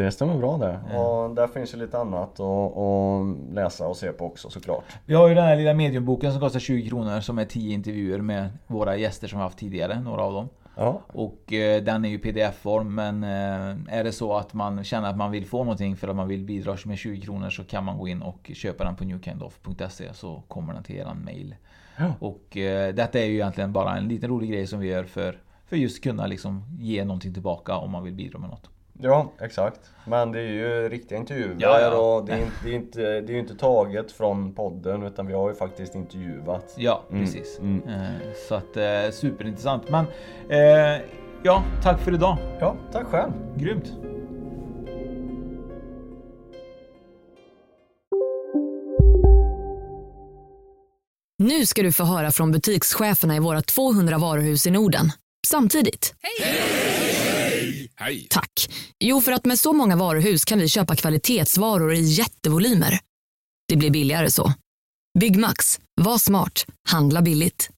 Det 0.00 0.10
stämmer 0.10 0.36
bra 0.36 0.56
det. 0.56 0.96
Och 0.96 1.34
där 1.34 1.46
finns 1.46 1.74
ju 1.74 1.78
lite 1.78 1.98
annat 1.98 2.40
att, 2.40 3.54
läsa 3.54 3.86
och 3.86 3.96
se 3.96 4.12
på 4.12 4.26
också 4.26 4.50
såklart. 4.50 4.84
Vi 5.06 5.14
har 5.14 5.28
ju 5.28 5.34
den 5.34 5.44
här 5.44 5.56
lilla 5.56 5.74
mediumboken 5.74 6.32
som 6.32 6.40
kostar 6.40 6.60
20 6.60 6.88
kronor 6.88 7.20
som 7.20 7.38
är 7.38 7.44
10 7.44 7.74
intervjuer 7.74 8.18
med 8.18 8.50
våra 8.66 8.96
gäster 8.96 9.28
som 9.28 9.38
vi 9.38 9.42
haft 9.42 9.58
tidigare, 9.58 10.00
några 10.00 10.22
av 10.22 10.32
dem. 10.32 10.48
Ja. 10.76 11.00
Och 11.06 11.52
eh, 11.52 11.82
den 11.82 12.04
är 12.04 12.08
ju 12.08 12.18
pdf-form 12.18 12.94
men 12.94 13.24
eh, 13.24 13.98
är 13.98 14.04
det 14.04 14.12
så 14.12 14.36
att 14.36 14.54
man 14.54 14.84
känner 14.84 15.10
att 15.10 15.16
man 15.16 15.30
vill 15.30 15.46
få 15.46 15.58
någonting 15.58 15.96
för 15.96 16.08
att 16.08 16.16
man 16.16 16.28
vill 16.28 16.44
bidra 16.44 16.76
med 16.84 16.98
20 16.98 17.20
kronor 17.20 17.50
så 17.50 17.64
kan 17.64 17.84
man 17.84 17.98
gå 17.98 18.08
in 18.08 18.22
och 18.22 18.50
köpa 18.54 18.84
den 18.84 18.96
på 18.96 19.04
newkindoff.se 19.04 20.14
så 20.14 20.42
kommer 20.48 20.74
den 20.74 20.82
till 20.82 20.96
eran 20.96 21.24
mail. 21.24 21.54
Ja. 21.96 22.14
Och 22.20 22.56
eh, 22.56 22.94
detta 22.94 23.18
är 23.18 23.24
ju 23.24 23.34
egentligen 23.34 23.72
bara 23.72 23.96
en 23.96 24.08
liten 24.08 24.30
rolig 24.30 24.50
grej 24.50 24.66
som 24.66 24.80
vi 24.80 24.88
gör 24.88 25.04
för, 25.04 25.38
för 25.66 25.76
just 25.76 26.02
kunna 26.02 26.26
liksom 26.26 26.64
ge 26.78 27.04
någonting 27.04 27.32
tillbaka 27.32 27.76
om 27.76 27.90
man 27.90 28.04
vill 28.04 28.14
bidra 28.14 28.38
med 28.38 28.50
något. 28.50 28.70
Ja, 29.02 29.32
exakt. 29.40 29.80
Men 30.06 30.32
det 30.32 30.40
är 30.40 30.46
ju 30.52 30.88
riktiga 30.88 31.18
intervjuer 31.18 31.56
Ja, 31.58 31.80
ja. 31.80 31.94
och 31.96 32.24
det 32.26 32.32
är, 32.32 32.36
inte, 32.38 32.52
det, 32.64 32.70
är 32.70 32.74
inte, 32.74 33.00
det 33.00 33.32
är 33.32 33.34
ju 33.34 33.38
inte 33.38 33.54
taget 33.54 34.12
från 34.12 34.54
podden 34.54 35.02
utan 35.02 35.26
vi 35.26 35.32
har 35.34 35.48
ju 35.48 35.54
faktiskt 35.54 35.94
intervjuat. 35.94 36.74
Ja, 36.76 37.02
Mm, 37.10 37.24
precis. 37.24 37.58
mm. 37.58 37.82
Eh, 37.88 38.32
så 38.48 38.54
att 38.54 38.76
eh, 38.76 39.10
superintressant. 39.12 39.82
Men 39.90 40.04
eh, 40.48 41.00
ja, 41.42 41.62
tack 41.82 42.00
för 42.00 42.14
idag. 42.14 42.36
Ja, 42.60 42.76
tack 42.92 43.06
själv. 43.06 43.32
Grymt. 43.56 43.92
Nu 51.38 51.66
ska 51.66 51.82
du 51.82 51.92
få 51.92 52.04
höra 52.04 52.30
från 52.32 52.52
butikscheferna 52.52 53.36
i 53.36 53.38
våra 53.38 53.62
200 53.62 54.18
varuhus 54.18 54.66
i 54.66 54.70
Norden. 54.70 55.12
Samtidigt. 55.46 56.14
Hej! 58.00 58.26
Tack. 58.30 58.70
Jo, 59.00 59.20
för 59.20 59.32
att 59.32 59.44
med 59.44 59.58
så 59.58 59.72
många 59.72 59.96
varuhus 59.96 60.44
kan 60.44 60.58
vi 60.58 60.68
köpa 60.68 60.96
kvalitetsvaror 60.96 61.94
i 61.94 62.00
jättevolymer. 62.00 62.98
Det 63.68 63.76
blir 63.76 63.90
billigare 63.90 64.30
så. 64.30 64.52
Byggmax. 65.18 65.80
Var 66.00 66.18
smart. 66.18 66.66
Handla 66.88 67.22
billigt. 67.22 67.70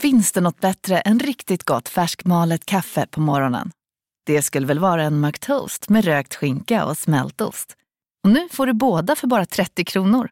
Finns 0.00 0.32
det 0.32 0.40
något 0.40 0.60
bättre 0.60 1.00
än 1.00 1.20
riktigt 1.20 1.64
gott 1.64 1.88
färskmalet 1.88 2.66
kaffe 2.66 3.06
på 3.10 3.20
morgonen? 3.20 3.70
Det 4.26 4.42
skulle 4.42 4.66
väl 4.66 4.78
vara 4.78 5.04
en 5.04 5.20
McToast 5.20 5.88
med 5.88 6.04
rökt 6.04 6.34
skinka 6.34 6.84
och 6.84 6.98
smältost. 6.98 7.76
Och 8.24 8.30
nu 8.30 8.48
får 8.52 8.66
du 8.66 8.72
båda 8.72 9.16
för 9.16 9.26
bara 9.26 9.46
30 9.46 9.84
kronor. 9.84 10.28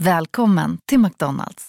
Välkommen 0.00 0.78
till 0.88 0.98
McDonalds. 0.98 1.68